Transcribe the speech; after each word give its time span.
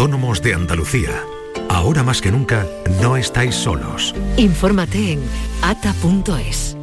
autónomos 0.00 0.40
de 0.40 0.54
Andalucía. 0.54 1.26
Ahora 1.68 2.02
más 2.02 2.22
que 2.22 2.32
nunca, 2.32 2.66
no 3.02 3.18
estáis 3.18 3.54
solos. 3.54 4.14
Infórmate 4.38 5.12
en 5.12 5.20
ata.es. 5.60 6.79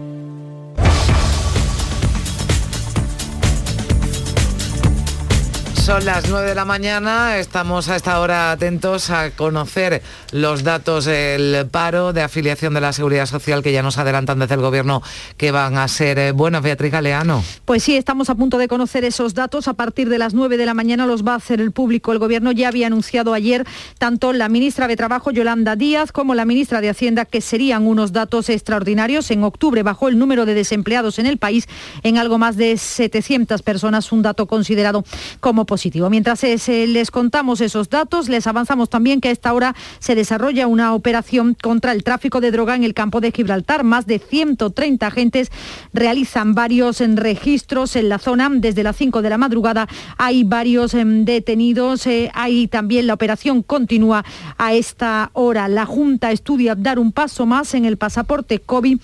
Son 5.88 6.04
las 6.04 6.29
9 6.29 6.50
de 6.50 6.54
la 6.54 6.66
mañana, 6.66 7.38
estamos 7.38 7.88
a 7.88 7.96
esta 7.96 8.20
hora 8.20 8.52
atentos 8.52 9.09
a 9.09 9.32
conocer 9.32 10.02
los 10.34 10.64
datos 10.66 11.05
del 11.05 11.66
paro 11.71 12.11
de 12.11 12.23
afiliación 12.23 12.73
de 12.73 12.82
la 12.82 12.91
Seguridad 12.91 13.25
Social 13.25 13.64
que 13.64 13.71
ya 13.71 13.82
nos 13.82 13.97
adelantan 13.97 14.38
desde 14.38 14.55
el 14.55 14.60
Gobierno 14.60 15.02
que 15.38 15.52
van 15.52 15.78
a 15.78 15.88
ser 15.88 16.20
eh, 16.20 16.32
buenos. 16.34 16.61
Beatriz 16.61 16.92
Galeano. 16.92 17.42
Pues 17.64 17.84
sí, 17.84 17.96
estamos 17.96 18.29
a 18.29 18.36
punto 18.36 18.57
de 18.57 18.68
conocer 18.68 19.05
esos 19.05 19.34
datos. 19.34 19.70
A 19.70 19.75
partir 19.75 20.10
de 20.10 20.18
las 20.18 20.34
9 20.34 20.57
de 20.57 20.65
la 20.65 20.73
mañana 20.73 21.05
los 21.05 21.25
va 21.25 21.32
a 21.32 21.38
hacer 21.38 21.61
el 21.61 21.71
público. 21.71 22.11
El 22.11 22.19
Gobierno 22.19 22.51
ya 22.51 22.68
había 22.68 22.88
anunciado 22.88 23.33
ayer 23.33 23.65
tanto 23.97 24.33
la 24.33 24.50
ministra 24.50 24.89
de 24.89 24.97
Trabajo, 24.97 25.32
Yolanda 25.32 25.78
Díaz, 25.78 26.11
como 26.11 26.36
la 26.36 26.43
ministra 26.43 26.82
de 26.82 26.89
Hacienda 26.89 27.24
que 27.24 27.39
serían 27.39 27.88
unos 27.88 28.11
datos 28.11 28.50
extraordinarios. 28.50 29.32
En 29.32 29.46
octubre 29.46 29.83
bajó 29.83 30.10
el 30.10 30.19
número 30.19 30.46
de 30.46 30.54
desempleados 30.54 31.18
en 31.18 31.28
el 31.28 31.38
país 31.38 31.65
en 32.03 32.17
algo 32.17 32.38
más 32.38 32.58
de 32.58 32.75
700 32.75 33.61
personas, 33.61 34.11
un 34.11 34.22
dato 34.22 34.47
considerado 34.47 35.06
como 35.39 35.66
positivo 35.77 36.09
Mientras 36.09 36.41
les 36.41 37.11
contamos 37.11 37.61
esos 37.61 37.88
datos, 37.88 38.30
les 38.30 38.47
avanzamos 38.47 38.89
también 38.89 39.22
que 39.22 39.30
a 39.30 39.31
esta 39.31 39.53
hora 39.53 39.75
se 40.00 40.16
desarrolla 40.16 40.66
una 40.66 40.95
operación 40.95 41.55
contra 41.61 41.91
el 41.91 42.03
tráfico 42.03 42.41
de 42.41 42.50
droga 42.50 42.73
en 42.75 42.83
el 42.83 42.95
campo 42.95 43.22
de 43.22 43.31
Gibraltar. 43.31 43.83
Más 43.83 44.08
de 44.08 44.17
130 44.17 45.05
agentes 45.05 45.52
realizan 45.94 46.55
varios 46.55 47.00
registros 47.00 47.95
en 47.95 48.09
la 48.09 48.17
zona. 48.17 48.50
Desde 48.52 48.81
las 48.81 48.95
5 48.95 49.22
de 49.22 49.30
la 49.30 49.38
madrugada 49.38 49.88
hay 50.17 50.44
varios 50.44 50.95
em, 50.95 51.25
detenidos. 51.25 52.08
Eh, 52.08 52.31
hay 52.33 52.67
también 52.67 53.05
la 53.05 53.14
operación 53.14 53.61
continúa 53.61 54.25
a 54.58 54.73
esta 54.73 55.30
hora. 55.33 55.67
La 55.67 55.86
Junta 55.86 56.31
estudia 56.31 56.73
dar 56.73 56.97
un 56.97 57.12
paso 57.12 57.45
más 57.45 57.75
en 57.75 57.86
el 57.86 57.97
pasaporte 57.97 58.59
COVID 58.59 58.97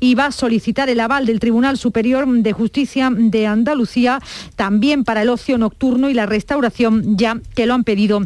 y 0.00 0.14
va 0.14 0.26
a 0.26 0.32
solicitar 0.32 0.88
el 0.88 0.98
aval 0.98 1.26
del 1.26 1.38
Tribunal 1.38 1.76
Superior 1.76 2.26
de 2.26 2.52
Justicia 2.52 3.10
de 3.14 3.46
Andalucía 3.46 4.20
también 4.56 5.04
para 5.04 5.22
el 5.22 5.28
ocio 5.28 5.58
nocturno 5.58 6.08
y 6.08 6.14
la 6.14 6.26
restauración 6.26 7.16
ya 7.16 7.38
que 7.54 7.66
lo 7.66 7.74
han 7.74 7.84
pedido 7.84 8.22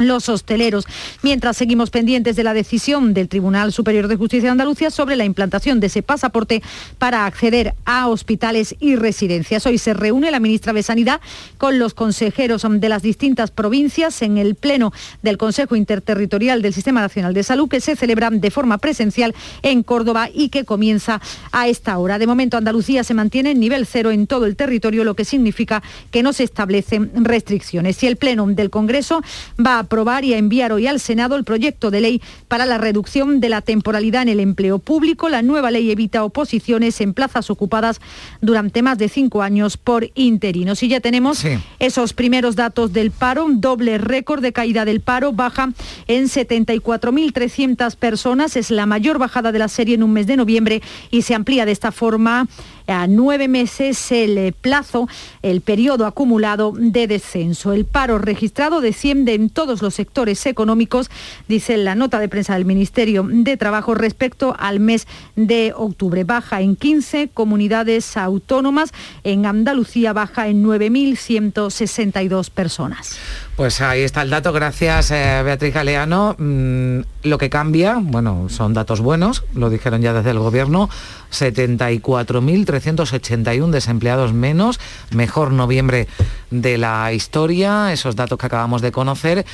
los 0.00 0.28
hosteleros, 0.28 0.86
mientras 1.22 1.56
seguimos 1.56 1.90
pendientes 1.90 2.36
de 2.36 2.44
la 2.44 2.54
decisión 2.54 3.14
del 3.14 3.28
Tribunal 3.28 3.72
Superior 3.72 4.08
de 4.08 4.16
Justicia 4.16 4.48
de 4.48 4.52
Andalucía 4.52 4.90
sobre 4.90 5.16
la 5.16 5.24
implantación 5.24 5.80
de 5.80 5.86
ese 5.86 6.02
pasaporte 6.02 6.62
para 6.98 7.26
acceder 7.26 7.74
a 7.84 8.08
hospitales 8.08 8.74
y 8.80 8.96
residencias. 8.96 9.66
Hoy 9.66 9.78
se 9.78 9.94
reúne 9.94 10.30
la 10.30 10.40
ministra 10.40 10.72
de 10.72 10.82
Sanidad 10.82 11.20
con 11.58 11.78
los 11.78 11.94
consejeros 11.94 12.66
de 12.68 12.88
las 12.88 13.02
distintas 13.02 13.50
provincias 13.50 14.22
en 14.22 14.38
el 14.38 14.54
Pleno 14.54 14.92
del 15.22 15.38
Consejo 15.38 15.76
Interterritorial 15.76 16.62
del 16.62 16.74
Sistema 16.74 17.00
Nacional 17.00 17.34
de 17.34 17.42
Salud 17.42 17.68
que 17.68 17.80
se 17.80 17.96
celebra 17.96 18.30
de 18.30 18.50
forma 18.50 18.78
presencial 18.78 19.34
en 19.62 19.82
Córdoba 19.82 20.28
y 20.32 20.48
que 20.48 20.64
comienza 20.64 21.20
a 21.52 21.68
esta 21.68 21.98
hora. 21.98 22.18
De 22.18 22.26
momento 22.26 22.56
Andalucía 22.56 23.04
se 23.04 23.14
mantiene 23.14 23.52
en 23.52 23.60
nivel 23.60 23.86
cero 23.86 24.10
en 24.10 24.26
todo 24.26 24.46
el 24.46 24.56
territorio, 24.56 25.04
lo 25.04 25.14
que 25.14 25.24
significa 25.24 25.82
que 26.10 26.22
no 26.22 26.32
se 26.32 26.44
establecen 26.44 27.10
restricciones. 27.24 28.02
Y 28.02 28.06
el 28.06 28.16
Pleno 28.16 28.46
del 28.46 28.70
Congreso 28.70 29.22
va 29.64 29.78
a 29.78 29.84
aprobar 29.90 30.24
y 30.24 30.34
a 30.34 30.38
enviar 30.38 30.72
hoy 30.72 30.86
al 30.86 31.00
Senado 31.00 31.34
el 31.34 31.42
proyecto 31.42 31.90
de 31.90 32.00
ley 32.00 32.22
para 32.46 32.64
la 32.64 32.78
reducción 32.78 33.40
de 33.40 33.48
la 33.48 33.60
temporalidad 33.60 34.22
en 34.22 34.28
el 34.28 34.38
empleo 34.38 34.78
público. 34.78 35.28
La 35.28 35.42
nueva 35.42 35.72
ley 35.72 35.90
evita 35.90 36.22
oposiciones 36.22 37.00
en 37.00 37.12
plazas 37.12 37.50
ocupadas 37.50 38.00
durante 38.40 38.82
más 38.82 38.98
de 38.98 39.08
cinco 39.08 39.42
años 39.42 39.76
por 39.76 40.08
interinos. 40.14 40.84
Y 40.84 40.88
ya 40.88 41.00
tenemos 41.00 41.44
esos 41.80 42.12
primeros 42.12 42.54
datos 42.54 42.92
del 42.92 43.10
paro, 43.10 43.44
un 43.44 43.60
doble 43.60 43.98
récord 43.98 44.40
de 44.40 44.52
caída 44.52 44.84
del 44.84 45.00
paro, 45.00 45.32
baja 45.32 45.70
en 46.06 46.26
74.300 46.26 47.96
personas, 47.96 48.54
es 48.54 48.70
la 48.70 48.86
mayor 48.86 49.18
bajada 49.18 49.50
de 49.50 49.58
la 49.58 49.66
serie 49.66 49.96
en 49.96 50.04
un 50.04 50.12
mes 50.12 50.28
de 50.28 50.36
noviembre 50.36 50.82
y 51.10 51.22
se 51.22 51.34
amplía 51.34 51.66
de 51.66 51.72
esta 51.72 51.90
forma 51.90 52.46
a 52.90 53.06
nueve 53.06 53.48
meses 53.48 54.12
el 54.12 54.36
eh, 54.36 54.52
plazo, 54.52 55.08
el 55.42 55.60
periodo 55.60 56.06
acumulado 56.06 56.72
de 56.76 57.06
descenso. 57.06 57.72
El 57.72 57.84
paro 57.84 58.18
registrado 58.18 58.80
desciende 58.80 59.34
en 59.34 59.50
todos 59.50 59.82
los 59.82 59.94
sectores 59.94 60.44
económicos, 60.46 61.10
dice 61.48 61.76
la 61.76 61.94
nota 61.94 62.18
de 62.18 62.28
prensa 62.28 62.54
del 62.54 62.64
Ministerio 62.64 63.26
de 63.28 63.56
Trabajo 63.56 63.94
respecto 63.94 64.54
al 64.58 64.80
mes 64.80 65.06
de 65.36 65.72
octubre. 65.76 66.24
Baja 66.24 66.60
en 66.60 66.76
15 66.76 67.28
comunidades 67.28 68.16
autónomas, 68.16 68.92
en 69.24 69.46
Andalucía 69.46 70.12
baja 70.12 70.48
en 70.48 70.64
9.162 70.64 72.50
personas. 72.50 73.18
Pues 73.60 73.76
ahí 73.82 74.00
está 74.00 74.22
el 74.22 74.30
dato, 74.30 74.54
gracias 74.54 75.10
eh, 75.10 75.42
Beatriz 75.44 75.74
Galeano. 75.74 76.34
Mm, 76.38 77.00
lo 77.24 77.36
que 77.36 77.50
cambia, 77.50 77.98
bueno, 78.00 78.48
son 78.48 78.72
datos 78.72 79.02
buenos, 79.02 79.44
lo 79.52 79.68
dijeron 79.68 80.00
ya 80.00 80.14
desde 80.14 80.30
el 80.30 80.38
Gobierno, 80.38 80.88
74.381 81.30 83.68
desempleados 83.68 84.32
menos, 84.32 84.80
mejor 85.10 85.52
noviembre 85.52 86.08
de 86.50 86.78
la 86.78 87.12
historia, 87.12 87.92
esos 87.92 88.16
datos 88.16 88.38
que 88.38 88.46
acabamos 88.46 88.80
de 88.80 88.92
conocer 88.92 89.44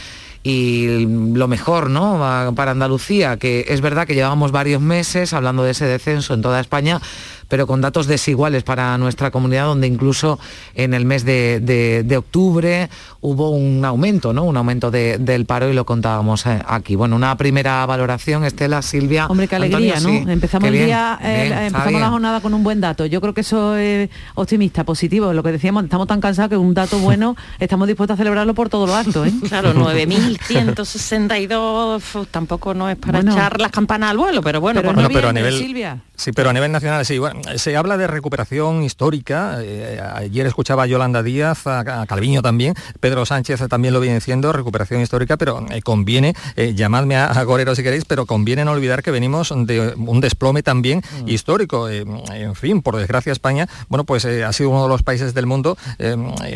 y 0.44 1.04
lo 1.34 1.48
mejor 1.48 1.90
¿no? 1.90 2.52
para 2.54 2.70
Andalucía, 2.70 3.36
que 3.36 3.64
es 3.66 3.80
verdad 3.80 4.06
que 4.06 4.14
llevamos 4.14 4.52
varios 4.52 4.80
meses 4.80 5.32
hablando 5.32 5.64
de 5.64 5.72
ese 5.72 5.86
descenso 5.86 6.34
en 6.34 6.42
toda 6.42 6.60
España, 6.60 7.00
pero 7.48 7.66
con 7.66 7.80
datos 7.80 8.06
desiguales 8.06 8.62
para 8.62 8.96
nuestra 8.98 9.30
comunidad, 9.30 9.64
donde 9.66 9.86
incluso 9.86 10.38
en 10.74 10.92
el 10.94 11.04
mes 11.04 11.24
de, 11.24 12.14
octubre 12.16 12.88
hubo 13.20 13.50
un 13.50 13.84
aumento, 13.84 14.32
¿no? 14.32 14.44
Un 14.44 14.56
aumento 14.56 14.90
del 14.90 15.44
paro 15.46 15.68
y 15.68 15.74
lo 15.74 15.84
contábamos 15.84 16.46
eh, 16.46 16.62
aquí. 16.66 16.96
Bueno, 16.96 17.16
una 17.16 17.36
primera 17.36 17.84
valoración, 17.86 18.44
Estela, 18.44 18.80
Silvia. 18.82 19.26
Hombre, 19.26 19.48
qué 19.48 19.56
alegría, 19.56 20.00
¿no? 20.00 20.10
empezamos 20.30 20.68
el 20.68 20.74
día, 20.74 21.18
eh, 21.22 21.66
empezamos 21.66 22.00
la 22.00 22.10
jornada 22.10 22.40
con 22.40 22.54
un 22.54 22.64
buen 22.64 22.80
dato. 22.80 23.04
Yo 23.06 23.20
creo 23.20 23.34
que 23.34 23.42
eso 23.42 23.76
es 23.76 24.08
optimista, 24.34 24.84
positivo. 24.84 25.32
Lo 25.32 25.42
que 25.42 25.52
decíamos, 25.52 25.84
estamos 25.84 26.06
tan 26.06 26.20
cansados 26.20 26.50
que 26.50 26.56
un 26.56 26.74
dato 26.74 26.98
bueno, 26.98 27.36
estamos 27.58 27.88
dispuestos 27.88 28.14
a 28.14 28.18
celebrarlo 28.18 28.54
por 28.54 28.68
todos 28.68 28.88
los 28.88 28.96
actos, 28.96 29.28
¿eh? 29.28 29.32
Claro, 29.48 29.74
9.162 29.74 32.26
tampoco 32.30 32.74
no 32.74 32.88
es 32.88 32.96
para 32.96 33.20
echar 33.20 33.60
las 33.60 33.70
campanas 33.70 34.10
al 34.10 34.18
vuelo, 34.18 34.42
pero 34.42 34.60
bueno, 34.60 34.82
pero, 34.82 35.08
pero 35.08 35.28
a 35.28 35.32
nivel 35.32 35.58
Silvia. 35.58 36.00
Sí, 36.16 36.32
pero 36.32 36.50
a 36.50 36.52
nivel 36.52 36.72
nacional 36.72 37.04
sí. 37.04 37.18
Bueno, 37.18 37.40
se 37.56 37.76
habla 37.76 37.96
de 37.96 38.06
recuperación 38.06 38.82
histórica. 38.82 39.58
Eh, 39.60 40.00
ayer 40.14 40.46
escuchaba 40.46 40.84
a 40.84 40.86
Yolanda 40.86 41.22
Díaz, 41.22 41.66
a, 41.66 42.06
Calviño 42.06 42.42
también, 42.42 42.74
Pedro 43.00 43.26
Sánchez 43.26 43.60
también 43.68 43.92
lo 43.92 44.00
viene 44.00 44.16
diciendo, 44.16 44.52
recuperación 44.52 45.00
histórica, 45.02 45.36
pero 45.36 45.64
eh, 45.70 45.82
conviene, 45.82 46.34
eh, 46.56 46.74
llamadme 46.74 47.16
a, 47.16 47.42
Gorero 47.44 47.74
si 47.74 47.82
queréis, 47.82 48.04
pero 48.06 48.26
conviene 48.26 48.64
no 48.64 48.72
olvidar 48.72 49.02
que 49.02 49.10
venimos 49.10 49.52
de 49.54 49.94
un 49.96 50.20
desplome 50.20 50.62
también 50.62 51.02
mm. 51.22 51.28
histórico. 51.28 51.88
en 51.88 52.54
fin, 52.54 52.82
por 52.82 52.96
desgracia 52.96 53.32
España, 53.32 53.68
bueno, 53.88 54.04
pues 54.04 54.24
ha 54.24 54.52
sido 54.52 54.70
uno 54.70 54.84
de 54.84 54.88
los 54.88 55.02
países 55.02 55.34
del 55.34 55.46
mundo 55.46 55.76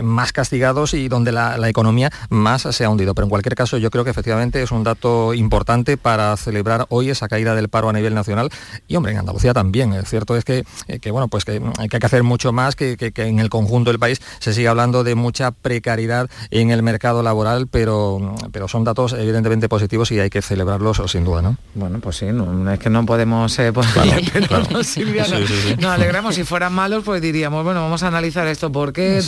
más 0.03 0.33
castigados 0.33 0.95
y 0.95 1.09
donde 1.09 1.33
la, 1.33 1.59
la 1.59 1.69
economía 1.69 2.11
más 2.31 2.63
se 2.63 2.85
ha 2.85 2.89
hundido. 2.89 3.15
Pero 3.15 3.27
en 3.27 3.31
cualquier 3.31 3.55
caso, 3.55 3.77
yo 3.77 3.91
creo 3.91 4.05
que 4.05 4.11
efectivamente 4.11 4.63
es 4.63 4.71
un 4.71 4.85
dato 4.85 5.35
importante 5.35 5.97
para 5.97 6.37
celebrar 6.37 6.87
hoy 6.89 7.11
esa 7.11 7.29
caída 7.29 7.55
del 7.55 7.69
paro 7.69 7.89
a 7.89 7.93
nivel 7.93 8.15
nacional. 8.15 8.51
Y 8.89 8.97
hombre, 8.97 9.13
en 9.13 9.19
Andalucía 9.19 9.50
también. 9.53 9.93
Es 9.93 10.09
cierto 10.09 10.37
es 10.37 10.45
que, 10.45 10.65
eh, 10.89 11.11
bueno, 11.11 11.29
pues 11.29 11.45
que 11.45 11.61
hay 11.79 11.89
que 11.89 12.07
hacer 12.07 12.23
mucho 12.23 12.53
más, 12.53 12.77
que, 12.77 12.97
en 13.17 13.39
el 13.39 13.51
conjunto 13.51 13.91
del 13.91 13.99
país 13.99 14.21
se 14.39 14.53
sigue 14.53 14.69
hablando 14.69 15.05
de 15.05 15.15
mucha 15.15 15.51
precariedad 15.51 16.29
en 16.51 16.71
el 16.71 16.83
mercado 16.83 17.23
laboral, 17.23 17.69
pero, 17.69 18.35
pero 18.53 18.69
son 18.69 18.85
datos 18.85 19.13
evidentemente 19.13 19.69
positivos 19.69 20.11
y 20.13 20.21
hay 20.21 20.31
que 20.31 20.43
celebrarlos 20.43 21.03
sin 21.07 21.25
duda, 21.25 21.43
¿no? 21.43 21.57
Bueno, 21.75 22.01
pues 22.01 22.17
sí, 22.17 22.27
no, 22.27 22.71
es 22.73 22.79
que 22.79 22.91
no 22.91 23.05
podemos 23.07 23.59
eh, 23.59 23.73
pues, 23.73 23.87
nos 25.79 25.91
alegramos 25.91 26.35
si 26.35 26.45
fueran 26.45 26.73
malos, 26.73 27.05
pues 27.05 27.21
diríamos, 27.21 27.65
bueno, 27.65 27.83
vamos 27.83 28.03
a 28.03 28.09
analizar 28.09 28.47
esto, 28.47 28.71
¿por 28.71 28.93
qué? 28.93 29.21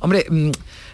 Hombre, 0.00 0.26
mm, 0.28 0.50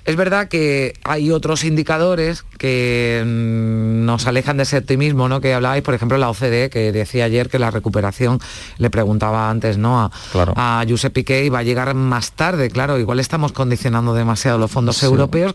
es 0.06 0.14
verdad 0.14 0.48
que 0.48 0.94
hay 1.02 1.32
otros 1.32 1.64
indicadores 1.64 2.44
que 2.58 3.22
mm, 3.26 4.04
nos 4.04 4.26
alejan 4.26 4.56
de 4.56 4.62
ese 4.62 4.78
optimismo, 4.78 5.28
¿no? 5.28 5.40
Que 5.40 5.52
hablabais, 5.52 5.82
por 5.82 5.94
ejemplo, 5.94 6.16
la 6.16 6.30
OCDE, 6.30 6.70
que 6.70 6.92
decía 6.92 7.24
ayer 7.24 7.50
que 7.50 7.58
la 7.58 7.72
recuperación, 7.72 8.38
le 8.78 8.88
preguntaba 8.88 9.50
antes, 9.50 9.78
¿no? 9.78 10.00
A, 10.00 10.10
a 10.54 10.84
Giuseppe 10.84 11.22
Piqué, 11.22 11.50
va 11.50 11.58
a 11.58 11.62
llegar 11.64 11.92
más 11.94 12.32
tarde, 12.32 12.70
claro, 12.70 12.98
igual 12.98 13.18
estamos 13.18 13.50
condicionando 13.52 14.14
demasiado 14.14 14.58
los 14.58 14.70
fondos 14.70 15.02
europeos 15.02 15.54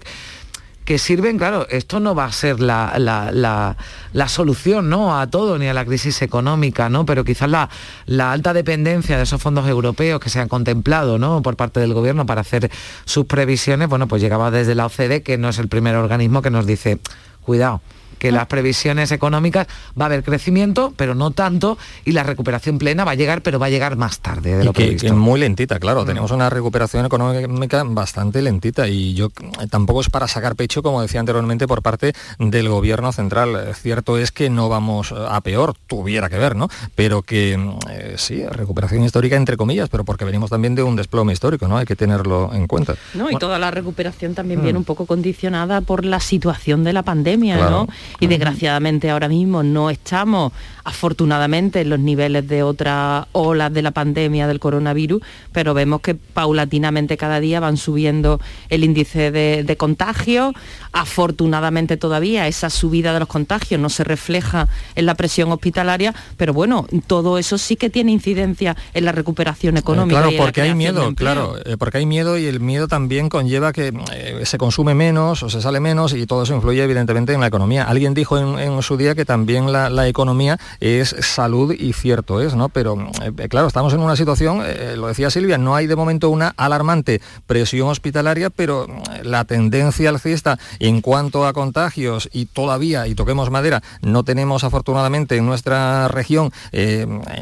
que 0.85 0.97
sirven, 0.97 1.37
claro, 1.37 1.67
esto 1.69 1.99
no 1.99 2.15
va 2.15 2.25
a 2.25 2.31
ser 2.31 2.59
la, 2.59 2.95
la, 2.97 4.27
solución 4.27 4.89
¿no? 4.89 5.19
a 5.19 5.27
todo, 5.27 5.57
ni 5.57 5.67
a 5.67 5.73
la 5.73 5.85
crisis 5.85 6.21
económica, 6.21 6.89
¿no? 6.89 7.05
pero 7.05 7.23
quizás 7.23 7.49
la, 7.49 7.69
la, 8.05 8.31
alta 8.31 8.53
dependencia 8.53 9.17
de 9.17 9.23
esos 9.23 9.41
fondos 9.41 9.67
europeos 9.67 10.19
que 10.19 10.29
se 10.29 10.39
han 10.39 10.47
contemplado 10.47 11.17
¿no? 11.19 11.41
por 11.41 11.55
parte 11.55 11.79
del 11.79 11.93
gobierno 11.93 12.25
para 12.25 12.41
hacer 12.41 12.71
sus 13.05 13.25
previsiones, 13.25 13.89
bueno, 13.89 14.07
pues 14.07 14.21
llegaba 14.21 14.51
desde 14.51 14.75
la 14.75 14.87
OCDE, 14.87 15.21
que 15.21 15.37
no 15.37 15.49
es 15.49 15.59
el 15.59 15.67
primer 15.67 15.95
organismo 15.95 16.41
que 16.41 16.49
nos 16.49 16.65
dice, 16.65 16.99
cuidado, 17.41 17.81
que 18.21 18.31
las 18.31 18.45
previsiones 18.45 19.11
económicas 19.11 19.65
va 19.99 20.05
a 20.05 20.05
haber 20.05 20.23
crecimiento, 20.23 20.93
pero 20.95 21.15
no 21.15 21.31
tanto, 21.31 21.79
y 22.05 22.11
la 22.11 22.21
recuperación 22.21 22.77
plena 22.77 23.03
va 23.03 23.13
a 23.13 23.15
llegar, 23.15 23.41
pero 23.41 23.57
va 23.57 23.65
a 23.65 23.69
llegar 23.71 23.95
más 23.95 24.19
tarde 24.19 24.57
de 24.57 24.63
lo 24.63 24.73
que, 24.73 24.83
previsto. 24.83 25.15
muy 25.15 25.39
lentita, 25.39 25.79
claro. 25.79 26.03
Mm. 26.03 26.05
Tenemos 26.05 26.29
una 26.29 26.47
recuperación 26.51 27.03
económica 27.03 27.83
bastante 27.83 28.43
lentita 28.43 28.87
y 28.87 29.15
yo 29.15 29.29
tampoco 29.71 30.01
es 30.01 30.09
para 30.09 30.27
sacar 30.27 30.55
pecho, 30.55 30.83
como 30.83 31.01
decía 31.01 31.19
anteriormente, 31.19 31.67
por 31.67 31.81
parte 31.81 32.13
del 32.37 32.69
gobierno 32.69 33.11
central. 33.11 33.73
Cierto 33.73 34.19
es 34.19 34.31
que 34.31 34.51
no 34.51 34.69
vamos 34.69 35.11
a 35.11 35.41
peor, 35.41 35.73
tuviera 35.87 36.29
que 36.29 36.37
ver, 36.37 36.55
¿no? 36.55 36.69
Pero 36.93 37.23
que 37.23 37.53
eh, 37.89 38.13
sí, 38.17 38.45
recuperación 38.45 39.03
histórica 39.03 39.35
entre 39.35 39.57
comillas, 39.57 39.89
pero 39.89 40.05
porque 40.05 40.25
venimos 40.25 40.51
también 40.51 40.75
de 40.75 40.83
un 40.83 40.95
desplome 40.95 41.33
histórico, 41.33 41.67
¿no? 41.67 41.77
Hay 41.77 41.87
que 41.87 41.95
tenerlo 41.95 42.51
en 42.53 42.67
cuenta. 42.67 42.93
No, 43.15 43.31
y 43.31 43.37
toda 43.37 43.57
la 43.57 43.71
recuperación 43.71 44.35
también 44.35 44.61
viene 44.61 44.77
mm. 44.77 44.81
un 44.81 44.85
poco 44.85 45.07
condicionada 45.07 45.81
por 45.81 46.05
la 46.05 46.19
situación 46.19 46.83
de 46.83 46.93
la 46.93 47.01
pandemia, 47.01 47.57
¿no? 47.67 47.87
Y 48.19 48.27
desgraciadamente 48.27 49.09
ahora 49.09 49.27
mismo 49.27 49.63
no 49.63 49.89
estamos 49.89 50.53
afortunadamente 50.83 51.81
en 51.81 51.89
los 51.89 51.99
niveles 51.99 52.47
de 52.47 52.63
otra 52.63 53.27
olas 53.33 53.71
de 53.71 53.81
la 53.81 53.91
pandemia 53.91 54.47
del 54.47 54.59
coronavirus, 54.59 55.21
pero 55.51 55.73
vemos 55.73 56.01
que 56.01 56.15
paulatinamente 56.15 57.17
cada 57.17 57.39
día 57.39 57.59
van 57.59 57.77
subiendo 57.77 58.39
el 58.69 58.83
índice 58.83 59.31
de, 59.31 59.63
de 59.63 59.77
contagio. 59.77 60.53
Afortunadamente 60.91 61.97
todavía 61.97 62.47
esa 62.47 62.69
subida 62.69 63.13
de 63.13 63.19
los 63.19 63.27
contagios 63.27 63.79
no 63.79 63.89
se 63.89 64.03
refleja 64.03 64.67
en 64.95 65.05
la 65.05 65.15
presión 65.15 65.51
hospitalaria, 65.51 66.13
pero 66.37 66.53
bueno, 66.53 66.87
todo 67.07 67.37
eso 67.37 67.57
sí 67.57 67.75
que 67.75 67.89
tiene 67.89 68.11
incidencia 68.11 68.75
en 68.93 69.05
la 69.05 69.11
recuperación 69.11 69.77
económica. 69.77 70.21
claro, 70.21 70.37
porque 70.37 70.61
hay 70.61 70.73
miedo, 70.73 71.13
claro, 71.15 71.57
eh, 71.65 71.77
porque 71.77 71.99
hay 71.99 72.05
miedo 72.05 72.37
y 72.37 72.45
el 72.45 72.59
miedo 72.59 72.87
también 72.87 73.29
conlleva 73.29 73.73
que 73.73 73.93
eh, 74.13 74.41
se 74.45 74.57
consume 74.57 74.95
menos 74.95 75.43
o 75.43 75.49
se 75.49 75.61
sale 75.61 75.79
menos 75.79 76.13
y 76.13 76.25
todo 76.25 76.43
eso 76.43 76.55
influye 76.55 76.83
evidentemente 76.83 77.33
en 77.33 77.39
la 77.39 77.47
economía. 77.47 77.83
Alguien 77.83 78.00
dijo 78.09 78.37
en, 78.37 78.81
su 78.81 78.97
día 78.97 79.13
que 79.15 79.25
también 79.25 79.71
la, 79.71 80.07
economía 80.07 80.57
es 80.79 81.15
salud 81.19 81.73
y 81.73 81.93
cierto 81.93 82.41
es, 82.41 82.55
¿no? 82.55 82.69
Pero 82.69 82.97
eh, 83.21 83.47
claro, 83.47 83.67
estamos 83.67 83.93
en 83.93 83.99
una 83.99 84.15
situación, 84.15 84.63
eh, 84.65 84.95
lo 84.97 85.07
decía 85.07 85.29
Silvia, 85.29 85.59
no 85.59 85.75
hay 85.75 85.85
de 85.85 85.95
momento 85.95 86.29
una 86.29 86.53
alarmante 86.57 87.21
presión 87.45 87.89
hospitalaria, 87.89 88.49
pero 88.49 88.85
eh, 88.85 89.23
la 89.23 89.45
tendencia 89.45 90.09
alcista 90.09 90.57
en 90.79 91.01
cuanto 91.01 91.45
a 91.45 91.53
contagios 91.53 92.29
y 92.33 92.47
todavía, 92.47 93.07
y 93.07 93.13
toquemos 93.13 93.51
madera, 93.51 93.83
no 94.01 94.23
tenemos 94.23 94.63
afortunadamente 94.63 95.37
en 95.37 95.45
nuestra 95.45 96.07
región 96.07 96.51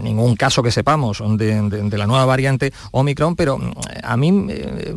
ningún 0.02 0.36
caso 0.36 0.62
que 0.62 0.72
sepamos 0.72 1.24
de, 1.38 1.98
la 1.98 2.08
nueva 2.08 2.26
variante 2.26 2.74
Omicron, 2.92 3.36
pero 3.36 3.60
a 4.04 4.18
mí 4.18 4.48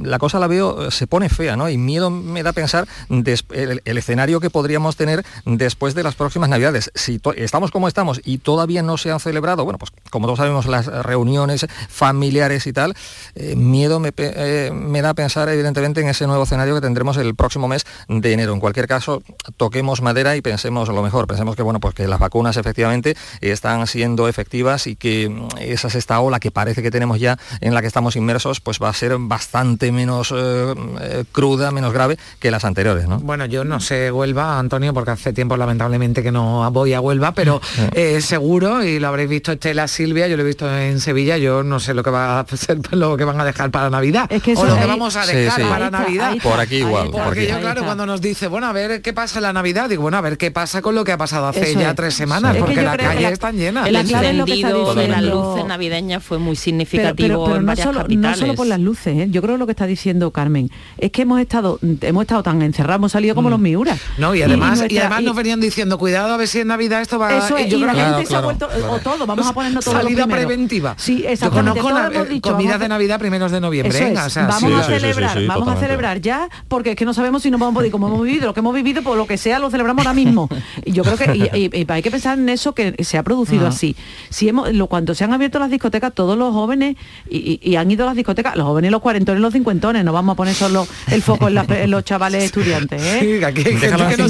la 0.02 0.18
cosa 0.18 0.38
la 0.38 0.48
veo, 0.48 0.90
se 0.90 1.06
pone 1.06 1.28
fea, 1.28 1.56
¿no? 1.56 1.68
Y 1.68 1.78
miedo 1.78 2.10
me 2.10 2.42
da 2.42 2.52
pensar 2.52 2.88
el, 3.08 3.80
escenario 3.84 4.40
que 4.40 4.50
podríamos 4.50 4.96
tener 4.96 5.24
después 5.58 5.94
de 5.94 6.02
las 6.02 6.14
próximas 6.14 6.48
navidades. 6.48 6.90
Si 6.94 7.20
estamos 7.36 7.70
como 7.70 7.88
estamos 7.88 8.20
y 8.24 8.38
todavía 8.38 8.82
no 8.82 8.96
se 8.96 9.10
han 9.10 9.20
celebrado, 9.20 9.64
bueno, 9.64 9.78
pues 9.78 9.92
como 10.10 10.26
todos 10.26 10.38
sabemos, 10.38 10.66
las 10.66 10.86
reuniones 10.86 11.66
familiares 11.88 12.66
y 12.66 12.72
tal, 12.72 12.94
eh, 13.34 13.56
miedo 13.56 14.00
me, 14.00 14.12
eh, 14.16 14.70
me, 14.72 15.02
da 15.02 15.14
pensar 15.14 15.48
evidentemente 15.48 16.00
en 16.00 16.08
ese 16.08 16.26
nuevo 16.26 16.44
escenario 16.44 16.74
que 16.74 16.80
tendremos 16.80 17.16
el 17.16 17.34
próximo 17.34 17.68
mes 17.68 17.86
de 18.08 18.32
enero. 18.32 18.52
En 18.52 18.60
cualquier 18.60 18.86
caso, 18.86 19.22
toquemos 19.56 20.02
madera 20.02 20.36
y 20.36 20.42
pensemos 20.42 20.88
lo 20.88 21.02
mejor, 21.02 21.26
pensemos 21.26 21.56
que 21.56 21.62
bueno, 21.62 21.80
pues 21.80 21.94
que 21.94 22.06
las 22.06 22.18
vacunas 22.18 22.56
efectivamente 22.56 23.16
están 23.40 23.86
siendo 23.86 24.28
efectivas 24.28 24.86
y 24.86 24.96
que 24.96 25.28
mm, 25.28 25.48
esa 25.60 25.90
sexta 25.90 26.20
ola 26.20 26.40
que 26.40 26.50
parece 26.50 26.82
que 26.82 26.90
tenemos 26.90 27.18
ya 27.20 27.38
en 27.60 27.74
la 27.74 27.80
que 27.80 27.86
estamos 27.86 28.16
inmersos, 28.16 28.60
pues 28.60 28.78
va 28.82 28.88
a 28.88 28.94
ser 28.94 29.16
bastante 29.18 29.92
menos 29.92 30.32
eh, 30.34 31.24
cruda, 31.32 31.70
menos 31.70 31.92
grave 31.92 32.18
que 32.38 32.50
las 32.50 32.64
anteriores, 32.64 33.08
¿no? 33.08 33.18
Bueno, 33.18 33.46
yo 33.46 33.64
no 33.64 33.80
sé 33.80 34.10
Huelva, 34.10 34.58
Antonio, 34.58 34.94
porque 34.94 35.10
hace 35.12 35.32
tiempo 35.32 35.41
lamentablemente 35.48 36.22
que 36.22 36.32
no 36.32 36.70
voy 36.70 36.94
a 36.94 37.00
Huelva, 37.00 37.32
pero 37.34 37.60
seguro, 38.20 38.84
y 38.84 38.98
lo 38.98 39.08
habréis 39.08 39.28
visto 39.28 39.52
Estela 39.52 39.88
Silvia, 39.88 40.28
yo 40.28 40.36
lo 40.36 40.42
he 40.42 40.46
visto 40.46 40.70
en 40.76 41.00
Sevilla, 41.00 41.36
yo 41.38 41.62
no 41.62 41.80
sé 41.80 41.94
lo 41.94 42.02
que 42.02 42.10
va 42.10 42.40
a 42.40 42.46
ser 42.56 42.78
lo 42.92 43.16
que 43.16 43.24
van 43.24 43.40
a 43.40 43.44
dejar 43.44 43.70
para 43.70 43.90
Navidad. 43.90 44.30
o 44.30 44.64
lo 44.64 44.76
que 44.76 44.86
vamos 44.86 45.16
a 45.16 45.26
dejar 45.26 45.60
para 45.68 45.90
Navidad. 45.90 46.36
por 46.42 46.60
aquí 46.60 46.76
igual. 46.76 47.10
Porque 47.10 47.46
yo, 47.46 47.60
claro, 47.60 47.84
cuando 47.84 48.06
nos 48.06 48.20
dice, 48.20 48.48
bueno, 48.48 48.66
a 48.66 48.72
ver 48.72 49.02
qué 49.02 49.12
pasa 49.12 49.38
en 49.38 49.44
la 49.44 49.52
Navidad, 49.52 49.88
digo, 49.88 50.02
bueno, 50.02 50.16
a 50.16 50.20
ver 50.20 50.38
qué 50.38 50.50
pasa 50.50 50.82
con 50.82 50.94
lo 50.94 51.04
que 51.04 51.12
ha 51.12 51.18
pasado 51.18 51.46
hace 51.46 51.74
ya 51.74 51.94
tres 51.94 52.14
semanas, 52.14 52.56
porque 52.56 52.82
las 52.82 52.96
calles 52.96 53.32
están 53.32 53.56
llenas. 53.56 53.88
El 53.88 53.96
encendido 53.96 54.94
de 54.94 55.08
las 55.08 55.22
luces 55.22 55.64
navideñas 55.66 56.22
fue 56.22 56.38
muy 56.38 56.56
significativo 56.56 57.12
pero, 57.46 57.60
no, 57.60 57.76
solo, 57.76 58.04
no, 58.08 58.34
solo, 58.34 58.54
por 58.54 58.66
las 58.66 58.80
luces, 58.80 59.16
¿eh? 59.16 59.26
yo 59.30 59.42
creo 59.42 59.56
lo 59.56 59.66
que 59.66 59.72
está 59.72 59.86
diciendo 59.86 60.30
Carmen, 60.30 60.70
es 60.98 61.10
que 61.10 61.22
hemos 61.22 61.40
estado, 61.40 61.78
hemos 62.00 62.22
estado 62.22 62.42
tan 62.42 62.62
encerrados, 62.62 62.98
hemos 62.98 63.12
salido 63.12 63.34
como 63.34 63.48
mm. 63.48 63.50
los 63.50 63.60
miuras. 63.60 64.00
No, 64.18 64.34
y 64.34 64.42
además, 64.42 64.84
y, 64.88 64.98
además 64.98 65.21
nos 65.22 65.36
venían 65.36 65.60
diciendo, 65.60 65.98
cuidado 65.98 66.32
a 66.32 66.36
ver 66.36 66.48
si 66.48 66.60
en 66.60 66.68
Navidad 66.68 67.00
esto 67.00 67.18
va 67.18 67.36
eso 67.36 67.58
yo 67.58 67.80
creo 67.80 68.18
que 68.18 68.26
se 68.26 68.36
ha 68.36 68.40
vuelto, 68.40 68.68
o 68.88 68.98
todo, 68.98 69.26
vamos 69.26 69.46
a 69.46 69.52
ponernos 69.52 69.84
todo 69.84 69.94
Salida 69.94 70.26
preventiva. 70.26 70.94
Sí, 70.98 71.24
exactamente. 71.26 71.80
Yo 71.80 71.84
conozco 71.84 72.24
la, 72.24 72.40
comidas 72.40 72.80
de 72.80 72.88
Navidad 72.88 73.18
primeros 73.18 73.52
de 73.52 73.60
noviembre. 73.60 74.14
vamos 74.14 74.80
a 74.80 74.84
celebrar, 74.84 75.46
vamos 75.46 75.68
a 75.68 75.76
celebrar 75.76 76.20
ya, 76.20 76.48
porque 76.68 76.90
es 76.90 76.96
que 76.96 77.04
no 77.04 77.14
sabemos 77.14 77.42
si 77.42 77.50
nos 77.50 77.60
vamos 77.60 77.72
a 77.72 77.76
poder, 77.76 77.90
como 77.90 78.08
hemos 78.08 78.22
vivido, 78.22 78.46
lo 78.46 78.54
que 78.54 78.60
hemos 78.60 78.74
vivido, 78.74 79.02
por 79.02 79.16
lo 79.16 79.26
que 79.26 79.36
sea, 79.36 79.58
lo 79.58 79.70
celebramos 79.70 80.06
ahora 80.06 80.14
mismo. 80.14 80.48
Y 80.84 80.92
yo 80.92 81.04
creo 81.04 81.16
que 81.16 81.84
hay 81.88 82.02
que 82.02 82.10
pensar 82.10 82.38
en 82.38 82.48
eso 82.48 82.74
que 82.74 82.94
se 83.04 83.18
ha 83.18 83.22
producido 83.22 83.66
así. 83.66 83.94
Si 84.30 84.48
hemos, 84.48 84.72
lo, 84.72 84.86
cuando 84.86 85.14
se 85.14 85.24
han 85.24 85.32
abierto 85.32 85.58
las 85.58 85.70
discotecas, 85.70 86.12
todos 86.12 86.36
los 86.36 86.52
jóvenes 86.52 86.96
y, 87.28 87.76
han 87.76 87.90
ido 87.90 88.04
a 88.04 88.06
las 88.06 88.16
discotecas, 88.16 88.56
los 88.56 88.66
jóvenes, 88.66 88.90
los 88.90 89.00
cuarentones, 89.00 89.40
los 89.40 89.52
cincuentones, 89.52 90.04
no 90.04 90.12
vamos 90.12 90.34
a 90.34 90.36
poner 90.36 90.54
solo 90.54 90.86
el 91.10 91.22
foco 91.22 91.48
en, 91.48 91.90
los 91.90 92.04
chavales 92.04 92.44
estudiantes. 92.44 93.02
¿eh? 93.02 93.18
Sí, 93.20 93.44
aquí 93.44 93.62
gente 93.64 93.90
que 93.90 94.16
no 94.16 94.28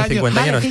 hace 0.00 0.20
20 0.20 0.40
años. 0.40 0.64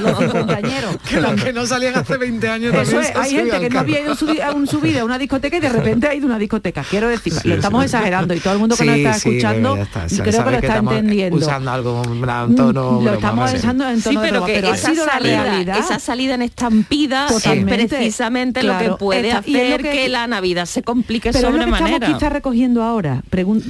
los 0.00 0.18
cincuentañeros. 0.18 0.96
Que 1.46 1.52
no 1.52 1.66
salían 1.66 1.96
hace 1.96 2.16
20 2.16 2.48
años 2.48 2.74
Eso 2.74 3.00
es, 3.00 3.14
hay 3.14 3.30
gente 3.30 3.60
que 3.60 3.70
no 3.70 3.80
había 3.80 4.00
ido 4.00 4.14
a 4.44 4.52
un 4.52 4.66
subida 4.66 5.02
a 5.02 5.04
una 5.04 5.18
discoteca 5.18 5.56
y 5.56 5.60
de 5.60 5.68
repente 5.68 6.08
ha 6.08 6.14
ido 6.14 6.26
a 6.26 6.30
una 6.30 6.38
discoteca. 6.38 6.84
Quiero 6.88 7.08
decir, 7.08 7.32
lo 7.44 7.54
estamos 7.54 7.84
exagerando 7.84 8.34
y 8.34 8.40
todo 8.40 8.54
el 8.54 8.58
mundo 8.58 8.76
que 8.76 8.84
nos 8.84 8.96
está 8.96 9.16
escuchando 9.16 9.78
creo 10.22 10.44
que 10.44 10.50
lo 10.50 10.58
está 10.58 10.76
entendiendo. 10.78 11.36
Usando 11.36 11.70
algo 11.70 12.02
en 12.04 12.56
tono, 12.56 13.00
lo 13.02 13.14
estamos 13.14 13.52
usando 13.52 13.88
en 13.88 14.02
tono 14.02 14.20
pero 14.20 14.44
que 14.44 14.58
esa 14.58 14.94
salida, 14.94 15.78
esa 15.78 15.98
salida 15.98 16.34
en 16.34 16.42
estampida 16.42 17.26
es 17.28 17.64
precisamente 17.64 18.62
lo 18.62 18.78
que 18.78 18.90
puede 18.92 19.32
hacer 19.32 19.82
que, 19.82 20.06
la 20.06 20.26
Navidad 20.26 20.66
se 20.66 20.82
complique 20.82 21.32
sobremanera. 21.32 21.66
Pero 21.66 21.70
lo 21.70 21.76
que 21.76 21.94
estamos 21.94 22.16
quizá 22.16 22.28
recogiendo 22.28 22.82
ahora, 22.82 23.22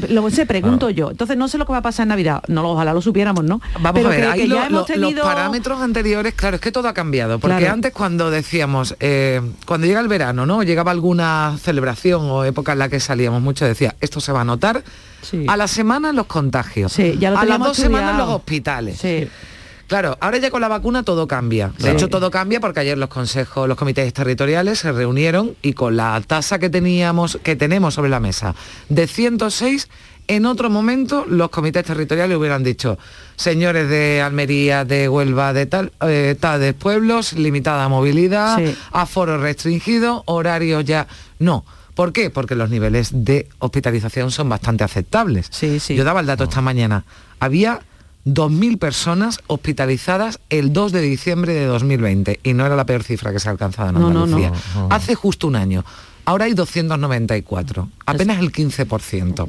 lo 0.09 0.31
sé, 0.31 0.47
pregunto 0.47 0.91
yo. 0.91 1.11
Entonces 1.11 1.37
no 1.37 1.49
sé 1.49 1.59
lo 1.59 1.67
que 1.67 1.73
va 1.73 1.79
a 1.79 1.82
pasar 1.82 2.05
en 2.05 2.11
Navidad. 2.11 2.43
No, 2.49 2.71
ojalá 2.71 2.93
lo 2.93 3.00
supiéramos, 3.00 3.44
¿no? 3.44 3.61
Vamos 3.81 4.05
a 4.05 4.08
ver, 4.08 4.25
ahí 4.25 4.46
los 4.46 4.87
parámetros 5.23 5.81
anteriores, 5.81 6.34
claro, 6.34 6.56
es 6.56 6.62
que 6.62 6.73
todo 6.73 6.88
ha 6.88 6.94
cambiado. 6.94 7.38
Porque 7.38 7.69
antes 7.69 7.93
cuando 7.93 8.31
decíamos, 8.31 8.96
eh, 9.00 9.40
cuando 9.67 9.87
llega 9.87 10.00
el 10.00 10.08
verano, 10.08 10.46
¿no? 10.46 10.62
Llegaba 10.62 10.90
alguna 10.90 11.56
celebración 11.61 12.31
o 12.31 12.44
época 12.44 12.73
en 12.73 12.78
la 12.78 12.88
que 12.88 13.00
salíamos 13.00 13.43
mucho, 13.43 13.64
decía, 13.64 13.96
esto 14.00 14.20
se 14.20 14.32
va 14.32 14.43
a 14.43 14.44
notar 14.44 14.82
a 15.49 15.56
la 15.56 15.69
semana 15.69 16.12
los 16.12 16.26
contagios, 16.26 16.96
ya 16.96 17.38
a 17.38 17.44
las 17.44 17.58
dos 17.58 17.76
semanas 17.76 18.17
los 18.17 18.28
hospitales. 18.28 19.00
Claro, 19.87 20.19
ahora 20.20 20.38
ya 20.38 20.50
con 20.50 20.60
la 20.60 20.67
vacuna 20.67 21.05
todo 21.05 21.29
cambia. 21.29 21.72
De 21.79 21.93
hecho, 21.93 22.08
todo 22.08 22.31
cambia 22.31 22.58
porque 22.58 22.81
ayer 22.81 22.98
los 22.98 23.08
consejos, 23.08 23.69
los 23.69 23.79
comités 23.79 24.12
territoriales 24.12 24.81
se 24.81 24.91
reunieron 24.91 25.55
y 25.62 25.74
con 25.74 25.96
la 25.96 26.20
tasa 26.27 26.58
que 26.58 26.69
teníamos, 26.69 27.39
que 27.43 27.55
tenemos 27.55 27.94
sobre 27.94 28.10
la 28.10 28.19
mesa 28.19 28.56
de 28.89 29.06
106 29.06 29.89
en 30.29 30.47
otro 30.47 30.71
momento 30.71 31.25
los 31.27 31.51
comités 31.51 31.85
territoriales 31.85 32.37
hubieran 32.37 32.63
dicho, 32.63 32.99
señores 33.37 33.89
de 33.89 34.21
Almería, 34.23 34.85
de 34.85 35.09
Huelva, 35.09 35.53
de 35.53 35.67
tal, 35.67 35.93
eh, 36.03 36.37
de 36.41 36.75
pueblos, 36.75 37.33
limitada 37.33 37.89
movilidad, 37.89 38.61
aforo 38.93 39.39
restringido, 39.39 40.23
horario 40.27 40.81
ya. 40.81 41.06
No. 41.39 41.65
¿Por 41.95 42.13
qué? 42.13 42.29
Porque 42.29 42.55
los 42.55 42.69
niveles 42.69 43.11
de 43.13 43.49
hospitalización 43.59 44.31
son 44.31 44.51
bastante 44.51 44.85
aceptables. 44.85 45.47
Sí, 45.51 45.81
sí. 45.81 45.95
Yo 45.95 46.05
daba 46.05 46.21
el 46.21 46.27
dato 46.27 46.45
esta 46.45 46.61
mañana. 46.61 47.05
Había 47.41 47.81
2.000 48.27 48.79
personas 48.79 49.41
hospitalizadas 49.47 50.41
el 50.51 50.73
2 50.73 50.93
de 50.93 51.01
diciembre 51.01 51.55
de 51.55 51.65
2020 51.65 52.41
y 52.43 52.55
no 52.55 52.67
era 52.67 52.75
la 52.75 52.85
peor 52.85 53.05
cifra 53.05 53.33
que 53.33 53.39
se 53.39 53.49
ha 53.49 53.53
alcanzado 53.53 53.91
en 53.91 53.97
Andalucía. 53.97 54.53
Hace 54.91 55.15
justo 55.15 55.47
un 55.47 55.56
año. 55.56 55.85
Ahora 56.29 56.47
hay 56.47 56.55
294, 56.55 57.89
apenas 58.05 58.41
el 58.41 58.51
15%. 58.51 59.47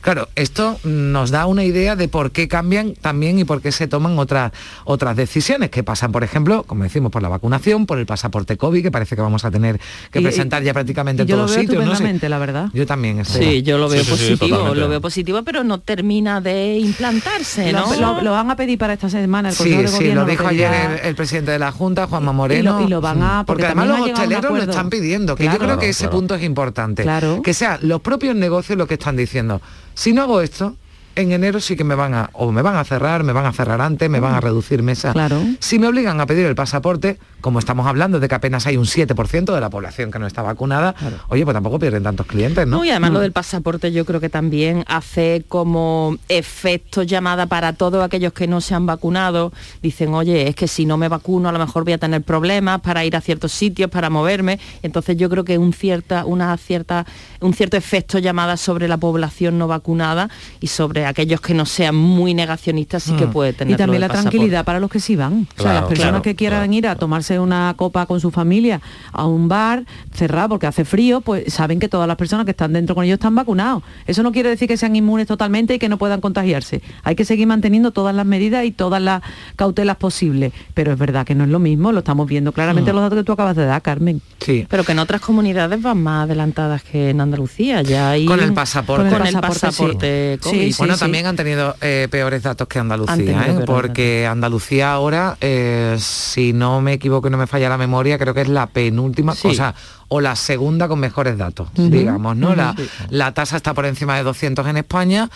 Claro, 0.00 0.30
esto 0.34 0.78
nos 0.82 1.30
da 1.30 1.44
una 1.44 1.62
idea 1.62 1.94
de 1.94 2.08
por 2.08 2.30
qué 2.30 2.48
cambian 2.48 2.94
también 2.94 3.38
y 3.38 3.44
por 3.44 3.60
qué 3.60 3.70
se 3.70 3.86
toman 3.86 4.18
otras, 4.18 4.50
otras 4.86 5.14
decisiones 5.14 5.68
que 5.68 5.82
pasan, 5.82 6.12
por 6.12 6.24
ejemplo, 6.24 6.62
como 6.62 6.84
decimos, 6.84 7.12
por 7.12 7.20
la 7.20 7.28
vacunación, 7.28 7.84
por 7.84 7.98
el 7.98 8.06
pasaporte 8.06 8.56
COVID, 8.56 8.82
que 8.82 8.90
parece 8.90 9.14
que 9.14 9.20
vamos 9.20 9.44
a 9.44 9.50
tener 9.50 9.78
que 10.10 10.22
presentar 10.22 10.62
ya 10.62 10.72
prácticamente 10.72 11.20
en 11.20 11.28
todos 11.28 11.50
sitios. 11.52 11.84
No 11.84 12.28
la 12.28 12.38
verdad. 12.38 12.70
Yo 12.72 12.86
también 12.86 13.20
estoy. 13.20 13.44
Sí, 13.44 13.62
yo 13.62 13.76
lo 13.76 13.90
veo 13.90 14.02
positivo, 14.02 14.74
lo 14.74 14.88
veo 14.88 15.02
positivo, 15.02 15.42
pero 15.42 15.64
no 15.64 15.80
termina 15.80 16.40
de 16.40 16.78
implantarse, 16.78 17.74
¿no? 17.74 18.22
Lo, 18.22 18.30
van 18.30 18.50
a 18.50 18.56
pedir 18.56 18.78
para 18.78 18.94
esta 18.94 19.10
semana 19.10 19.50
el 19.50 19.54
Sí, 19.54 19.86
sí, 19.86 20.12
lo 20.12 20.24
dijo 20.24 20.46
ayer 20.46 21.02
el, 21.02 21.14
presidente 21.14 21.50
de 21.50 21.58
la 21.58 21.72
Junta, 21.72 22.06
Juanma 22.06 22.32
Moreno. 22.32 22.80
Y 22.80 22.88
lo, 22.88 23.02
van 23.02 23.22
a... 23.22 23.44
Porque, 23.44 23.66
además 23.66 23.88
los 23.88 24.00
hosteleros 24.00 24.50
lo 24.50 24.62
están 24.62 24.88
pidiendo, 24.88 25.36
que 25.36 25.44
yo 25.44 25.58
creo 25.58 25.78
que 25.78 25.92
punto 26.10 26.34
es 26.34 26.42
importante. 26.42 27.02
Claro. 27.02 27.42
Que 27.42 27.54
sean 27.54 27.78
los 27.82 28.00
propios 28.00 28.36
negocios 28.36 28.78
los 28.78 28.88
que 28.88 28.94
están 28.94 29.16
diciendo, 29.16 29.60
si 29.94 30.12
no 30.12 30.22
hago 30.22 30.40
esto, 30.40 30.76
en 31.16 31.32
enero 31.32 31.60
sí 31.60 31.76
que 31.76 31.84
me 31.84 31.94
van 31.94 32.14
a, 32.14 32.30
o 32.34 32.52
me 32.52 32.62
van 32.62 32.76
a 32.76 32.84
cerrar, 32.84 33.24
me 33.24 33.32
van 33.32 33.46
a 33.46 33.52
cerrar 33.52 33.80
antes, 33.80 34.08
me 34.08 34.20
van 34.20 34.34
a 34.34 34.40
reducir 34.40 34.82
mesa. 34.82 35.12
Claro. 35.12 35.40
Si 35.58 35.78
me 35.78 35.88
obligan 35.88 36.20
a 36.20 36.26
pedir 36.26 36.46
el 36.46 36.54
pasaporte, 36.54 37.18
como 37.40 37.58
estamos 37.58 37.86
hablando 37.86 38.20
de 38.20 38.28
que 38.28 38.34
apenas 38.34 38.66
hay 38.66 38.76
un 38.76 38.84
7% 38.84 39.54
de 39.54 39.60
la 39.60 39.70
población 39.70 40.10
que 40.10 40.18
no 40.18 40.26
está 40.26 40.42
vacunada, 40.42 40.94
oye, 41.28 41.44
pues 41.44 41.54
tampoco 41.54 41.78
pierden 41.78 42.02
tantos 42.02 42.26
clientes, 42.26 42.66
¿no? 42.66 42.84
y 42.84 42.90
además 42.90 43.12
lo 43.12 43.20
del 43.20 43.32
pasaporte 43.32 43.92
yo 43.92 44.04
creo 44.04 44.20
que 44.20 44.28
también 44.28 44.84
hace 44.86 45.44
como 45.48 46.16
efecto 46.28 47.02
llamada 47.02 47.46
para 47.46 47.72
todos 47.72 48.04
aquellos 48.04 48.32
que 48.32 48.46
no 48.46 48.60
se 48.60 48.74
han 48.74 48.86
vacunado. 48.86 49.52
Dicen, 49.82 50.12
oye, 50.14 50.48
es 50.48 50.54
que 50.54 50.68
si 50.68 50.86
no 50.86 50.96
me 50.96 51.08
vacuno 51.08 51.48
a 51.48 51.52
lo 51.52 51.58
mejor 51.58 51.84
voy 51.84 51.94
a 51.94 51.98
tener 51.98 52.22
problemas 52.22 52.80
para 52.80 53.04
ir 53.04 53.16
a 53.16 53.20
ciertos 53.20 53.52
sitios, 53.52 53.90
para 53.90 54.10
moverme. 54.10 54.60
Entonces 54.82 55.16
yo 55.16 55.30
creo 55.30 55.44
que 55.44 55.58
un, 55.58 55.72
cierta, 55.72 56.24
una 56.26 56.56
cierta, 56.56 57.06
un 57.40 57.54
cierto 57.54 57.76
efecto 57.76 58.18
llamada 58.18 58.56
sobre 58.56 58.88
la 58.88 58.98
población 58.98 59.58
no 59.58 59.66
vacunada 59.66 60.28
y 60.60 60.66
sobre 60.66 61.05
aquellos 61.06 61.40
que 61.40 61.54
no 61.54 61.66
sean 61.66 61.94
muy 61.94 62.34
negacionistas 62.34 63.02
sí 63.02 63.12
que 63.12 63.26
mm. 63.26 63.32
puede 63.32 63.52
tener. 63.52 63.74
Y 63.74 63.76
también 63.76 64.00
la 64.00 64.08
tranquilidad 64.08 64.64
para 64.64 64.80
los 64.80 64.90
que 64.90 65.00
sí 65.00 65.16
van. 65.16 65.46
o 65.58 65.62
sea, 65.62 65.74
las 65.74 65.84
personas 65.84 66.22
que 66.22 66.34
quieran 66.34 66.72
ir 66.74 66.86
a 66.86 66.96
tomarse 66.96 67.38
una 67.38 67.74
copa 67.76 68.06
con 68.06 68.20
su 68.20 68.30
familia 68.30 68.80
a 69.12 69.26
un 69.26 69.48
bar 69.48 69.84
cerrado 70.12 70.50
porque 70.50 70.66
hace 70.66 70.84
frío, 70.84 71.20
pues 71.20 71.52
saben 71.52 71.78
que 71.78 71.88
todas 71.88 72.08
las 72.08 72.16
personas 72.16 72.44
que 72.44 72.50
están 72.52 72.72
dentro 72.72 72.94
con 72.94 73.04
ellos 73.04 73.14
están 73.14 73.34
vacunados. 73.34 73.82
Eso 74.06 74.22
no 74.22 74.32
quiere 74.32 74.48
decir 74.48 74.68
que 74.68 74.76
sean 74.76 74.96
inmunes 74.96 75.26
totalmente 75.26 75.74
y 75.74 75.78
que 75.78 75.88
no 75.88 75.98
puedan 75.98 76.20
contagiarse. 76.20 76.82
Hay 77.02 77.16
que 77.16 77.24
seguir 77.24 77.46
manteniendo 77.46 77.90
todas 77.90 78.14
las 78.14 78.26
medidas 78.26 78.64
y 78.64 78.70
todas 78.70 79.00
las 79.00 79.22
cautelas 79.56 79.96
posibles. 79.96 80.52
Pero 80.74 80.92
es 80.92 80.98
verdad 80.98 81.26
que 81.26 81.34
no 81.34 81.44
es 81.44 81.50
lo 81.50 81.58
mismo, 81.58 81.92
lo 81.92 82.00
estamos 82.00 82.26
viendo 82.26 82.52
claramente 82.52 82.92
mm. 82.92 82.94
los 82.94 83.02
datos 83.02 83.18
que 83.18 83.24
tú 83.24 83.32
acabas 83.32 83.56
de 83.56 83.64
dar, 83.64 83.82
Carmen. 83.82 84.20
Sí. 84.40 84.66
Pero 84.68 84.84
que 84.84 84.92
en 84.92 84.98
otras 84.98 85.20
comunidades 85.20 85.80
van 85.80 86.02
más 86.02 86.24
adelantadas 86.24 86.82
que 86.82 87.10
en 87.10 87.20
Andalucía. 87.20 87.82
Ya 87.82 88.10
hay... 88.10 88.26
Con 88.26 88.40
el 88.40 88.52
pasaporte. 88.52 89.10
Con 89.10 89.26
el 89.26 89.34
pasaporte, 89.34 90.38
sí. 90.42 90.74
bueno, 90.78 90.95
también 90.96 91.26
han 91.26 91.36
tenido 91.36 91.76
eh, 91.80 92.08
peores 92.10 92.42
datos 92.42 92.68
que 92.68 92.78
Andalucía, 92.78 93.46
¿eh? 93.48 93.62
porque 93.66 94.26
Andalucía 94.26 94.92
ahora, 94.92 95.36
eh, 95.40 95.96
si 95.98 96.52
no 96.52 96.80
me 96.80 96.94
equivoco 96.94 97.28
y 97.28 97.30
no 97.30 97.38
me 97.38 97.46
falla 97.46 97.68
la 97.68 97.78
memoria, 97.78 98.18
creo 98.18 98.34
que 98.34 98.42
es 98.42 98.48
la 98.48 98.66
penúltima, 98.66 99.34
cosa 99.34 99.74
o 100.08 100.20
la 100.20 100.36
segunda 100.36 100.88
con 100.88 101.00
mejores 101.00 101.36
datos, 101.38 101.68
digamos, 101.74 102.36
¿no? 102.36 102.54
la, 102.54 102.74
la 103.10 103.32
tasa 103.34 103.56
está 103.56 103.74
por 103.74 103.86
encima 103.86 104.16
de 104.16 104.22
200 104.22 104.66
en 104.66 104.76
España, 104.76 105.30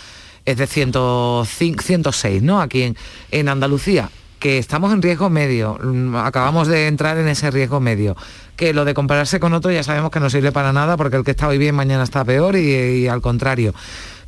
es 0.44 0.56
de 0.56 0.66
105, 0.66 1.82
106, 1.82 2.42
¿no? 2.42 2.60
Aquí 2.60 2.82
en, 2.82 2.96
en 3.30 3.48
Andalucía 3.48 4.10
que 4.40 4.56
estamos 4.56 4.92
en 4.92 5.02
riesgo 5.02 5.28
medio, 5.28 5.78
mm, 5.82 6.16
acabamos 6.16 6.66
de 6.66 6.88
entrar 6.88 7.18
en 7.18 7.28
ese 7.28 7.50
riesgo 7.50 7.78
medio, 7.78 8.16
que 8.56 8.72
lo 8.72 8.86
de 8.86 8.94
compararse 8.94 9.38
con 9.38 9.52
otro 9.52 9.70
ya 9.70 9.82
sabemos 9.82 10.10
que 10.10 10.18
no 10.18 10.30
sirve 10.30 10.50
para 10.50 10.72
nada 10.72 10.96
porque 10.96 11.16
el 11.16 11.24
que 11.24 11.32
está 11.32 11.46
hoy 11.46 11.58
bien 11.58 11.74
mañana 11.74 12.02
está 12.02 12.24
peor 12.24 12.56
y 12.56 13.06
al 13.06 13.20
contrario. 13.20 13.74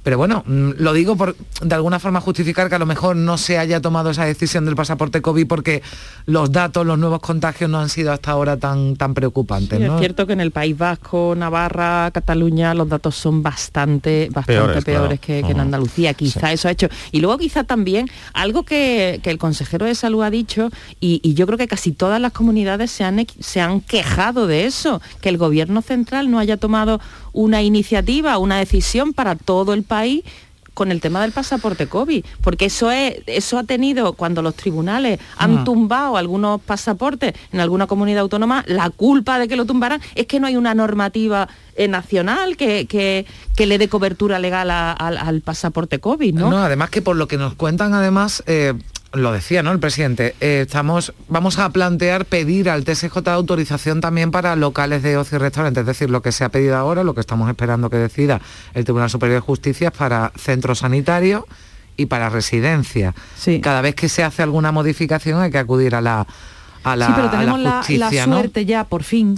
Pero 0.03 0.19
bueno, 0.19 0.43
mm, 0.47 0.71
lo 0.79 0.93
digo 0.93 1.17
por 1.17 1.37
de 1.63 1.75
alguna 1.75 1.99
forma 2.01 2.21
justificar 2.21 2.69
que 2.69 2.75
a 2.75 2.79
lo 2.79 2.87
mejor 2.87 3.17
no 3.17 3.39
se 3.39 3.59
haya 3.59 3.81
tomado 3.81 4.11
esa 4.11 4.25
decisión 4.25 4.65
del 4.65 4.75
pasaporte 4.75 5.23
COVID 5.23 5.47
porque 5.47 5.83
los 6.27 6.51
datos, 6.51 6.85
los 6.85 6.99
nuevos 6.99 7.21
contagios 7.21 7.71
no 7.71 7.79
han 7.79 7.89
sido 7.89 8.13
hasta 8.13 8.33
ahora 8.33 8.57
tan, 8.57 8.97
tan 8.97 9.15
preocupantes. 9.15 9.81
Es 9.81 9.99
cierto 9.99 10.27
que 10.27 10.33
en 10.33 10.41
el 10.41 10.51
País 10.51 10.77
Vasco, 10.77 11.35
Navarra, 11.37 12.11
Cataluña, 12.13 12.75
los 12.75 12.89
datos 12.89 13.15
son 13.15 13.43
bastante, 13.43 14.29
bastante 14.33 14.83
peores, 14.83 15.21
que, 15.21 15.41
en 15.41 15.61
Andalucía. 15.61 16.15
Quizá 16.15 16.53
eso 16.53 16.69
ha 16.69 16.73
hecho. 16.73 16.89
Y 17.13 17.21
luego 17.21 17.39
quizá 17.39 17.65
también 17.65 18.09
algo 18.35 18.65
que, 18.65 19.21
el 19.23 19.39
consejero 19.39 19.87
de 19.87 19.95
salud 19.95 20.23
ha 20.23 20.31
dicho, 20.31 20.69
y, 21.01 21.21
y, 21.23 21.35
yo 21.35 21.47
creo 21.47 21.57
que 21.57 21.67
casi 21.67 21.93
todas 21.93 22.21
las 22.21 22.33
comunidades 22.33 22.91
se 22.91 23.05
han, 23.05 23.25
se 23.41 23.61
han 23.61 23.81
quejado 23.81 24.47
de 24.47 24.67
eso, 24.67 25.01
que 25.23 25.31
el 25.31 25.39
gobierno 25.39 25.81
central 25.81 26.31
no 26.31 26.39
haya 26.39 26.59
tomado 26.59 27.01
una 27.33 27.63
iniciativa, 27.63 28.37
una 28.37 28.59
decisión 28.59 29.15
para 29.15 29.37
todo 29.37 29.73
el 29.73 29.85
país 29.85 29.92
con 30.75 30.91
el 30.91 31.01
tema 31.01 31.21
del 31.21 31.33
pasaporte 31.33 31.87
COVID, 31.87 32.25
porque 32.41 32.67
eso 32.67 32.91
es, 32.91 33.17
eso 33.27 33.59
ha 33.59 33.65
tenido 33.65 34.15
cuando 34.15 34.43
los 34.43 34.55
tribunales 34.55 35.21
han 35.37 35.59
ah. 35.59 35.65
tumbado 35.65 36.17
algunos 36.17 36.61
pasaportes 36.63 37.35
en 37.53 37.61
alguna 37.61 37.87
comunidad 37.87 38.21
autónoma, 38.21 38.65
la 38.67 38.91
culpa 38.91 39.39
de 39.39 39.49
que 39.49 39.57
lo 39.57 39.67
tumbaran 39.67 40.01
es 40.15 40.27
que 40.27 40.41
no 40.41 40.47
hay 40.47 40.57
una 40.57 40.75
normativa 40.75 41.49
eh, 41.77 41.89
nacional 41.89 42.57
que, 42.57 42.87
que, 42.87 43.27
le 43.67 43.79
dé 43.79 43.89
cobertura 43.89 44.39
legal 44.39 44.71
al 44.71 45.41
pasaporte 45.43 46.01
COVID, 46.01 46.35
¿no? 46.35 46.51
No, 46.51 46.59
además 46.59 46.91
que 46.91 47.01
por 47.01 47.17
lo 47.17 47.29
que 47.29 47.37
nos 47.37 47.55
cuentan, 47.55 47.95
además, 47.95 48.43
eh, 48.47 48.75
lo 49.13 49.33
decía, 49.33 49.63
¿no? 49.63 49.73
El 49.73 49.79
presidente, 49.79 50.35
eh, 50.41 50.63
estamos, 50.67 51.13
vamos 51.29 51.59
a 51.59 51.69
plantear 51.71 52.25
pedir 52.25 52.71
al 52.71 52.85
TSJ 52.85 53.29
autorización 53.29 54.01
también 54.01 54.31
para 54.31 54.57
locales 54.57 55.03
de 55.03 55.17
ocio 55.17 55.37
y 55.37 55.41
restaurantes, 55.41 55.83
es 55.83 55.87
decir, 55.87 56.11
lo 56.11 56.23
que 56.23 56.33
se 56.33 56.45
ha 56.45 56.49
pedido 56.49 56.77
ahora, 56.77 57.05
lo 57.05 57.15
que 57.15 57.21
estamos 57.21 57.49
esperando 57.49 57.91
que 57.91 57.99
decida 57.99 58.41
el 58.75 58.85
Tribunal 58.85 59.11
Superior 59.11 59.41
de 59.41 59.47
Justicia 59.47 59.89
es 59.89 59.95
para 59.97 60.33
centros 60.37 60.81
sanitarios 60.81 61.45
y 61.97 62.07
para 62.07 62.31
residencia. 62.31 63.15
Cada 63.61 63.83
vez 63.83 63.95
que 63.95 64.09
se 64.09 64.25
hace 64.25 64.43
alguna 64.43 64.73
modificación 64.73 65.41
hay 65.41 65.51
que 65.51 65.59
acudir 65.59 65.95
a 65.95 66.01
la 66.01 66.27
sí, 66.85 67.13
pero 67.15 67.31
tenemos 67.31 67.61
la, 67.61 67.83
suerte 68.25 68.65
ya, 68.65 68.85
por 68.85 69.03
fin, 69.03 69.37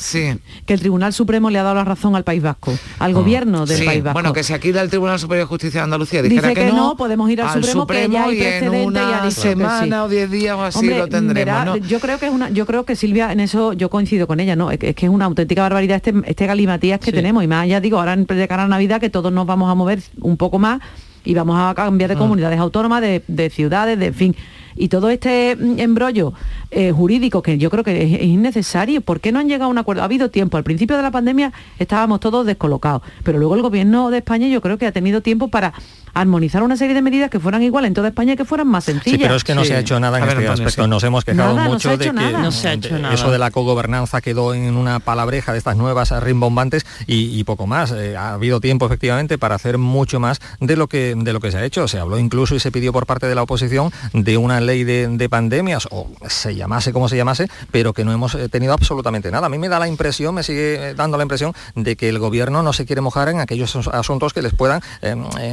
que 0.66 0.74
el 0.74 0.80
Tribunal 0.80 1.12
Supremo 1.12 1.50
le 1.50 1.58
ha 1.58 1.62
dado 1.62 1.76
la 1.76 1.84
razón 1.84 2.16
al 2.16 2.24
País 2.24 2.42
Vasco, 2.42 2.72
al 2.98 3.10
ah. 3.10 3.14
gobierno 3.14 3.66
del 3.66 3.84
País 3.84 4.02
Vasco. 4.02 4.14
Bueno, 4.14 4.32
que 4.32 4.42
si 4.42 4.52
aquí 4.52 4.70
el 4.70 4.88
Tribunal 4.88 5.18
Superior 5.18 5.46
de 5.46 5.48
Justicia 5.48 5.80
de 5.80 5.84
Andalucía 5.84 6.22
dijera 6.22 6.48
Dice 6.48 6.60
que, 6.60 6.72
no, 6.72 6.96
podemos 6.96 7.30
ir 7.30 7.42
al, 7.42 7.64
Supremo, 7.64 7.86
que 7.86 8.12
ya 8.12 8.24
hay 8.24 8.38
y 8.38 8.42
en 8.42 8.86
una 8.86 9.30
semana 9.30 10.04
o 10.04 10.08
diez 10.08 10.30
días 10.30 10.56
o 10.56 10.64
así 10.64 10.88
lo 10.88 11.08
tendremos. 11.08 11.80
Yo 11.86 12.00
creo 12.00 12.18
que 12.18 12.26
es 12.26 12.32
una, 12.32 12.50
yo 12.50 12.66
creo 12.66 12.84
que 12.84 12.96
Silvia, 12.96 13.32
en 13.32 13.40
eso 13.40 13.72
yo 13.72 13.90
coincido 13.90 14.26
con 14.26 14.40
ella, 14.40 14.56
¿no? 14.56 14.70
Es 14.70 14.78
que 14.78 14.94
es 14.96 15.08
una 15.08 15.26
auténtica 15.26 15.62
barbaridad 15.62 15.96
este, 15.96 16.14
este 16.26 16.46
galimatías 16.46 17.00
que 17.00 17.12
tenemos. 17.12 17.44
Y 17.44 17.46
más 17.46 17.68
ya 17.68 17.80
digo, 17.80 17.98
ahora 17.98 18.14
en 18.14 18.24
de 18.24 18.48
cara 18.48 18.64
a 18.64 18.68
Navidad 18.68 19.00
que 19.00 19.10
todos 19.10 19.32
nos 19.32 19.46
vamos 19.46 19.70
a 19.70 19.74
mover 19.74 20.00
un 20.20 20.36
poco 20.36 20.58
más 20.58 20.80
y 21.24 21.34
vamos 21.34 21.56
a 21.58 21.74
cambiar 21.74 22.08
de 22.08 22.16
ah. 22.16 22.18
comunidades 22.18 22.58
autónomas, 22.58 23.00
de, 23.00 23.22
de 23.26 23.50
ciudades, 23.50 23.98
de 23.98 24.06
en 24.06 24.14
fin 24.14 24.36
y 24.76 24.88
todo 24.88 25.10
este 25.10 25.56
mm, 25.56 25.78
embrollo 25.78 26.32
eh, 26.76 26.90
jurídico 26.90 27.40
que 27.40 27.56
yo 27.56 27.70
creo 27.70 27.84
que 27.84 28.02
es, 28.02 28.22
innecesario, 28.22 29.00
¿por 29.00 29.20
qué 29.20 29.30
no 29.30 29.38
han 29.38 29.48
llegado 29.48 29.66
a 29.66 29.68
un 29.68 29.78
acuerdo? 29.78 30.02
Ha 30.02 30.06
habido 30.06 30.28
tiempo, 30.28 30.56
al 30.56 30.64
principio 30.64 30.96
de 30.96 31.02
la 31.02 31.12
pandemia 31.12 31.52
estábamos 31.78 32.18
todos 32.18 32.44
descolocados, 32.44 33.02
pero 33.22 33.38
luego 33.38 33.54
el 33.54 33.62
gobierno 33.62 34.10
de 34.10 34.18
España 34.18 34.48
yo 34.48 34.60
creo 34.60 34.76
que 34.76 34.86
ha 34.86 34.92
tenido 34.92 35.20
tiempo 35.20 35.46
para 35.46 35.72
armonizar 36.14 36.62
una 36.62 36.76
serie 36.76 36.94
de 36.94 37.02
medidas 37.02 37.28
que 37.28 37.40
fueran 37.40 37.62
iguales 37.62 37.88
en 37.88 37.94
toda 37.94 38.08
España 38.08 38.34
y 38.34 38.36
que 38.36 38.44
fueran 38.44 38.68
más 38.68 38.84
sencillas. 38.84 39.18
Sí, 39.18 39.22
pero 39.22 39.34
es 39.34 39.44
que 39.44 39.54
no 39.54 39.64
se 39.64 39.74
ha 39.74 39.80
hecho 39.80 39.98
nada 40.00 40.18
en 40.18 40.28
este 40.28 40.48
aspecto. 40.48 40.86
Nos 40.86 41.02
hemos 41.02 41.24
quejado 41.24 41.56
mucho 41.56 41.96
de 41.96 42.10
que 42.10 43.12
eso 43.12 43.30
de 43.30 43.38
la 43.38 43.50
cogobernanza 43.50 44.20
quedó 44.20 44.54
en 44.54 44.76
una 44.76 45.00
palabreja 45.00 45.52
de 45.52 45.58
estas 45.58 45.76
nuevas 45.76 46.10
rimbombantes 46.22 46.86
y, 47.06 47.42
poco 47.44 47.66
más. 47.66 47.92
Eh, 47.92 48.16
ha 48.16 48.34
habido 48.34 48.60
tiempo 48.60 48.86
efectivamente 48.86 49.36
para 49.36 49.56
hacer 49.56 49.76
mucho 49.76 50.18
más 50.18 50.40
de 50.60 50.76
lo 50.76 50.88
que 50.88 51.14
de 51.16 51.32
lo 51.32 51.40
que 51.40 51.50
se 51.50 51.58
ha 51.58 51.64
hecho. 51.64 51.88
Se 51.88 51.98
habló 51.98 52.18
incluso 52.18 52.54
y 52.54 52.60
se 52.60 52.72
pidió 52.72 52.92
por 52.92 53.06
parte 53.06 53.26
de 53.26 53.34
la 53.34 53.42
oposición 53.42 53.92
de 54.12 54.36
una 54.36 54.60
ley 54.60 54.84
de, 54.84 55.28
pandemias 55.28 55.88
o 55.90 56.08
se 56.28 56.54
llamase 56.64 56.92
como 56.92 57.09
se 57.09 57.16
llamase, 57.16 57.49
pero 57.71 57.92
que 57.92 58.04
no 58.04 58.12
hemos 58.12 58.35
eh, 58.35 58.49
tenido 58.49 58.73
absolutamente 58.73 59.30
nada. 59.30 59.47
A 59.47 59.50
mí 59.50 59.59
me 59.59 59.68
da 59.68 59.78
la 59.78 59.88
impresión, 59.88 60.35
me 60.35 60.42
sigue 60.42 60.90
eh, 60.90 60.94
dando 60.94 61.16
la 61.16 61.23
impresión 61.23 61.52
de 61.75 61.97
que 61.97 62.09
el 62.09 62.18
gobierno 62.18 62.62
no 62.62 62.73
se 62.73 62.87
quiere 62.87 63.00
mojar 63.00 63.28
en 63.28 63.40
aquellos 63.40 63.76
asuntos 63.88 64.33
que 64.33 64.42
les 64.42 64.54
puedan 64.54 64.80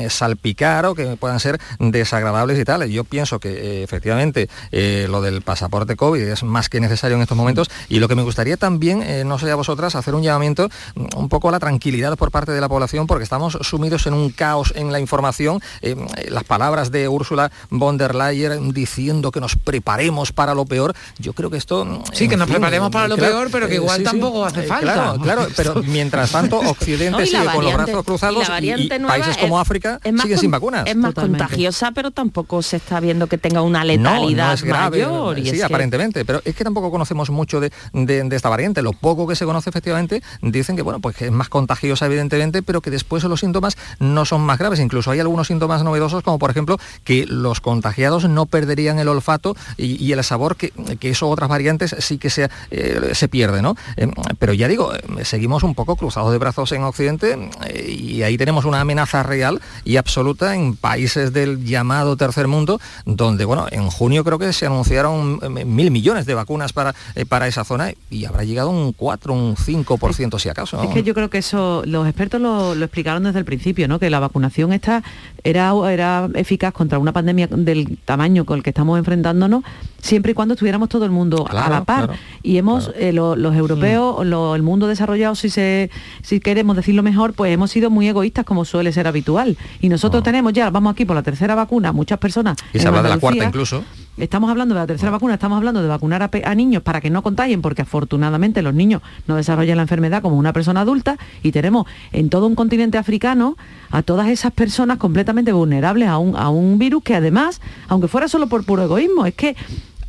salpicar 0.09 0.85
o 0.85 0.95
que 0.95 1.17
puedan 1.17 1.39
ser 1.39 1.59
desagradables 1.79 2.59
y 2.59 2.63
tal. 2.63 2.87
Yo 2.89 3.03
pienso 3.03 3.39
que 3.39 3.49
eh, 3.49 3.83
efectivamente 3.83 4.49
eh, 4.71 5.07
lo 5.09 5.21
del 5.21 5.41
pasaporte 5.41 5.95
COVID 5.95 6.21
es 6.21 6.43
más 6.43 6.69
que 6.69 6.79
necesario 6.79 7.15
en 7.17 7.21
estos 7.23 7.37
momentos 7.37 7.69
y 7.89 7.99
lo 7.99 8.07
que 8.07 8.15
me 8.15 8.23
gustaría 8.23 8.57
también, 8.57 9.01
eh, 9.03 9.23
no 9.25 9.37
sé 9.37 9.51
a 9.51 9.55
vosotras, 9.55 9.95
hacer 9.95 10.15
un 10.15 10.23
llamamiento 10.23 10.69
mm, 10.95 11.17
un 11.17 11.29
poco 11.29 11.49
a 11.49 11.51
la 11.51 11.59
tranquilidad 11.59 12.17
por 12.17 12.31
parte 12.31 12.51
de 12.51 12.61
la 12.61 12.69
población 12.69 13.07
porque 13.07 13.23
estamos 13.23 13.57
sumidos 13.61 14.07
en 14.07 14.13
un 14.13 14.29
caos 14.29 14.73
en 14.75 14.91
la 14.91 14.99
información. 14.99 15.59
las 16.29 16.43
palabras 16.43 16.91
de 16.91 17.07
Úrsula 17.07 17.51
von 17.69 17.97
der 17.97 18.15
Leyen 18.15 18.71
diciendo 18.71 19.31
que 19.31 19.39
nos 19.39 19.55
preparemos 19.55 20.31
para 20.31 20.53
lo 20.53 20.65
peor, 20.65 20.93
yo 21.19 21.33
creo 21.33 21.49
que 21.49 21.57
esto... 21.57 21.85
Mm, 21.85 22.03
sí, 22.13 22.27
que 22.27 22.37
nos 22.37 22.49
preparemos 22.49 22.89
para 22.89 23.07
lo 23.07 23.17
peor, 23.17 23.49
pero 23.51 23.67
que 23.67 23.75
igual 23.75 24.03
tampoco 24.03 24.45
hace 24.45 24.63
falta. 24.63 24.93
Claro, 24.93 25.19
claro, 25.21 25.47
pero 25.55 25.75
mientras 25.83 26.31
tanto 26.31 26.59
Occidente 26.59 27.25
sigue 27.25 27.45
con 27.45 27.63
los 27.63 27.73
brazos 27.73 28.03
cruzados 28.03 28.47
y, 28.61 28.89
países 28.99 29.37
como 29.37 29.59
África 29.59 29.99
siguen 30.21 30.37
sin 30.37 30.51
vacunas. 30.51 30.87
Es 30.87 30.95
más 30.95 31.13
contagiosa, 31.13 31.91
pero 31.91 32.11
tampoco 32.11 32.61
se 32.61 32.77
está 32.77 32.99
viendo 32.99 33.27
que 33.27 33.37
tenga 33.37 33.61
una 33.61 33.83
letalidad 33.83 34.59
mayor. 34.63 35.39
sí, 35.41 35.61
aparentemente, 35.61 36.25
pero 36.25 36.41
es 36.45 36.55
que 36.55 36.63
tampoco 36.63 36.91
conocemos 36.91 37.29
mucho 37.29 37.59
de, 37.59 37.71
esta 38.31 38.49
variante. 38.49 38.81
Lo 38.81 38.93
poco 38.93 39.27
que 39.27 39.35
se 39.35 39.45
conoce 39.45 39.69
efectivamente 39.69 40.21
dicen 40.41 40.75
que 40.75 40.81
bueno, 40.81 40.99
pues 40.99 41.15
que 41.15 41.25
es 41.25 41.31
más 41.31 41.49
contagiosa 41.49 42.05
evidentemente, 42.05 42.63
pero 42.63 42.81
que 42.81 42.89
después 42.91 43.23
los 43.23 43.39
síntomas 43.39 43.77
no 43.99 44.25
son 44.25 44.41
más 44.41 44.57
graves. 44.57 44.79
Incluso 44.79 45.11
hay 45.11 45.19
algunos 45.19 45.47
síntomas 45.47 45.83
novedosos, 45.83 46.23
como 46.23 46.39
por 46.39 46.51
ejemplo 46.51 46.77
que 47.03 47.25
los 47.25 47.61
contagiados 47.61 48.27
no 48.27 48.45
perderían 48.45 48.99
el 48.99 49.07
olfato 49.07 49.55
y, 49.77 50.11
el 50.11 50.21
sabor 50.25 50.57
que 50.57 50.73
que 50.99 51.09
eso 51.09 51.29
otras 51.29 51.49
variantes 51.49 51.95
sí 51.99 52.17
que 52.17 52.29
se, 52.29 52.49
se 53.13 53.27
pierde, 53.27 53.61
¿no? 53.61 53.75
pero 54.39 54.53
ya 54.53 54.67
digo, 54.67 54.91
seguimos 55.23 55.63
un 55.63 55.75
poco 55.75 55.95
cruzados 55.95 56.31
de 56.31 56.37
brazos 56.37 56.71
en 56.71 56.83
Occidente 56.83 57.49
y 57.87 58.23
ahí 58.23 58.37
tenemos 58.37 58.65
una 58.65 58.81
amenaza 58.81 59.23
real 59.23 59.61
y 59.83 59.97
absoluta 59.97 60.55
en 60.55 60.75
países 60.75 61.33
del 61.33 61.63
llamado 61.65 62.17
tercer 62.17 62.47
mundo, 62.47 62.79
donde, 63.05 63.45
bueno, 63.45 63.67
en 63.71 63.89
junio 63.89 64.23
creo 64.23 64.39
que 64.39 64.53
se 64.53 64.65
anunciaron 64.65 65.39
mil 65.65 65.91
millones 65.91 66.25
de 66.25 66.33
vacunas 66.33 66.73
para, 66.73 66.95
para 67.27 67.47
esa 67.47 67.63
zona 67.63 67.93
y 68.09 68.25
habrá 68.25 68.43
llegado 68.43 68.69
un 68.69 68.93
4, 68.93 69.33
un 69.33 69.55
5% 69.55 70.39
si 70.39 70.49
acaso. 70.49 70.81
Es 70.83 70.89
que 70.89 71.03
yo 71.03 71.13
creo 71.13 71.29
que 71.29 71.39
eso, 71.39 71.83
los 71.85 72.07
expertos 72.07 72.41
lo, 72.41 72.73
explicaron 72.73 73.23
desde 73.23 73.39
el 73.39 73.45
principio, 73.45 73.87
¿no? 73.87 73.99
Que 73.99 74.09
la 74.09 74.19
vacunación 74.19 74.73
esta 74.73 75.03
era, 75.43 75.73
era 75.89 76.29
eficaz 76.35 76.73
contra 76.73 76.99
una 76.99 77.13
pandemia 77.13 77.47
del 77.47 77.97
tamaño 78.03 78.45
con 78.45 78.57
el 78.57 78.63
que 78.63 78.71
estamos 78.71 78.97
enfrentándonos, 78.97 79.63
siempre 80.01 80.31
y 80.31 80.35
cuando 80.35 80.55
estuviéramos 80.71 80.89
todo 80.89 81.05
el 81.05 81.11
mundo 81.11 81.45
a 81.49 81.69
la 81.69 81.83
par. 81.83 82.11
y 82.43 82.57
hemos, 82.57 82.91
eh, 82.95 83.11
los 83.11 83.55
europeos, 83.55 84.25
mm. 84.25 84.55
el 84.55 84.63
mundo 84.63 84.87
desarrollado, 84.87 85.35
si 85.35 85.49
se, 85.49 85.89
si 86.21 86.39
queremos 86.39 86.77
decirlo 86.77 87.03
mejor, 87.03 87.33
pues 87.33 87.51
hemos 87.53 87.71
sido 87.71 87.89
muy 87.89 88.07
egoístas 88.07 88.45
como 88.45 88.63
suele 88.63 88.93
ser 88.93 89.07
habitual. 89.07 89.57
Y 89.81 89.89
nosotros 89.89 90.23
tenemos 90.23 90.53
ya, 90.53 90.69
vamos 90.69 90.93
aquí 90.93 91.03
por 91.03 91.15
la 91.15 91.23
tercera 91.23 91.55
vacuna, 91.55 91.91
muchas 91.91 92.19
personas. 92.19 92.57
Y 92.73 92.79
se 92.79 92.87
habla 92.87 93.03
de 93.03 93.09
la 93.09 93.17
cuarta 93.17 93.45
incluso. 93.45 93.83
Estamos 94.17 94.51
hablando 94.51 94.75
de 94.75 94.81
la 94.81 94.87
tercera 94.87 95.09
vacuna, 95.09 95.35
estamos 95.35 95.57
hablando 95.57 95.81
de 95.81 95.87
vacunar 95.87 96.29
a, 96.43 96.55
niños 96.55 96.83
para 96.83 96.99
que 96.99 97.09
no 97.09 97.23
contagien, 97.23 97.61
porque 97.61 97.81
afortunadamente 97.81 98.61
los 98.61 98.73
niños 98.73 99.01
no 99.25 99.35
desarrollan 99.35 99.77
la 99.77 99.83
enfermedad 99.83 100.21
como 100.21 100.37
una 100.37 100.53
persona 100.53 100.81
adulta 100.81 101.17
y 101.43 101.51
tenemos 101.51 101.87
en 102.11 102.29
todo 102.29 102.45
un 102.45 102.53
continente 102.53 102.97
africano 102.97 103.57
a 103.89 104.03
todas 104.03 104.27
esas 104.27 104.51
personas 104.51 104.97
completamente 104.97 105.53
vulnerables 105.53 106.09
a 106.09 106.17
un, 106.17 106.35
a 106.35 106.49
un 106.49 106.77
virus 106.77 107.03
que 107.03 107.15
además, 107.15 107.61
aunque 107.87 108.09
fuera 108.09 108.27
solo 108.27 108.47
por 108.47 108.65
puro 108.65 108.83
egoísmo, 108.83 109.25
es 109.25 109.33
que 109.33 109.55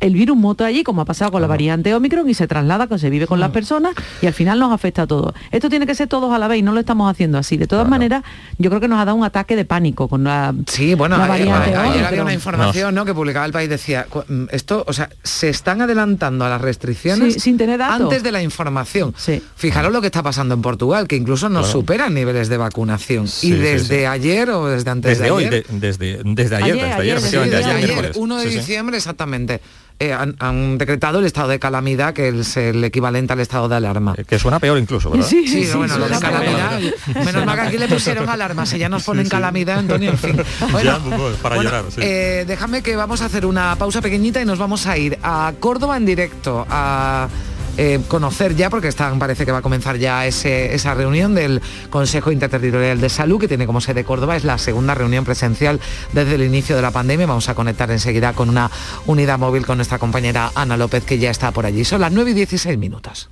el 0.03 0.13
virus 0.13 0.35
mota 0.35 0.65
allí, 0.65 0.83
como 0.83 1.01
ha 1.01 1.05
pasado 1.05 1.31
con 1.31 1.41
la 1.41 1.47
variante 1.47 1.95
Omicron, 1.95 2.29
y 2.29 2.33
se 2.33 2.45
traslada, 2.45 2.87
que 2.87 2.99
se 2.99 3.09
vive 3.09 3.25
con 3.25 3.39
las 3.39 3.51
personas 3.51 3.95
y 4.21 4.27
al 4.27 4.33
final 4.33 4.59
nos 4.59 4.73
afecta 4.73 5.03
a 5.03 5.07
todos. 5.07 5.33
Esto 5.51 5.69
tiene 5.69 5.85
que 5.85 5.95
ser 5.95 6.09
todos 6.09 6.33
a 6.33 6.37
la 6.37 6.47
vez 6.49 6.59
y 6.59 6.61
no 6.61 6.73
lo 6.73 6.79
estamos 6.81 7.09
haciendo 7.09 7.37
así. 7.37 7.55
De 7.55 7.67
todas 7.67 7.87
maneras, 7.87 8.23
yo 8.57 8.69
creo 8.69 8.81
que 8.81 8.89
nos 8.89 8.99
ha 8.99 9.05
dado 9.05 9.17
un 9.17 9.23
ataque 9.23 9.55
de 9.55 9.63
pánico 9.63 10.09
con 10.09 10.25
la 10.25 10.53
Sí, 10.67 10.93
bueno, 10.93 11.17
variante 11.17 11.75
ayer, 11.75 12.05
había 12.05 12.21
una 12.21 12.33
información 12.33 12.93
¿no? 12.93 13.05
que 13.05 13.13
publicaba 13.13 13.45
el 13.45 13.53
país, 13.53 13.69
decía, 13.69 14.05
mm, 14.27 14.45
esto, 14.51 14.83
o 14.85 14.93
sea, 14.93 15.09
se 15.23 15.49
están 15.49 15.81
adelantando 15.81 16.43
a 16.43 16.49
las 16.49 16.61
restricciones 16.61 17.41
sin 17.41 17.57
tener 17.57 17.81
antes 17.81 18.23
de 18.23 18.31
la 18.31 18.43
información. 18.43 19.13
Fijaros 19.55 19.93
lo 19.93 20.01
que 20.01 20.07
está 20.07 20.21
pasando 20.21 20.53
en 20.53 20.61
Portugal, 20.61 21.07
que 21.07 21.15
incluso 21.15 21.47
nos 21.47 21.67
superan 21.67 22.13
niveles 22.13 22.49
de 22.49 22.57
vacunación. 22.57 23.27
y 23.41 23.51
desde 23.51 24.05
ayer 24.07 24.49
o 24.49 24.67
desde 24.67 24.91
antes 24.91 25.19
de 25.19 25.25
ayer. 25.25 25.33
Hoy, 25.33 25.63
desde, 25.69 26.21
desde 26.25 26.55
ayer, 26.57 26.75
desde 26.75 26.93
ayer, 26.93 27.21
desde 27.21 27.71
ayer, 27.71 28.11
1 28.15 28.37
de 28.37 28.49
diciembre 28.49 28.97
exactamente. 28.97 29.61
Eh, 29.99 30.11
han, 30.11 30.77
decretado 30.77 31.19
el 31.19 31.25
estado 31.25 31.49
de 31.49 31.59
calamidad, 31.59 32.13
que 32.13 32.27
es 32.27 32.57
el 32.57 32.83
equivalente 32.83 33.33
al 33.33 33.39
estado 33.39 33.69
de 33.69 33.75
alarma. 33.75 34.15
Eh, 34.17 34.25
que 34.25 34.37
suena 34.39 34.59
peor 34.59 34.77
incluso, 34.77 35.09
¿verdad? 35.09 35.25
Sí, 35.25 35.47
sí, 35.47 35.69
bueno, 35.75 35.97
lo 35.97 36.09
de 36.09 36.19
calamidad. 36.19 36.79
Menos 37.23 37.45
mal 37.45 37.55
que 37.55 37.61
aquí 37.61 37.77
le 37.77 37.87
pusieron 37.87 38.27
alarma, 38.27 38.65
si 38.65 38.77
ya 38.77 38.89
nos 38.89 39.03
ponen 39.03 39.29
calamidad, 39.29 39.79
Antonio, 39.79 40.11
en 40.11 40.17
fin. 40.17 40.37
Bueno, 40.71 40.99
para 41.41 41.57
llorar, 41.57 41.85
eh, 41.97 42.45
déjame 42.47 42.81
que 42.81 42.95
vamos 42.95 43.21
a 43.21 43.25
hacer 43.25 43.45
una 43.45 43.75
pausa 43.75 44.01
pequeñita 44.01 44.41
y 44.41 44.45
nos 44.45 44.57
vamos 44.57 44.87
a 44.87 44.97
ir 44.97 45.19
a 45.21 45.53
Córdoba 45.59 45.97
en 45.97 46.05
directo, 46.05 46.65
a 46.69 47.27
eh, 47.77 47.99
conocer 48.07 48.55
ya, 48.55 48.69
porque 48.69 48.87
están, 48.87 49.19
parece 49.19 49.45
que 49.45 49.51
va 49.51 49.59
a 49.59 49.61
comenzar 49.61 49.97
ya 49.97 50.25
esa 50.25 50.93
reunión 50.93 51.35
del 51.35 51.61
Consejo 51.89 52.31
Interterritorial 52.31 52.99
de 53.01 53.09
Salud, 53.09 53.39
que 53.39 53.47
tiene 53.47 53.65
como 53.65 53.81
sede 53.81 54.03
Córdoba, 54.03 54.35
es 54.35 54.43
la 54.43 54.57
segunda 54.57 54.95
reunión 54.95 55.25
presencial 55.25 55.79
desde 56.11 56.35
el 56.35 56.43
inicio 56.43 56.75
de 56.75 56.81
la 56.81 56.91
pandemia. 56.91 57.25
Vamos 57.25 57.49
a 57.49 57.55
conectar 57.55 57.89
enseguida 57.91 58.33
con 58.33 58.49
una 58.49 58.69
unidad 59.05 59.39
móvil 59.39 59.65
con 59.65 59.77
nuestra 59.77 59.99
compañera 59.99 60.51
Ana 60.55 60.77
López, 60.77 61.03
que 61.03 61.17
ya 61.17 61.31
está 61.31 61.51
por 61.51 61.65
allí. 61.65 61.83
Son 61.83 62.01
las 62.01 62.11
9 62.11 62.31
y 62.31 62.33
16 62.33 62.77
minutos. 62.77 63.29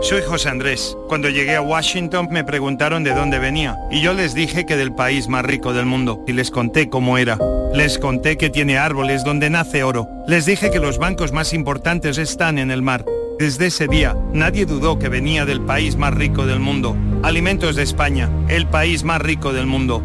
Soy 0.00 0.22
José 0.22 0.48
Andrés. 0.48 0.96
Cuando 1.08 1.28
llegué 1.28 1.56
a 1.56 1.60
Washington 1.60 2.28
me 2.30 2.44
preguntaron 2.44 3.02
de 3.02 3.14
dónde 3.14 3.38
venía 3.38 3.76
y 3.90 4.00
yo 4.00 4.14
les 4.14 4.32
dije 4.32 4.64
que 4.64 4.76
del 4.76 4.94
país 4.94 5.28
más 5.28 5.44
rico 5.44 5.72
del 5.72 5.86
mundo 5.86 6.24
y 6.26 6.32
les 6.32 6.50
conté 6.50 6.88
cómo 6.88 7.18
era. 7.18 7.38
Les 7.74 7.98
conté 7.98 8.36
que 8.38 8.48
tiene 8.48 8.78
árboles 8.78 9.24
donde 9.24 9.50
nace 9.50 9.82
oro. 9.82 10.08
Les 10.26 10.46
dije 10.46 10.70
que 10.70 10.78
los 10.78 10.98
bancos 10.98 11.32
más 11.32 11.52
importantes 11.52 12.16
están 12.16 12.58
en 12.58 12.70
el 12.70 12.80
mar. 12.80 13.04
Desde 13.38 13.66
ese 13.66 13.88
día, 13.88 14.16
nadie 14.32 14.66
dudó 14.66 14.98
que 14.98 15.08
venía 15.08 15.44
del 15.44 15.60
país 15.60 15.96
más 15.96 16.14
rico 16.14 16.46
del 16.46 16.60
mundo. 16.60 16.96
Alimentos 17.22 17.76
de 17.76 17.82
España, 17.82 18.30
el 18.48 18.66
país 18.66 19.04
más 19.04 19.20
rico 19.20 19.52
del 19.52 19.66
mundo. 19.66 20.02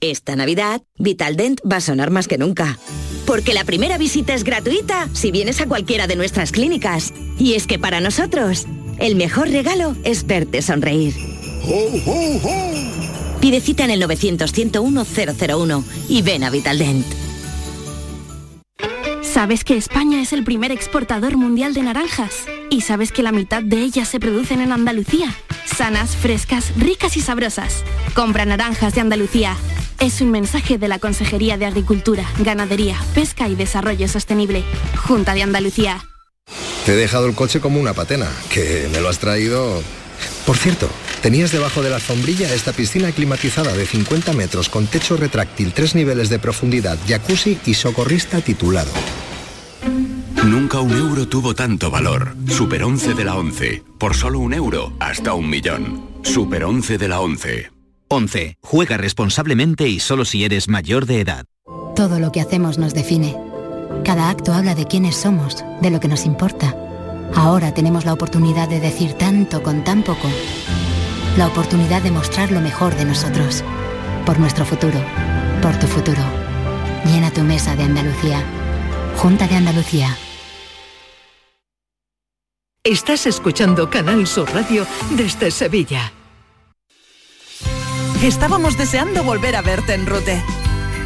Esta 0.00 0.36
Navidad, 0.36 0.82
Vitaldent 0.98 1.60
va 1.70 1.76
a 1.76 1.80
sonar 1.80 2.10
más 2.10 2.28
que 2.28 2.38
nunca. 2.38 2.78
Porque 3.26 3.54
la 3.54 3.64
primera 3.64 3.96
visita 3.96 4.34
es 4.34 4.44
gratuita 4.44 5.08
si 5.14 5.30
vienes 5.30 5.60
a 5.60 5.66
cualquiera 5.66 6.06
de 6.06 6.16
nuestras 6.16 6.52
clínicas. 6.52 7.14
Y 7.38 7.54
es 7.54 7.66
que 7.66 7.78
para 7.78 8.00
nosotros, 8.00 8.66
el 9.04 9.16
mejor 9.16 9.50
regalo 9.50 9.94
es 10.02 10.26
verte 10.26 10.62
sonreír. 10.62 11.14
Pide 13.38 13.60
cita 13.60 13.84
en 13.84 13.90
el 13.90 14.02
900-101-001 14.02 15.84
y 16.08 16.22
ven 16.22 16.42
a 16.42 16.48
Vitaldent. 16.48 17.04
¿Sabes 19.20 19.62
que 19.62 19.76
España 19.76 20.22
es 20.22 20.32
el 20.32 20.42
primer 20.42 20.72
exportador 20.72 21.36
mundial 21.36 21.74
de 21.74 21.82
naranjas? 21.82 22.46
¿Y 22.70 22.80
sabes 22.80 23.12
que 23.12 23.22
la 23.22 23.32
mitad 23.32 23.62
de 23.62 23.82
ellas 23.82 24.08
se 24.08 24.20
producen 24.20 24.62
en 24.62 24.72
Andalucía? 24.72 25.34
Sanas, 25.66 26.16
frescas, 26.16 26.72
ricas 26.78 27.18
y 27.18 27.20
sabrosas. 27.20 27.84
Compra 28.14 28.46
naranjas 28.46 28.94
de 28.94 29.02
Andalucía. 29.02 29.54
Es 30.00 30.22
un 30.22 30.30
mensaje 30.30 30.78
de 30.78 30.88
la 30.88 30.98
Consejería 30.98 31.58
de 31.58 31.66
Agricultura, 31.66 32.24
Ganadería, 32.38 32.96
Pesca 33.14 33.50
y 33.50 33.54
Desarrollo 33.54 34.08
Sostenible. 34.08 34.64
Junta 34.96 35.34
de 35.34 35.42
Andalucía. 35.42 36.02
Te 36.84 36.92
he 36.92 36.96
dejado 36.96 37.26
el 37.26 37.34
coche 37.34 37.60
como 37.60 37.80
una 37.80 37.94
patena, 37.94 38.30
que 38.50 38.88
me 38.92 39.00
lo 39.00 39.08
has 39.08 39.18
traído... 39.18 39.82
Por 40.44 40.58
cierto, 40.58 40.88
tenías 41.22 41.50
debajo 41.50 41.82
de 41.82 41.88
la 41.88 41.98
sombrilla 41.98 42.52
esta 42.52 42.72
piscina 42.72 43.10
climatizada 43.12 43.72
de 43.72 43.86
50 43.86 44.34
metros 44.34 44.68
con 44.68 44.86
techo 44.86 45.16
retráctil, 45.16 45.72
tres 45.72 45.94
niveles 45.94 46.28
de 46.28 46.38
profundidad, 46.38 46.98
jacuzzi 47.08 47.58
y 47.64 47.74
socorrista 47.74 48.42
titulado. 48.42 48.90
Nunca 50.44 50.80
un 50.80 50.92
euro 50.92 51.26
tuvo 51.26 51.54
tanto 51.54 51.90
valor. 51.90 52.36
Super 52.48 52.84
11 52.84 53.14
de 53.14 53.24
la 53.24 53.36
11. 53.36 53.82
Por 53.98 54.14
solo 54.14 54.40
un 54.40 54.52
euro, 54.52 54.92
hasta 55.00 55.32
un 55.32 55.48
millón. 55.48 56.06
Super 56.22 56.64
11 56.64 56.98
de 56.98 57.08
la 57.08 57.20
11. 57.20 57.70
11. 58.08 58.56
Juega 58.60 58.98
responsablemente 58.98 59.88
y 59.88 60.00
solo 60.00 60.26
si 60.26 60.44
eres 60.44 60.68
mayor 60.68 61.06
de 61.06 61.20
edad. 61.20 61.46
Todo 61.96 62.20
lo 62.20 62.30
que 62.30 62.42
hacemos 62.42 62.76
nos 62.76 62.92
define. 62.92 63.34
Cada 64.02 64.30
acto 64.30 64.52
habla 64.52 64.74
de 64.74 64.86
quiénes 64.86 65.16
somos, 65.16 65.64
de 65.80 65.90
lo 65.90 66.00
que 66.00 66.08
nos 66.08 66.26
importa. 66.26 66.74
Ahora 67.34 67.72
tenemos 67.72 68.04
la 68.04 68.12
oportunidad 68.12 68.68
de 68.68 68.80
decir 68.80 69.14
tanto 69.14 69.62
con 69.62 69.84
tan 69.84 70.02
poco. 70.02 70.28
La 71.36 71.46
oportunidad 71.46 72.02
de 72.02 72.10
mostrar 72.10 72.50
lo 72.50 72.60
mejor 72.60 72.94
de 72.94 73.04
nosotros. 73.04 73.62
Por 74.24 74.38
nuestro 74.38 74.64
futuro. 74.64 75.00
Por 75.60 75.76
tu 75.78 75.86
futuro. 75.86 76.22
Llena 77.04 77.30
tu 77.30 77.42
mesa 77.42 77.76
de 77.76 77.84
Andalucía. 77.84 78.42
Junta 79.16 79.46
de 79.46 79.56
Andalucía. 79.56 80.16
Estás 82.82 83.26
escuchando 83.26 83.88
Canal 83.88 84.26
Sur 84.26 84.52
Radio 84.52 84.86
desde 85.10 85.50
Sevilla. 85.50 86.12
Estábamos 88.22 88.76
deseando 88.78 89.24
volver 89.24 89.56
a 89.56 89.62
verte 89.62 89.94
en 89.94 90.06
Rute. 90.06 90.42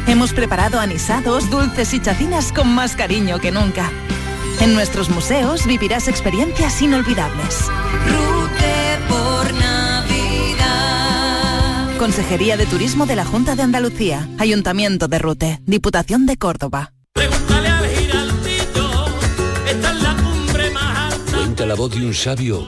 Hemos 0.09 0.33
preparado 0.33 0.79
anisados, 0.79 1.51
dulces 1.51 1.93
y 1.93 2.01
chacinas 2.01 2.51
con 2.51 2.67
más 2.67 2.95
cariño 2.95 3.39
que 3.39 3.51
nunca. 3.51 3.91
En 4.59 4.73
nuestros 4.73 5.11
museos 5.11 5.67
vivirás 5.67 6.07
experiencias 6.07 6.81
inolvidables. 6.81 7.67
Rute 8.07 8.97
por 9.07 9.53
Navidad. 9.53 10.65
Consejería 11.99 12.57
de 12.57 12.65
Turismo 12.65 13.05
de 13.05 13.17
la 13.17 13.23
Junta 13.23 13.55
de 13.55 13.61
Andalucía, 13.61 14.27
Ayuntamiento 14.39 15.07
de 15.07 15.19
Rute, 15.19 15.59
Diputación 15.67 16.25
de 16.25 16.37
Córdoba. 16.37 16.93
Cuenta 21.31 21.67
la 21.67 21.75
voz 21.75 21.91
de 21.91 22.07
un 22.07 22.15
sabio 22.15 22.67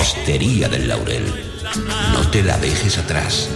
Hostería 0.00 0.68
del 0.68 0.88
Laurel. 0.88 1.24
No 2.12 2.28
te 2.30 2.42
la 2.42 2.58
dejes 2.58 2.98
atrás. 2.98 3.48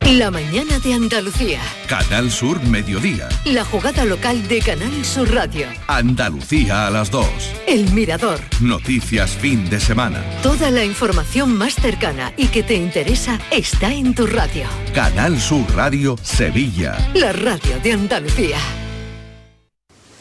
La 0.00 0.30
mañana 0.30 0.78
de 0.80 0.94
Andalucía. 0.94 1.60
Canal 1.86 2.30
Sur 2.30 2.62
Mediodía. 2.62 3.28
La 3.44 3.64
jugada 3.64 4.04
local 4.04 4.46
de 4.48 4.60
Canal 4.60 5.04
Sur 5.04 5.32
Radio. 5.32 5.66
Andalucía 5.86 6.86
a 6.86 6.90
las 6.90 7.10
2. 7.10 7.26
El 7.66 7.92
Mirador. 7.92 8.40
Noticias 8.60 9.30
fin 9.32 9.68
de 9.70 9.78
semana. 9.78 10.22
Toda 10.42 10.70
la 10.70 10.84
información 10.84 11.56
más 11.56 11.74
cercana 11.74 12.32
y 12.36 12.48
que 12.48 12.62
te 12.62 12.74
interesa 12.74 13.38
está 13.50 13.92
en 13.92 14.14
tu 14.14 14.26
radio. 14.26 14.66
Canal 14.94 15.40
Sur 15.40 15.64
Radio 15.74 16.16
Sevilla. 16.22 16.96
La 17.14 17.32
radio 17.32 17.78
de 17.82 17.92
Andalucía. 17.92 18.58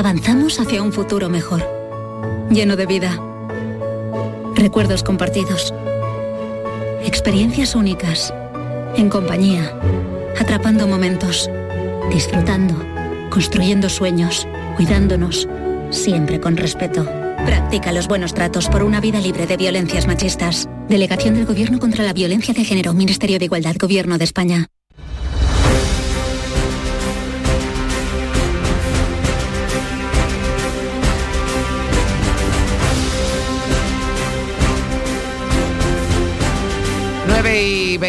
Avanzamos 0.00 0.58
hacia 0.58 0.82
un 0.82 0.94
futuro 0.94 1.28
mejor, 1.28 1.62
lleno 2.50 2.74
de 2.74 2.86
vida, 2.86 3.22
recuerdos 4.54 5.02
compartidos, 5.02 5.74
experiencias 7.04 7.74
únicas, 7.74 8.32
en 8.96 9.10
compañía, 9.10 9.78
atrapando 10.40 10.86
momentos, 10.86 11.50
disfrutando, 12.10 12.82
construyendo 13.28 13.90
sueños, 13.90 14.48
cuidándonos, 14.74 15.46
siempre 15.90 16.40
con 16.40 16.56
respeto. 16.56 17.04
Practica 17.44 17.92
los 17.92 18.08
buenos 18.08 18.32
tratos 18.32 18.70
por 18.70 18.82
una 18.82 19.02
vida 19.02 19.20
libre 19.20 19.46
de 19.46 19.58
violencias 19.58 20.06
machistas. 20.06 20.66
Delegación 20.88 21.34
del 21.34 21.44
Gobierno 21.44 21.78
contra 21.78 22.04
la 22.04 22.14
Violencia 22.14 22.54
de 22.54 22.64
Género, 22.64 22.94
Ministerio 22.94 23.38
de 23.38 23.44
Igualdad, 23.44 23.76
Gobierno 23.78 24.16
de 24.16 24.24
España. 24.24 24.70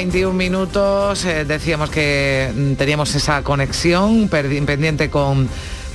21 0.01 0.33
minutos, 0.33 1.25
eh, 1.25 1.45
decíamos 1.45 1.91
que 1.91 2.51
mm, 2.55 2.73
teníamos 2.73 3.13
esa 3.13 3.43
conexión 3.43 4.29
pendiente 4.29 5.11
con 5.11 5.47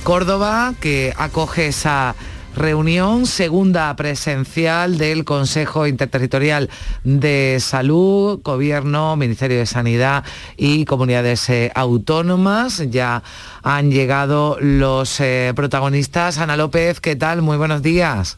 Córdoba, 0.03 0.73
que 0.79 1.13
acoge 1.17 1.67
esa 1.67 2.15
reunión 2.55 3.25
segunda 3.25 3.93
presencial 3.97 4.97
del 4.97 5.25
Consejo 5.25 5.87
Interterritorial 5.87 6.69
de 7.03 7.57
Salud, 7.59 8.39
Gobierno, 8.41 9.17
Ministerio 9.17 9.57
de 9.57 9.65
Sanidad 9.65 10.23
y 10.55 10.85
comunidades 10.85 11.49
eh, 11.49 11.73
autónomas. 11.75 12.89
Ya 12.89 13.23
han 13.61 13.91
llegado 13.91 14.57
los 14.61 15.19
eh, 15.19 15.51
protagonistas. 15.53 16.37
Ana 16.37 16.55
López, 16.55 17.01
¿qué 17.01 17.17
tal? 17.17 17.41
Muy 17.41 17.57
buenos 17.57 17.81
días. 17.81 18.37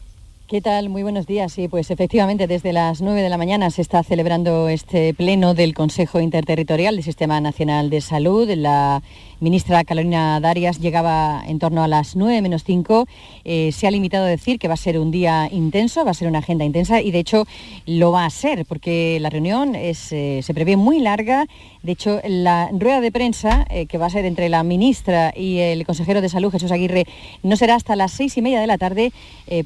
¿Qué 0.50 0.60
tal? 0.60 0.88
Muy 0.88 1.04
buenos 1.04 1.28
días. 1.28 1.52
Sí, 1.52 1.68
pues 1.68 1.92
efectivamente 1.92 2.48
desde 2.48 2.72
las 2.72 3.02
9 3.02 3.22
de 3.22 3.28
la 3.28 3.36
mañana 3.36 3.70
se 3.70 3.82
está 3.82 4.02
celebrando 4.02 4.68
este 4.68 5.14
pleno 5.14 5.54
del 5.54 5.74
Consejo 5.74 6.18
Interterritorial 6.18 6.96
del 6.96 7.04
Sistema 7.04 7.40
Nacional 7.40 7.88
de 7.88 8.00
Salud. 8.00 8.50
La 8.56 9.00
ministra 9.40 9.82
Carolina 9.84 10.38
Darias 10.38 10.80
llegaba 10.80 11.42
en 11.46 11.58
torno 11.58 11.82
a 11.82 11.88
las 11.88 12.14
9 12.14 12.42
menos 12.42 12.62
5. 12.64 13.06
Eh, 13.44 13.72
se 13.72 13.86
ha 13.86 13.90
limitado 13.90 14.26
a 14.26 14.28
decir 14.28 14.58
que 14.58 14.68
va 14.68 14.74
a 14.74 14.76
ser 14.76 14.98
un 14.98 15.10
día 15.10 15.48
intenso, 15.50 16.04
va 16.04 16.10
a 16.10 16.14
ser 16.14 16.28
una 16.28 16.40
agenda 16.40 16.64
intensa 16.64 17.00
y 17.00 17.10
de 17.10 17.18
hecho 17.18 17.46
lo 17.86 18.12
va 18.12 18.26
a 18.26 18.30
ser 18.30 18.66
porque 18.66 19.18
la 19.20 19.30
reunión 19.30 19.74
eh, 19.74 19.94
se 19.94 20.54
prevé 20.54 20.76
muy 20.76 21.00
larga. 21.00 21.46
De 21.82 21.92
hecho, 21.92 22.20
la 22.24 22.68
rueda 22.72 23.00
de 23.00 23.10
prensa 23.10 23.66
eh, 23.70 23.86
que 23.86 23.96
va 23.96 24.06
a 24.06 24.10
ser 24.10 24.26
entre 24.26 24.50
la 24.50 24.62
ministra 24.62 25.32
y 25.34 25.58
el 25.58 25.86
consejero 25.86 26.20
de 26.20 26.28
salud, 26.28 26.52
Jesús 26.52 26.70
Aguirre, 26.70 27.06
no 27.42 27.56
será 27.56 27.74
hasta 27.74 27.96
las 27.96 28.12
seis 28.12 28.36
y 28.36 28.42
media 28.42 28.60
de 28.60 28.66
la 28.66 28.76
tarde 28.76 29.12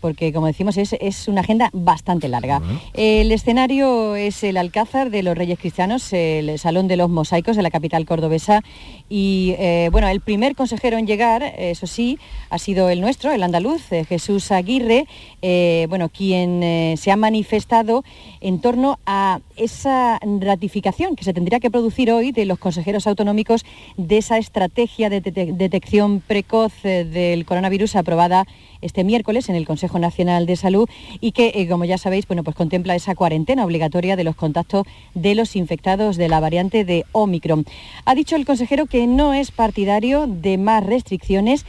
porque, 0.01 0.33
como 0.33 0.47
decimos, 0.47 0.79
es, 0.79 0.95
es 0.95 1.29
una 1.29 1.43
agenda 1.43 1.69
bastante 1.75 2.29
larga. 2.29 2.63
El 2.95 3.31
escenario 3.33 4.17
es 4.17 4.43
el 4.43 4.57
Alcázar 4.57 5.11
de 5.11 5.23
los 5.23 5.37
Reyes 5.37 5.59
Cristianos, 5.59 6.11
el 6.13 6.59
Salón 6.59 6.89
de 6.89 6.97
los 6.97 7.11
Mosaicos 7.11 7.57
de 7.57 7.63
la 7.63 7.71
capital 7.71 8.07
cordobesa 8.07 8.63
y 9.11 9.55
eh, 9.67 9.89
bueno, 9.91 10.09
el 10.09 10.21
primer 10.21 10.55
consejero 10.55 10.99
en 10.99 11.07
llegar, 11.07 11.43
eso 11.57 11.87
sí, 11.87 12.19
ha 12.51 12.59
sido 12.59 12.91
el 12.91 13.01
nuestro, 13.01 13.33
el 13.33 13.43
andaluz, 13.43 13.91
eh, 13.93 14.05
Jesús 14.05 14.53
Aguirre, 14.53 15.07
eh, 15.41 15.87
bueno, 15.89 16.11
quien 16.11 16.99
se 16.99 17.11
ha 17.11 17.17
manifestado 17.17 18.05
en 18.43 18.61
torno 18.61 18.99
a 19.07 19.41
esa 19.57 20.19
ratificación 20.41 21.17
que 21.17 21.25
se 21.25 21.33
tendría 21.33 21.61
que 21.61 21.71
producir 21.71 22.11
hoy 22.11 22.33
de 22.33 22.45
los 22.45 22.59
consejeros 22.59 23.07
autonómicos 23.07 23.65
de 23.97 24.19
esa 24.19 24.39
estrategia 24.39 25.11
de 25.11 25.21
detección 25.21 26.21
precoz 26.21 26.73
del 26.83 27.45
coronavirus 27.45 27.97
aprobada 27.97 28.47
este 28.81 29.05
miércoles 29.05 29.49
en 29.49 29.55
el 29.55 29.67
Consejo 29.67 29.99
Nacional 29.99 30.47
de 30.47 30.57
Salud 30.57 30.89
y 31.21 31.33
que, 31.33 31.67
como 31.69 31.85
ya 31.85 31.99
sabéis, 31.99 32.27
bueno, 32.27 32.45
pues 32.45 32.57
contempla 32.57 32.95
esa 32.95 33.15
cuarentena 33.15 33.65
obligatoria 33.65 34.17
de 34.17 34.25
los 34.25 34.37
contactos 34.37 34.87
de 35.15 35.35
los 35.35 35.57
infectados 35.57 36.17
de 36.17 36.29
la 36.29 36.41
variante 36.41 36.85
de 36.85 37.05
Omicron. 37.13 37.65
Ha 38.05 38.15
dicho 38.15 38.37
el 38.37 38.45
consejero 38.45 38.87
que 38.87 39.07
no 39.07 39.33
es 39.33 39.51
partidario 39.51 40.27
de 40.27 40.59
más 40.59 40.85
restricciones 40.85 41.65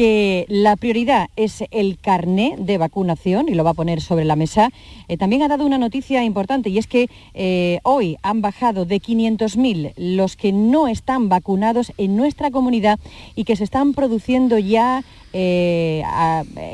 que 0.00 0.46
la 0.48 0.76
prioridad 0.76 1.28
es 1.36 1.62
el 1.70 1.98
carné 1.98 2.54
de 2.58 2.78
vacunación 2.78 3.50
y 3.50 3.54
lo 3.54 3.64
va 3.64 3.72
a 3.72 3.74
poner 3.74 4.00
sobre 4.00 4.24
la 4.24 4.34
mesa. 4.34 4.70
Eh, 5.08 5.18
también 5.18 5.42
ha 5.42 5.48
dado 5.48 5.66
una 5.66 5.76
noticia 5.76 6.24
importante 6.24 6.70
y 6.70 6.78
es 6.78 6.86
que 6.86 7.10
eh, 7.34 7.80
hoy 7.82 8.16
han 8.22 8.40
bajado 8.40 8.86
de 8.86 8.96
500.000 8.96 9.92
los 9.98 10.36
que 10.36 10.52
no 10.52 10.88
están 10.88 11.28
vacunados 11.28 11.92
en 11.98 12.16
nuestra 12.16 12.50
comunidad 12.50 12.98
y 13.34 13.44
que 13.44 13.56
se 13.56 13.64
están 13.64 13.92
produciendo 13.92 14.58
ya 14.58 15.04
eh, 15.32 16.02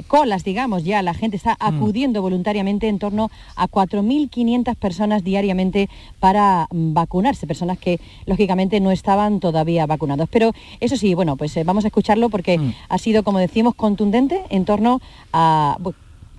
colas, 0.06 0.42
digamos, 0.44 0.84
ya 0.84 1.02
la 1.02 1.12
gente 1.12 1.36
está 1.36 1.54
mm. 1.54 1.56
acudiendo 1.64 2.22
voluntariamente 2.22 2.88
en 2.88 2.98
torno 2.98 3.30
a 3.54 3.68
4.500 3.68 4.74
personas 4.76 5.24
diariamente 5.24 5.90
para 6.20 6.66
mm, 6.70 6.94
vacunarse, 6.94 7.46
personas 7.46 7.78
que 7.78 8.00
lógicamente 8.24 8.80
no 8.80 8.90
estaban 8.90 9.40
todavía 9.40 9.86
vacunados. 9.86 10.28
Pero 10.30 10.52
eso 10.80 10.96
sí, 10.96 11.14
bueno, 11.14 11.36
pues 11.36 11.58
vamos 11.64 11.84
a 11.84 11.88
escucharlo 11.88 12.30
porque 12.30 12.58
mm. 12.58 12.74
ha 12.88 12.98
sido, 12.98 13.15
como 13.22 13.38
decimos, 13.38 13.74
contundente 13.74 14.42
en 14.50 14.64
torno 14.64 15.00
a 15.32 15.76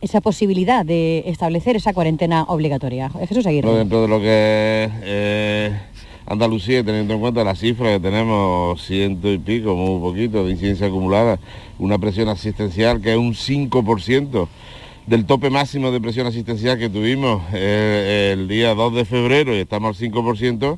esa 0.02 0.22
posibilidad 0.22 0.86
de 0.86 1.24
establecer 1.26 1.76
esa 1.76 1.94
cuarentena 1.94 2.44
obligatoria. 2.44 3.10
Jesús 3.28 3.46
Aguirre. 3.46 3.72
Dentro 3.72 4.02
de 4.02 4.08
lo 4.08 4.20
que 4.20 4.90
eh, 5.04 5.80
Andalucía, 6.26 6.84
teniendo 6.84 7.14
en 7.14 7.20
cuenta 7.20 7.44
la 7.44 7.56
cifra 7.56 7.94
que 7.94 8.00
tenemos, 8.00 8.86
ciento 8.86 9.32
y 9.32 9.38
pico, 9.38 9.76
muy 9.76 10.00
poquito 10.00 10.46
de 10.46 10.52
incidencia 10.52 10.88
acumulada, 10.88 11.40
una 11.80 11.98
presión 11.98 12.30
asistencial 12.30 13.02
que 13.02 13.14
es 13.14 13.18
un 13.18 13.34
5% 13.34 14.48
del 15.08 15.26
tope 15.26 15.50
máximo 15.50 15.90
de 15.92 16.02
presión 16.02 16.28
asistencial 16.28 16.78
que 16.78 16.90
tuvimos 16.90 17.42
eh, 17.54 18.32
el 18.34 18.48
día 18.48 18.76
2 18.76 18.94
de 18.94 19.06
febrero 19.06 19.56
y 19.56 19.60
estamos 19.60 20.00
al 20.00 20.12
5%, 20.12 20.78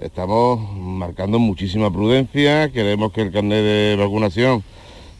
estamos 0.00 0.76
marcando 0.76 1.38
muchísima 1.38 1.90
prudencia, 1.90 2.70
queremos 2.70 3.10
que 3.12 3.22
el 3.22 3.32
carnet 3.32 3.64
de 3.64 3.96
vacunación 3.98 4.62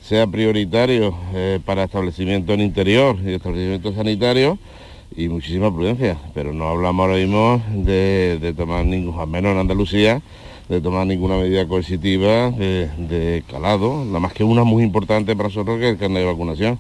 sea 0.05 0.27
prioritario 0.27 1.17
eh, 1.35 1.61
para 1.65 1.85
establecimiento 1.85 2.53
en 2.53 2.61
interior 2.61 3.17
y 3.25 3.33
establecimientos 3.33 3.95
sanitarios 3.95 4.59
y 5.17 5.29
muchísima 5.29 5.73
prudencia, 5.73 6.19
pero 6.35 6.53
no 6.53 6.69
hablamos 6.69 7.07
ahora 7.07 7.19
mismo 7.19 7.63
de, 7.73 8.53
tomar 8.55 8.85
ningún, 8.85 9.19
al 9.19 9.29
menos 9.29 9.53
en 9.53 9.59
Andalucía, 9.59 10.21
de 10.69 10.81
tomar 10.83 11.07
ninguna 11.07 11.37
medida 11.39 11.67
coercitiva 11.67 12.51
de, 12.51 13.45
calado, 13.51 14.05
nada 14.05 14.21
más 14.21 14.35
que 14.35 14.45
una 14.45 14.63
muy 14.63 14.83
importante 14.83 15.35
para 15.35 15.49
nosotros 15.49 15.79
que 15.79 15.87
es 15.87 15.93
el 15.93 15.99
carnet 15.99 16.23
de 16.23 16.27
vacunación. 16.27 16.79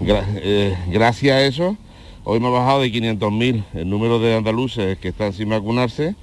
Eh, 0.00 0.76
gracias 0.88 1.36
a 1.36 1.46
eso, 1.46 1.76
hoy 2.24 2.36
hemos 2.36 2.52
bajado 2.52 2.82
de 2.82 2.92
500.000 2.92 3.64
el 3.74 3.88
número 3.88 4.18
de 4.18 4.34
andaluces 4.34 4.98
que 4.98 5.08
están 5.08 5.32
sin 5.32 5.48
vacunarse 5.48 6.16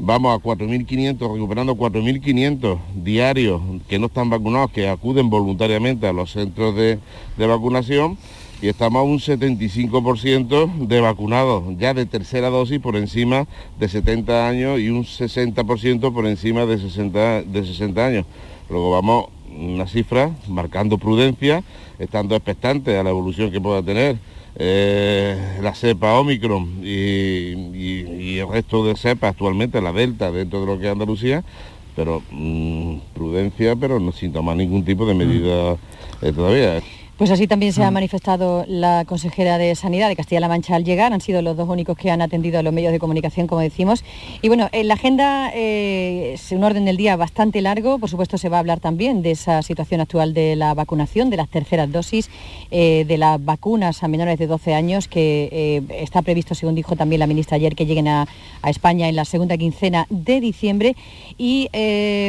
vamos 0.00 0.34
a 0.34 0.42
4.500, 0.42 1.32
recuperando 1.32 1.76
4.500 1.76 2.78
diarios 2.94 3.60
que 3.88 3.98
no 3.98 4.06
están 4.06 4.30
vacunados, 4.30 4.70
que 4.72 4.88
acuden 4.88 5.28
voluntariamente 5.30 6.06
a 6.06 6.12
los 6.12 6.32
centros 6.32 6.74
de, 6.74 6.98
vacunación 7.36 8.16
y 8.62 8.68
estamos 8.68 9.00
a 9.00 9.02
un 9.02 9.18
75% 9.18 10.86
de 10.86 11.00
vacunados, 11.00 11.64
ya 11.78 11.94
de 11.94 12.06
tercera 12.06 12.50
dosis 12.50 12.78
por 12.78 12.96
encima 12.96 13.46
de 13.78 13.88
70 13.88 14.48
años 14.48 14.80
y 14.80 14.90
un 14.90 15.04
60% 15.04 16.12
por 16.12 16.26
encima 16.26 16.66
de 16.66 16.78
60, 16.78 17.42
de 17.42 17.64
60 17.64 18.06
años. 18.06 18.26
Luego 18.68 18.90
vamos 18.90 19.26
una 19.58 19.86
cifra 19.86 20.30
marcando 20.48 20.98
prudencia, 20.98 21.62
estando 21.98 22.36
expectantes 22.36 22.98
a 22.98 23.02
la 23.02 23.10
evolución 23.10 23.50
que 23.50 23.60
pueda 23.60 23.82
tener 23.82 24.16
eh, 24.56 25.58
la 25.62 25.74
cepa 25.74 26.18
Omicron 26.18 26.80
y, 26.82 28.38
el 28.38 28.48
resto 28.48 28.84
de 28.84 28.96
cepas 28.96 29.32
actualmente, 29.32 29.80
la 29.80 29.92
Delta 29.92 30.30
dentro 30.30 30.60
de 30.60 30.66
lo 30.66 30.78
que 30.78 30.86
es 30.86 30.92
Andalucía, 30.92 31.44
pero 31.96 32.22
mm, 32.30 32.96
prudencia, 33.14 33.76
pero 33.76 34.00
no 34.00 34.12
sin 34.12 34.32
tomar 34.32 34.56
ningún 34.56 34.84
tipo 34.84 35.06
de 35.06 35.14
medida 35.14 35.76
eh, 36.22 36.32
todavía. 36.32 36.82
Pues 37.20 37.30
así 37.30 37.46
también 37.46 37.74
se 37.74 37.84
ha 37.84 37.90
mm. 37.90 37.92
manifestado 37.92 38.64
la 38.66 39.04
consejera 39.04 39.58
de 39.58 39.74
Sanidad 39.74 40.08
de 40.08 40.16
Castilla-La 40.16 40.48
Mancha 40.48 40.74
al 40.74 40.84
llegar. 40.84 41.12
Han 41.12 41.20
sido 41.20 41.42
los 41.42 41.54
dos 41.54 41.68
únicos 41.68 41.94
que 41.98 42.10
han 42.10 42.22
atendido 42.22 42.58
a 42.58 42.62
los 42.62 42.72
medios 42.72 42.92
de 42.92 42.98
comunicación, 42.98 43.46
como 43.46 43.60
decimos. 43.60 44.04
Y 44.40 44.48
bueno, 44.48 44.70
en 44.72 44.88
la 44.88 44.94
agenda 44.94 45.50
eh, 45.52 46.30
es 46.32 46.50
un 46.50 46.64
orden 46.64 46.86
del 46.86 46.96
día 46.96 47.16
bastante 47.16 47.60
largo. 47.60 47.98
Por 47.98 48.08
supuesto, 48.08 48.38
se 48.38 48.48
va 48.48 48.56
a 48.56 48.60
hablar 48.60 48.80
también 48.80 49.20
de 49.20 49.32
esa 49.32 49.60
situación 49.60 50.00
actual 50.00 50.32
de 50.32 50.56
la 50.56 50.72
vacunación, 50.72 51.28
de 51.28 51.36
las 51.36 51.50
terceras 51.50 51.92
dosis, 51.92 52.30
eh, 52.70 53.04
de 53.06 53.18
las 53.18 53.44
vacunas 53.44 54.02
a 54.02 54.08
menores 54.08 54.38
de 54.38 54.46
12 54.46 54.72
años, 54.72 55.06
que 55.06 55.50
eh, 55.52 55.82
está 56.02 56.22
previsto, 56.22 56.54
según 56.54 56.74
dijo 56.74 56.96
también 56.96 57.20
la 57.20 57.26
ministra 57.26 57.56
ayer, 57.56 57.76
que 57.76 57.84
lleguen 57.84 58.08
a, 58.08 58.28
a 58.62 58.70
España 58.70 59.10
en 59.10 59.16
la 59.16 59.26
segunda 59.26 59.58
quincena 59.58 60.06
de 60.08 60.40
diciembre. 60.40 60.96
Y 61.36 61.68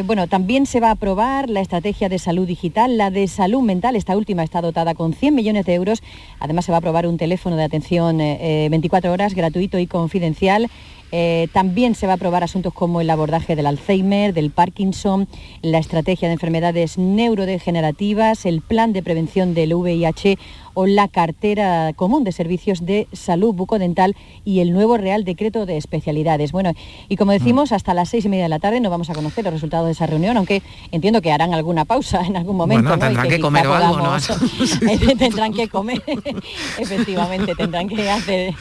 bueno, 0.06 0.28
también 0.28 0.66
se 0.66 0.82
va 0.82 0.90
a 0.90 0.92
aprobar 0.92 1.50
la 1.50 1.62
estrategia 1.62 2.10
de 2.10 2.20
salud 2.20 2.46
digital, 2.46 2.98
la 2.98 3.10
de 3.10 3.30
salud 3.30 3.62
mental. 3.62 3.96
Esta 3.96 4.18
última 4.18 4.44
está 4.44 4.60
dotada 4.60 4.81
con 4.96 5.14
100 5.14 5.34
millones 5.34 5.66
de 5.66 5.74
euros. 5.74 6.04
Además 6.40 6.66
se 6.66 6.72
va 6.72 6.78
a 6.78 6.80
aprobar 6.80 7.08
un 7.08 7.18
teléfono 7.18 7.56
de 7.56 7.64
atención 7.64 8.18
24 8.18 9.10
eh, 9.10 9.14
horas 9.14 9.34
gratuito 9.34 9.80
y 9.80 9.88
confidencial. 9.88 10.70
Eh, 11.12 11.50
también 11.52 11.94
se 11.94 12.08
va 12.08 12.14
a 12.14 12.16
aprobar 12.16 12.44
asuntos 12.44 12.74
como 12.74 13.02
el 13.02 13.10
abordaje 13.10 13.56
del 13.56 13.66
Alzheimer, 13.66 14.34
del 14.34 14.50
Parkinson, 14.50 15.28
la 15.62 15.78
estrategia 15.78 16.30
de 16.30 16.34
enfermedades 16.34 16.98
neurodegenerativas, 16.98 18.46
el 18.46 18.62
plan 18.62 18.94
de 18.94 19.04
prevención 19.04 19.54
del 19.54 19.74
VIH 19.74 20.38
o 20.74 20.86
la 20.86 21.08
cartera 21.08 21.94
común 21.96 22.24
de 22.24 22.32
servicios 22.32 22.86
de 22.86 23.08
salud 23.14 23.54
bucodental 23.54 24.16
y 24.46 24.60
el 24.60 24.74
nuevo 24.74 24.98
Real 24.98 25.24
Decreto 25.24 25.66
de 25.66 25.78
Especialidades. 25.78 26.52
Bueno, 26.52 26.74
y 27.10 27.16
como 27.16 27.32
decimos, 27.32 27.72
mm. 27.72 27.74
hasta 27.74 27.94
las 27.94 28.10
seis 28.10 28.26
y 28.26 28.30
media 28.30 28.44
de 28.44 28.50
la 28.50 28.60
tarde 28.60 28.80
no 28.80 28.90
vamos 28.90 29.10
a 29.10 29.14
conocer 29.14 29.44
los 29.44 29.54
resultados 29.54 29.86
de 29.86 29.94
esa 29.94 30.06
reunión, 30.06 30.38
aunque 30.38 30.62
entiendo 30.92 31.22
que 31.22 31.32
harán 31.32 31.54
alguna 31.54 31.86
pausa 31.86 32.26
en 32.26 32.38
algún 32.38 32.58
momento. 32.58 32.90
Bueno, 32.90 33.00
tendrán 33.00 33.30
que, 33.30 33.40
comer 33.40 33.68
o 33.68 33.74
algo, 33.74 33.98
¿no? 33.98 34.18
tendrán 35.18 35.54
que 35.54 35.68
comer, 35.68 36.02
efectivamente, 36.80 37.56
tendrán 37.56 37.88
que 37.88 38.10
hacer... 38.10 38.54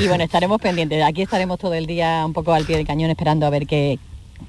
Y 0.00 0.08
bueno, 0.08 0.24
estaremos 0.24 0.60
pendientes. 0.60 1.02
Aquí 1.02 1.22
estaremos 1.22 1.58
todo 1.58 1.74
el 1.74 1.86
día 1.86 2.24
un 2.26 2.32
poco 2.32 2.52
al 2.52 2.64
pie 2.64 2.76
del 2.76 2.86
cañón 2.86 3.10
esperando 3.10 3.46
a 3.46 3.50
ver 3.50 3.66
qué, 3.66 3.98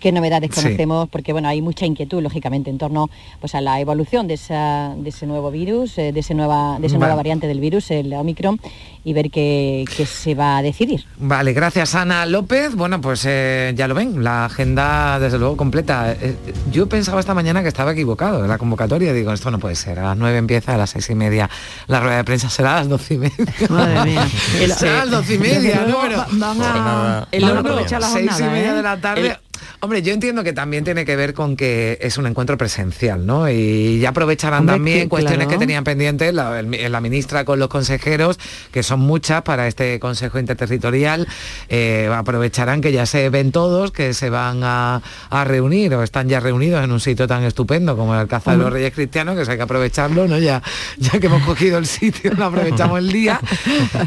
qué 0.04 0.12
novedades 0.12 0.52
conocemos, 0.54 1.08
porque 1.08 1.32
bueno, 1.32 1.48
hay 1.48 1.62
mucha 1.62 1.86
inquietud, 1.86 2.22
lógicamente, 2.22 2.70
en 2.70 2.78
torno 2.78 3.10
pues, 3.40 3.56
a 3.56 3.62
la 3.62 3.80
evolución 3.80 4.28
de, 4.28 4.34
ese 4.34 5.26
nuevo 5.26 5.50
virus, 5.50 5.98
eh, 5.98 6.12
de, 6.12 6.20
ese 6.20 6.34
nueva, 6.34 6.78
de 6.78 6.88
esa 6.88 6.98
nueva 6.98 7.16
variante 7.16 7.48
del 7.48 7.62
virus, 7.62 7.90
el 7.90 8.14
Omicron, 8.14 8.60
y 9.06 9.14
ver 9.14 9.32
qué, 9.32 9.86
se 10.06 10.36
va 10.36 10.58
a 10.58 10.62
decidir. 10.62 11.06
Vale, 11.20 11.54
gracias 11.54 11.96
Ana 11.96 12.26
López. 12.26 12.76
Bueno, 12.76 13.00
pues 13.00 13.24
eh, 13.26 13.72
ya 13.78 13.88
lo 13.88 13.96
ven, 13.96 14.26
la 14.26 14.44
agenda 14.44 15.20
desde 15.22 15.40
luego 15.40 15.56
completa. 15.56 16.12
Eh, 16.12 16.36
yo 16.70 16.90
pensaba 16.90 17.22
esta 17.22 17.34
mañana 17.34 17.62
que 17.62 17.70
estaba 17.70 17.94
equivocado 17.94 18.44
en 18.44 18.50
la 18.50 18.58
convocatoria, 18.58 19.14
digo, 19.14 19.32
esto 19.32 19.52
no 19.52 19.60
puede 19.60 19.76
ser, 19.76 20.00
a 20.00 20.04
las 20.04 20.18
nueve 20.18 20.38
empieza, 20.38 20.76
a 20.76 20.78
las 20.78 20.90
seis 20.90 21.10
y 21.12 21.16
media 21.16 21.50
la 21.88 22.02
rueda 22.02 22.18
de 22.18 22.24
prensa 22.26 22.50
será 22.50 22.74
a 22.74 22.80
las 22.80 22.90
doce 22.90 23.14
y 23.14 23.20
media. 23.20 23.46
Madre 23.70 24.04
mía. 24.04 24.28
será 24.78 25.04
a 25.04 25.06
las 25.06 25.12
doce 25.12 25.36
y 25.36 25.40
media, 25.40 25.86
¿no? 25.88 26.00
Pero, 26.02 26.26
van 26.34 26.62
a, 26.62 27.28
el 27.32 27.44
seis 28.02 28.40
y 28.42 28.44
media 28.44 28.74
de 28.74 28.84
la 28.84 28.98
tarde. 28.98 29.38
Hombre, 29.84 30.02
yo 30.02 30.14
entiendo 30.14 30.46
que 30.46 30.54
también 30.54 30.86
tiene 30.86 31.04
que 31.04 31.18
ver 31.18 31.34
con 31.34 31.58
que 31.58 31.98
es 32.00 32.18
un 32.18 32.26
encuentro 32.26 32.58
presencial, 32.58 33.26
¿no? 33.26 33.50
Y 33.50 34.00
ya 34.00 34.12
aprovecharán 34.12 34.66
también 34.66 35.10
cuestiones 35.10 35.46
que 35.48 35.58
tenían 35.58 35.84
pendientes 35.84 36.34
la, 36.34 37.02
ministra 37.02 37.44
con 37.44 37.60
los 37.60 37.68
consejeros, 37.68 38.40
que 38.72 38.82
son 38.82 39.02
muchas 39.02 39.42
para 39.42 39.68
este 39.68 40.00
Consejo 40.00 40.40
Interterritorial, 40.40 41.28
eh, 41.68 42.10
aprovecharán 42.16 42.80
que 42.80 42.94
ya 42.94 43.06
se 43.06 43.30
ven 43.30 43.52
todos, 43.52 43.92
que 43.92 44.14
se 44.14 44.30
van 44.30 44.62
a, 44.64 45.02
reunir 45.44 45.94
o 45.96 46.02
están 46.02 46.30
ya 46.30 46.40
reunidos 46.40 46.82
en 46.82 46.94
un 46.94 47.02
sitio 47.02 47.28
tan 47.28 47.44
estupendo 47.44 47.98
como 47.98 48.14
el 48.14 48.22
Alcázar 48.22 48.56
de 48.58 48.64
los 48.64 48.72
Reyes 48.72 48.94
Cristianos, 48.94 49.36
que 49.36 49.52
hay 49.52 49.58
que 49.58 49.64
aprovecharlo, 49.64 50.30
¿no? 50.30 50.40
Ya, 50.40 50.64
ya 50.98 51.20
que 51.20 51.28
hemos 51.28 51.44
cogido 51.46 51.78
el 51.78 51.88
sitio, 51.88 52.32
lo 52.38 52.46
aprovechamos 52.46 53.00
el 53.00 53.12
día. 53.12 53.42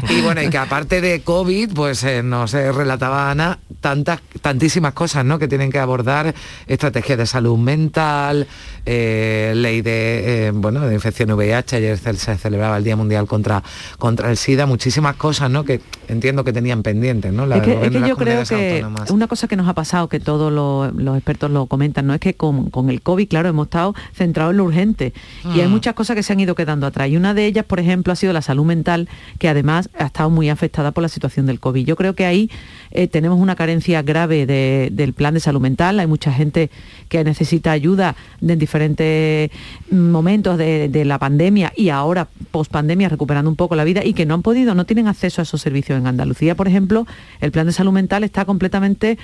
Y 0.09 0.21
bueno, 0.21 0.41
y 0.41 0.49
que 0.49 0.57
aparte 0.57 1.01
de 1.01 1.21
COVID, 1.21 1.75
pues 1.75 2.03
eh, 2.03 2.23
nos 2.23 2.53
relataba 2.53 3.29
Ana 3.29 3.59
tantas, 3.79 4.21
tantísimas 4.41 4.93
cosas, 4.93 5.23
¿no? 5.23 5.37
Que 5.37 5.47
tienen 5.47 5.66
que 5.71 5.79
abordar 5.79 6.33
estrategias 6.67 7.17
de 7.17 7.25
salud 7.25 7.57
mental, 7.57 8.47
eh, 8.85 9.53
ley 9.55 9.81
de, 9.81 10.47
eh, 10.47 10.51
bueno, 10.53 10.81
de 10.87 10.93
infección 10.93 11.31
VIH, 11.31 11.77
ayer 11.77 11.97
se, 11.97 12.37
celebraba 12.37 12.77
el 12.77 12.83
Día 12.83 12.95
Mundial 12.95 13.27
contra, 13.27 13.63
contra 13.97 14.29
el 14.29 14.37
SIDA, 14.37 14.65
muchísimas 14.65 15.15
cosas 15.15 15.49
¿no? 15.49 15.63
que 15.63 15.81
entiendo 16.07 16.43
que 16.43 16.53
tenían 16.53 16.83
pendientes. 16.83 17.33
¿no? 17.33 17.51
es 17.53 17.61
que, 17.61 18.01
yo 18.07 18.15
creo 18.15 18.43
que 18.43 18.85
una 19.09 19.27
cosa 19.27 19.47
que 19.47 19.55
nos 19.55 19.67
ha 19.67 19.73
pasado, 19.73 20.07
que 20.07 20.19
todos 20.19 20.51
los, 20.51 21.17
expertos 21.17 21.51
lo 21.51 21.65
comentan, 21.65 22.07
no 22.07 22.13
es 22.13 22.19
que 22.19 22.35
con, 22.35 22.71
el 22.89 23.01
COVID, 23.01 23.27
claro, 23.27 23.49
hemos 23.49 23.67
estado 23.67 23.93
centrados 24.13 24.51
en 24.51 24.57
lo 24.57 24.63
urgente 24.63 25.13
y 25.53 25.59
hay 25.59 25.67
mm. 25.67 25.71
muchas 25.71 25.93
cosas 25.93 26.15
que 26.15 26.23
se 26.23 26.33
han 26.33 26.39
ido 26.39 26.55
quedando 26.55 26.87
atrás. 26.87 27.09
Y 27.09 27.17
una 27.17 27.33
de 27.33 27.45
ellas, 27.45 27.65
por 27.65 27.79
ejemplo, 27.79 28.13
ha 28.13 28.15
sido 28.15 28.33
la 28.33 28.41
salud 28.41 28.65
mental, 28.65 29.09
que 29.39 29.49
además 29.49 29.89
ha 29.97 30.05
estado 30.05 30.29
muy 30.29 30.49
afectada 30.49 30.91
por 30.91 31.01
la 31.01 31.09
situación 31.09 31.45
del 31.45 31.59
COVID. 31.59 31.85
Yo 31.85 31.95
creo 31.95 32.13
que 32.13 32.25
ahí 32.25 32.49
eh, 32.91 33.07
tenemos 33.07 33.39
una 33.39 33.55
carencia 33.55 34.01
grave 34.01 34.45
del 34.45 35.13
plan 35.13 35.33
de 35.33 35.39
salud 35.39 35.56
mental, 35.59 35.99
hay 35.99 36.07
mucha 36.07 36.31
gente 36.31 36.69
que 37.09 37.23
necesita 37.23 37.71
ayuda 37.71 38.15
en 38.41 38.59
diferentes 38.59 39.51
momentos 39.91 40.57
de, 40.57 41.03
la 41.05 41.19
pandemia 41.19 41.71
y 41.75 41.89
ahora 41.89 42.27
post 42.51 42.71
pandemia 42.71 43.07
recuperando 43.07 43.49
un 43.49 43.55
poco 43.55 43.75
la 43.75 43.83
vida 43.83 44.03
y 44.03 44.13
que 44.13 44.25
no 44.25 44.33
han 44.33 44.41
podido, 44.41 44.75
no 44.75 44.85
tienen 44.85 45.07
acceso 45.07 45.41
a 45.41 45.43
esos 45.43 45.61
servicios. 45.61 45.99
En 45.99 46.07
Andalucía, 46.07 46.55
por 46.55 46.67
ejemplo, 46.67 47.05
el 47.39 47.51
plan 47.51 47.67
de 47.67 47.73
salud 47.73 47.91
mental 47.91 48.23
está 48.23 48.45
completamente 48.45 49.17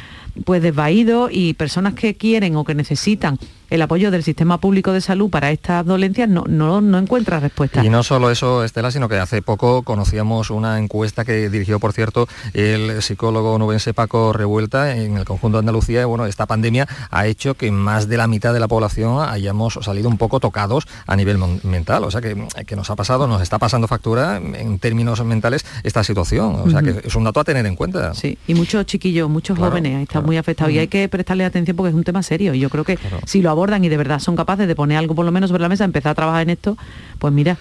pues 0.46 0.62
desvaído 0.62 1.30
y 1.32 1.54
personas 1.54 1.94
que 1.94 2.16
quieren 2.16 2.56
o 2.56 2.64
que 2.64 2.76
necesitan 2.76 3.38
el 3.74 3.82
apoyo 3.82 4.12
del 4.12 4.22
sistema 4.22 4.60
público 4.60 4.92
de 4.92 5.02
salud 5.02 5.32
para 5.32 5.50
estas 5.50 5.84
dolencias 5.84 6.30
no, 6.30 6.44
no, 6.48 6.80
no 6.80 7.00
encuentra 7.00 7.40
respuesta. 7.40 7.84
Y 7.84 7.90
no 7.90 8.04
solo 8.04 8.30
eso, 8.30 8.64
Estela, 8.64 8.92
sino 8.92 9.10
que 9.10 9.18
hace 9.18 9.42
poco 9.42 9.82
conocíamos 9.82 10.52
una 10.52 10.78
encuesta 10.78 11.26
que 11.26 11.50
dirigió, 11.50 11.80
por 11.80 11.92
cierto, 11.92 12.28
el 12.54 13.02
psicólogo 13.02 13.58
nubense 13.58 13.96
Paco 13.96 14.32
Revuelta 14.32 14.96
en 14.96 15.18
el 15.18 15.26
conjunto 15.26 15.58
de 15.58 15.62
Andalucía. 15.62 16.02
Y 16.02 16.06
bueno, 16.06 16.28
esta 16.28 16.46
pandemia 16.46 16.88
ha 17.10 17.26
hecho 17.26 17.56
que 17.56 17.72
más 17.72 18.08
de 18.08 18.18
la 18.18 18.28
mitad 18.28 18.54
de 18.54 18.60
la 18.60 18.68
población 18.68 19.28
hayamos 19.28 19.80
salido 19.82 20.08
un 20.08 20.20
poco 20.20 20.40
tocados 20.40 20.88
a 21.08 21.16
nivel 21.16 21.40
mental. 21.64 22.04
O 22.04 22.12
sea, 22.12 22.22
que, 22.22 22.48
que 22.68 22.76
nos 22.76 22.92
ha 22.92 22.96
pasado, 22.96 23.26
nos 23.26 23.42
está 23.42 23.58
pasando 23.58 23.88
factura 23.88 24.38
en 24.38 24.78
términos 24.78 25.26
mentales 25.26 25.66
esta 25.82 26.04
situación. 26.04 26.62
O 26.64 26.70
sea, 26.70 26.84
que 26.84 27.02
es 27.08 27.16
un 27.16 27.24
dato 27.24 27.40
a 27.40 27.44
tener 27.44 27.66
en 27.66 27.76
cuenta. 27.76 28.14
Sí, 28.14 28.38
y 28.46 28.54
muchos 28.54 28.86
chiquillos, 28.86 29.32
muchos 29.32 29.58
jóvenes 29.58 30.04
están 30.04 30.24
muy 30.26 30.38
afectados 30.38 30.72
y 30.72 30.78
hay 30.78 30.88
que 30.88 31.10
prestarle 31.10 31.44
atención 31.44 31.76
porque 31.76 31.90
es 31.90 31.96
un 31.96 32.04
tema 32.04 32.22
serio. 32.22 32.54
Y 32.54 32.60
yo 32.60 32.70
creo 32.70 32.84
que 32.84 33.00
si 33.26 33.42
lo 33.42 33.63
abordan 33.64 33.84
y 33.86 33.90
de 33.90 33.98
verdad 33.98 34.20
son 34.20 34.36
capaces 34.36 34.68
de 34.68 34.76
poner 34.76 34.98
algo 34.98 35.16
por 35.16 35.26
lo 35.26 35.32
menos 35.32 35.50
sobre 35.50 35.62
la 35.62 35.70
mesa, 35.70 35.86
empezar 35.86 36.12
a 36.12 36.16
trabajar 36.16 36.42
en 36.42 36.50
esto, 36.50 36.78
pues 37.20 37.34
mira, 37.34 37.58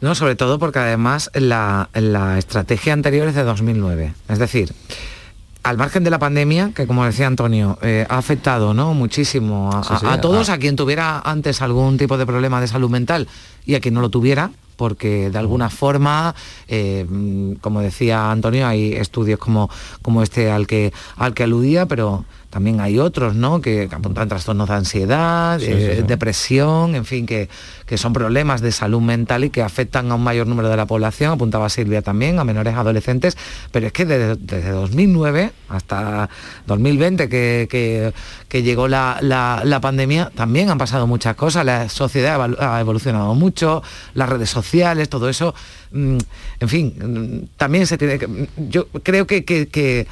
no, 0.00 0.14
sobre 0.14 0.36
todo 0.36 0.58
porque 0.58 0.78
además 0.78 1.30
la, 1.34 1.88
estrategia 2.38 2.92
anterior 2.92 3.26
es 3.28 3.34
de 3.34 3.42
2009. 3.42 4.14
Es 4.28 4.38
decir, 4.38 4.72
al 5.64 5.76
margen 5.76 6.04
de 6.04 6.10
la 6.10 6.20
pandemia, 6.20 6.70
que 6.74 6.86
como 6.86 7.04
decía 7.04 7.26
Antonio, 7.26 7.78
eh, 7.82 8.06
ha 8.08 8.18
afectado 8.18 8.74
¿no? 8.74 8.94
muchísimo 8.94 9.70
a, 9.72 10.20
todos, 10.20 10.50
a... 10.50 10.58
quien 10.58 10.76
tuviera 10.76 11.18
antes 11.18 11.62
algún 11.62 11.98
tipo 11.98 12.16
de 12.16 12.26
problema 12.26 12.60
de 12.60 12.68
salud 12.68 12.90
mental 12.90 13.26
y 13.66 13.74
a 13.74 13.80
quien 13.80 13.94
no 13.94 14.00
lo 14.00 14.08
tuviera, 14.08 14.52
porque 14.78 15.28
de 15.28 15.38
alguna 15.38 15.68
forma, 15.68 16.34
eh, 16.68 17.04
como 17.60 17.82
decía 17.82 18.30
Antonio, 18.30 18.66
hay 18.66 18.94
estudios 18.94 19.38
como, 19.40 19.68
como 20.00 20.22
este 20.22 20.50
al 20.50 20.66
que, 20.66 20.92
al 21.16 21.34
que 21.34 21.42
aludía, 21.42 21.86
pero 21.86 22.24
también 22.50 22.80
hay 22.80 22.98
otros, 22.98 23.34
¿no? 23.34 23.60
Que 23.60 23.88
apuntan 23.92 24.28
trastornos 24.28 24.68
de 24.68 24.74
ansiedad, 24.74 25.60
eh, 25.60 26.02
depresión, 26.06 26.94
en 26.94 27.04
fin, 27.04 27.26
que, 27.26 27.48
que, 27.84 27.98
son 27.98 28.14
problemas 28.14 28.62
de 28.62 28.72
salud 28.72 29.02
mental 29.02 29.44
y 29.44 29.50
que 29.50 29.62
afectan 29.62 30.10
a 30.10 30.14
un 30.14 30.24
mayor 30.24 30.46
número 30.46 30.70
de 30.70 30.76
la 30.76 30.86
población, 30.86 31.32
apuntaba 31.32 31.68
Silvia 31.68 32.00
también, 32.00 32.38
a 32.38 32.44
menores 32.44 32.74
adolescentes, 32.74 33.36
pero 33.70 33.86
es 33.88 33.92
que 33.92 34.06
desde, 34.06 34.70
2009 34.70 35.52
hasta 35.68 36.30
2020 36.66 37.28
que, 37.28 38.14
que, 38.48 38.62
llegó 38.62 38.88
la, 38.88 39.18
la, 39.20 39.80
pandemia, 39.80 40.30
también 40.34 40.70
han 40.70 40.78
pasado 40.78 41.06
muchas 41.06 41.36
cosas, 41.36 41.66
la 41.66 41.90
sociedad 41.90 42.40
ha 42.58 42.80
evolucionado 42.80 43.34
mucho, 43.34 43.82
las 44.14 44.28
redes 44.28 44.48
sociales, 44.48 44.67
todo 45.08 45.28
eso, 45.28 45.54
mm, 45.92 46.18
en 46.60 46.68
fin, 46.68 46.94
mm, 46.96 47.56
también 47.56 47.86
se 47.86 47.98
tiene 47.98 48.18
que... 48.18 48.48
Yo 48.56 48.88
creo 49.02 49.26
que, 49.26 49.44
que 49.44 50.06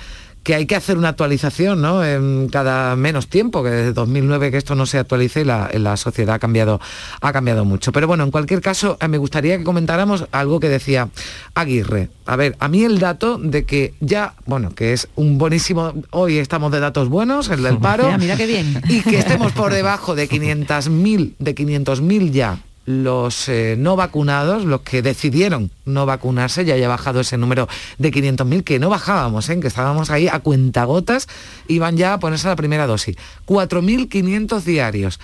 que 0.47 0.55
hay 0.55 0.67
que 0.67 0.77
hacer 0.77 0.97
una 0.97 1.09
actualización 1.09 1.83
¿no? 1.83 2.05
en 2.05 2.49
cada 2.49 2.95
menos 2.95 3.27
tiempo, 3.27 3.65
que 3.65 3.71
desde 3.71 3.93
2009 3.93 4.53
que 4.53 4.59
esto 4.59 4.77
no 4.77 4.87
se 4.87 4.97
actualice 4.97 5.41
y 5.41 5.45
la, 5.45 5.97
sociedad 5.97 6.37
ha 6.37 6.39
cambiado, 6.39 6.81
ha 7.21 7.33
cambiado 7.33 7.65
mucho. 7.65 7.91
Pero 7.91 8.07
bueno, 8.07 8.23
en 8.23 8.31
cualquier 8.31 8.61
caso, 8.61 8.97
eh, 9.01 9.09
me 9.09 9.19
gustaría 9.19 9.59
que 9.59 9.65
comentáramos 9.65 10.29
algo 10.31 10.61
que 10.61 10.69
decía 10.69 11.09
Aguirre. 11.57 12.11
A 12.27 12.37
ver, 12.37 12.55
a 12.61 12.69
mí 12.69 12.85
el 12.85 13.01
dato 13.01 13.39
de 13.39 13.65
que 13.65 13.95
ya, 13.99 14.35
bueno, 14.45 14.71
que 14.73 14.93
es 14.93 15.09
un 15.17 15.37
buenísimo, 15.37 15.93
hoy 16.11 16.39
estamos 16.39 16.71
de 16.71 16.79
datos 16.79 17.09
buenos, 17.09 17.49
el 17.49 17.65
del 17.65 17.79
paro, 17.81 18.17
mira, 18.17 18.37
qué 18.37 18.47
bien. 18.47 18.81
y 18.89 19.01
que 19.01 19.19
estemos 19.19 19.51
por 19.51 19.75
debajo 19.75 20.15
de 20.15 20.29
500.000 20.29 21.35
de 21.41 21.55
500.000 21.57 22.31
ya 22.31 22.61
los 22.87 23.49
eh, 23.49 23.75
no 23.77 23.97
vacunados, 23.97 24.65
los 24.65 24.83
que 24.83 25.03
decidieron 25.03 25.71
no 25.85 26.07
vacunarse, 26.07 26.65
ya 26.65 26.75
haya 26.75 26.89
bajado 26.89 27.21
ese 27.21 27.37
número 27.37 27.69
de 27.99 28.13
500.000, 28.13 28.65
que 28.65 28.79
no 28.79 28.89
bajábamos, 28.89 29.49
¿eh? 29.51 29.61
que 29.61 29.67
estábamos 29.67 30.11
ahí 30.11 30.29
a 30.29 30.39
cuentagotas, 30.39 31.29
iban 31.69 31.97
ya 31.97 32.15
a 32.15 32.21
ponerse 32.21 32.47
la 32.47 32.57
primera 32.57 32.87
dosis. 32.87 33.17
4.500 33.47 34.63
diarios. 34.63 35.21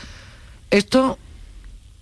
Esto 0.70 1.18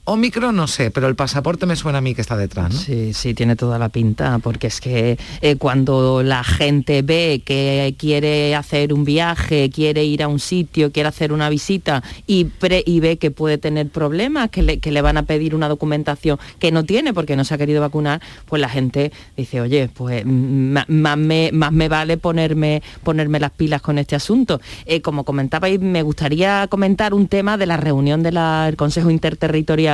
Omicron 0.05 0.57
no 0.57 0.67
sé, 0.67 0.91
pero 0.91 1.09
el 1.09 1.15
pasaporte 1.15 1.67
me 1.67 1.77
suena 1.77 1.99
a 1.99 2.01
mí 2.01 2.15
que 2.15 2.23
está 2.23 2.37
detrás. 2.37 2.75
Sí, 2.75 3.13
sí, 3.13 3.35
tiene 3.35 3.55
toda 3.55 3.79
la 3.79 3.91
pinta, 3.91 4.39
porque 4.39 4.69
es 4.69 4.81
que 4.81 5.19
eh, 5.43 5.57
cuando 5.57 6.23
la 6.23 6.43
gente 6.43 7.03
ve 7.03 7.43
que 7.45 7.95
quiere 7.99 8.57
hacer 8.57 8.93
un 8.95 9.05
viaje, 9.05 9.71
quiere 9.71 10.05
ir 10.05 10.23
a 10.23 10.29
un 10.29 10.41
sitio, 10.41 10.91
quiere 10.91 11.09
hacer 11.11 11.33
una 11.33 11.51
visita 11.51 12.03
y, 12.27 12.49
y 12.87 13.01
ve 13.01 13.19
que 13.19 13.31
puede 13.31 13.59
tener 13.59 13.91
problemas, 13.91 14.49
que 14.51 14.63
le, 14.63 15.03
van 15.03 15.19
a 15.19 15.25
pedir 15.25 15.55
una 15.55 15.69
documentación 15.69 16.39
que 16.59 16.73
no 16.73 16.85
tiene 16.85 17.13
porque 17.13 17.37
no 17.37 17.45
se 17.45 17.55
ha 17.55 17.59
querido 17.59 17.83
vacunar, 17.83 18.23
pues 18.47 18.61
la 18.61 18.69
gente 18.69 19.13
dice, 19.37 19.61
oye, 19.61 19.91
pues 19.93 20.25
más 20.25 20.89
me, 20.89 21.51
más 21.53 21.73
me 21.73 21.89
vale 21.89 22.17
ponerme, 22.17 22.83
ponerme 23.05 23.39
las 23.39 23.51
pilas 23.51 23.83
con 23.83 23.99
este 23.99 24.17
asunto. 24.17 24.61
Eh, 24.87 25.03
como 25.03 25.25
comentabais, 25.25 25.79
me 25.79 26.03
gustaría 26.03 26.67
comentar 26.69 27.13
un 27.13 27.29
tema 27.29 27.59
de 27.59 27.67
la 27.67 27.77
reunión 27.77 28.23
del 28.23 28.39
Consejo 28.77 29.11
Interterritorial 29.11 29.90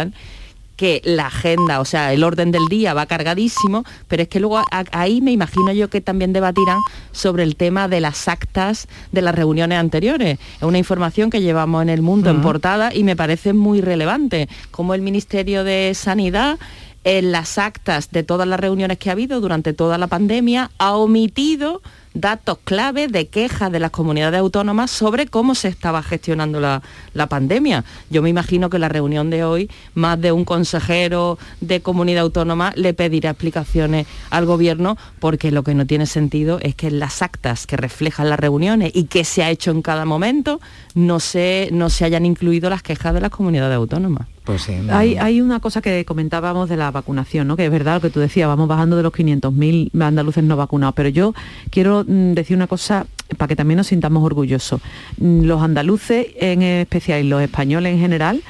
que 0.76 1.00
la 1.04 1.26
agenda, 1.26 1.80
o 1.80 1.84
sea, 1.84 2.12
el 2.12 2.22
orden 2.22 2.52
del 2.52 2.66
día 2.68 2.92
va 2.94 3.06
cargadísimo, 3.06 3.84
pero 4.08 4.22
es 4.22 4.28
que 4.28 4.40
luego 4.40 4.62
ahí 4.92 5.20
me 5.22 5.32
imagino 5.32 5.72
yo 5.72 5.88
que 5.88 6.00
también 6.00 6.32
debatirán 6.32 6.78
sobre 7.12 7.42
el 7.42 7.56
tema 7.56 7.88
de 7.88 8.00
las 8.00 8.28
actas 8.28 8.86
de 9.10 9.22
las 9.22 9.34
reuniones 9.34 9.78
anteriores. 9.78 10.38
Es 10.56 10.62
una 10.62 10.78
información 10.78 11.30
que 11.30 11.40
llevamos 11.40 11.82
en 11.82 11.88
el 11.88 12.02
mundo 12.02 12.30
en 12.30 12.42
portada 12.42 12.94
y 12.94 13.04
me 13.04 13.16
parece 13.16 13.54
muy 13.54 13.80
relevante, 13.80 14.48
como 14.70 14.94
el 14.94 15.00
Ministerio 15.00 15.64
de 15.64 15.92
Sanidad 15.94 16.58
en 17.04 17.30
las 17.32 17.56
actas 17.56 18.10
de 18.10 18.24
todas 18.24 18.48
las 18.48 18.58
reuniones 18.58 18.98
que 18.98 19.10
ha 19.10 19.12
habido 19.12 19.40
durante 19.40 19.72
toda 19.72 19.96
la 19.96 20.08
pandemia 20.08 20.72
ha 20.78 20.96
omitido 20.96 21.80
datos 22.20 22.58
clave 22.64 23.08
de 23.08 23.28
quejas 23.28 23.70
de 23.70 23.78
las 23.78 23.90
comunidades 23.90 24.40
autónomas 24.40 24.90
sobre 24.90 25.26
cómo 25.26 25.54
se 25.54 25.68
estaba 25.68 26.02
gestionando 26.02 26.60
la, 26.60 26.82
pandemia. 27.28 27.84
Yo 28.08 28.22
me 28.22 28.30
imagino 28.30 28.70
que 28.70 28.78
la 28.78 28.88
reunión 28.88 29.30
de 29.30 29.42
hoy, 29.42 29.70
más 29.94 30.20
de 30.20 30.32
un 30.32 30.44
consejero 30.44 31.38
de 31.60 31.80
comunidad 31.80 32.22
autónoma 32.22 32.72
le 32.76 32.94
pedirá 32.94 33.30
explicaciones 33.30 34.06
al 34.30 34.46
gobierno 34.46 34.96
porque 35.18 35.50
lo 35.50 35.64
que 35.64 35.74
no 35.74 35.86
tiene 35.86 36.06
sentido 36.06 36.58
es 36.62 36.74
que 36.74 36.86
en 36.86 37.00
las 37.00 37.22
actas 37.22 37.66
que 37.66 37.76
reflejan 37.76 38.30
las 38.30 38.38
reuniones 38.38 38.92
y 38.94 39.04
que 39.04 39.24
se 39.24 39.42
ha 39.42 39.50
hecho 39.50 39.70
en 39.70 39.82
cada 39.82 40.04
momento 40.04 40.60
no 40.94 41.20
se, 41.20 41.68
no 41.72 41.90
se 41.90 42.04
hayan 42.04 42.24
incluido 42.26 42.70
las 42.70 42.82
quejas 42.82 43.12
de 43.12 43.20
las 43.20 43.30
comunidades 43.30 43.76
autónomas. 43.76 44.28
Pues 44.46 44.68
hay, 44.68 45.16
hay, 45.16 45.40
una 45.40 45.58
cosa 45.58 45.82
que 45.82 46.04
comentábamos 46.04 46.68
de 46.68 46.76
la 46.76 46.92
vacunación, 46.92 47.48
¿no? 47.48 47.56
que 47.56 47.64
es 47.64 47.70
verdad 47.70 47.96
lo 47.96 48.00
que 48.00 48.10
tú 48.10 48.20
decías, 48.20 48.46
vamos 48.46 48.68
bajando 48.68 48.96
de 48.96 49.02
los 49.02 49.12
500.000 49.12 49.90
andaluces 50.00 50.44
no 50.44 50.56
vacunados, 50.56 50.94
pero 50.94 51.08
yo 51.08 51.34
quiero 51.70 52.04
decir 52.06 52.56
una 52.56 52.66
cosa 52.66 53.06
para 53.36 53.48
que 53.48 53.56
también 53.56 53.78
nos 53.78 53.88
sintamos 53.88 54.22
orgullosos. 54.24 54.80
Mm, 55.18 55.42
los 55.42 55.62
andaluces 55.62 56.28
en 56.40 56.62
especial 56.62 57.24
y 57.24 57.28
los 57.28 57.42
españoles 57.42 57.92
en 57.92 58.00
general 58.00 58.42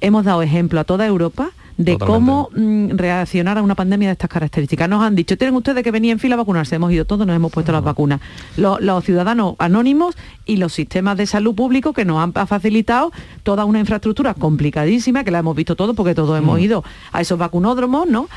hemos 0.00 0.24
dado 0.24 0.42
ejemplo 0.42 0.80
a 0.80 0.84
toda 0.84 1.06
Europa 1.06 1.50
de 1.76 1.98
cómo 1.98 2.50
mm, 2.54 2.90
reaccionar 2.90 3.58
a 3.58 3.62
una 3.62 3.74
pandemia 3.74 4.08
de 4.08 4.12
estas 4.12 4.30
características. 4.30 4.88
Nos 4.88 5.02
han 5.02 5.14
dicho, 5.14 5.36
tienen 5.36 5.56
ustedes 5.56 5.82
que 5.82 5.90
venir 5.90 6.12
en 6.12 6.18
fila 6.18 6.34
a 6.34 6.38
vacunarse, 6.38 6.76
hemos 6.76 6.92
ido 6.92 7.04
todos, 7.04 7.26
nos 7.26 7.34
hemos 7.34 7.50
puesto 7.50 7.72
las 7.72 7.82
vacunas. 7.82 8.20
Los, 8.56 9.04
ciudadanos 9.04 9.54
anónimos 9.58 10.16
y 10.44 10.56
los 10.56 10.72
sistemas 10.72 11.16
de 11.16 11.26
salud 11.26 11.54
público 11.54 11.92
que 11.92 12.04
nos 12.04 12.18
han 12.22 12.32
facilitado 12.46 13.12
toda 13.42 13.64
una 13.64 13.80
infraestructura 13.80 14.34
complicadísima, 14.34 15.24
que 15.24 15.30
la 15.30 15.38
hemos 15.38 15.56
visto 15.56 15.76
todos 15.76 15.96
porque 15.96 16.14
todos 16.14 16.38
hemos 16.38 16.60
ido 16.60 16.84
a 17.12 17.20
esos 17.20 17.38
vacunódromos, 17.38 18.06
¿no? 18.06 18.28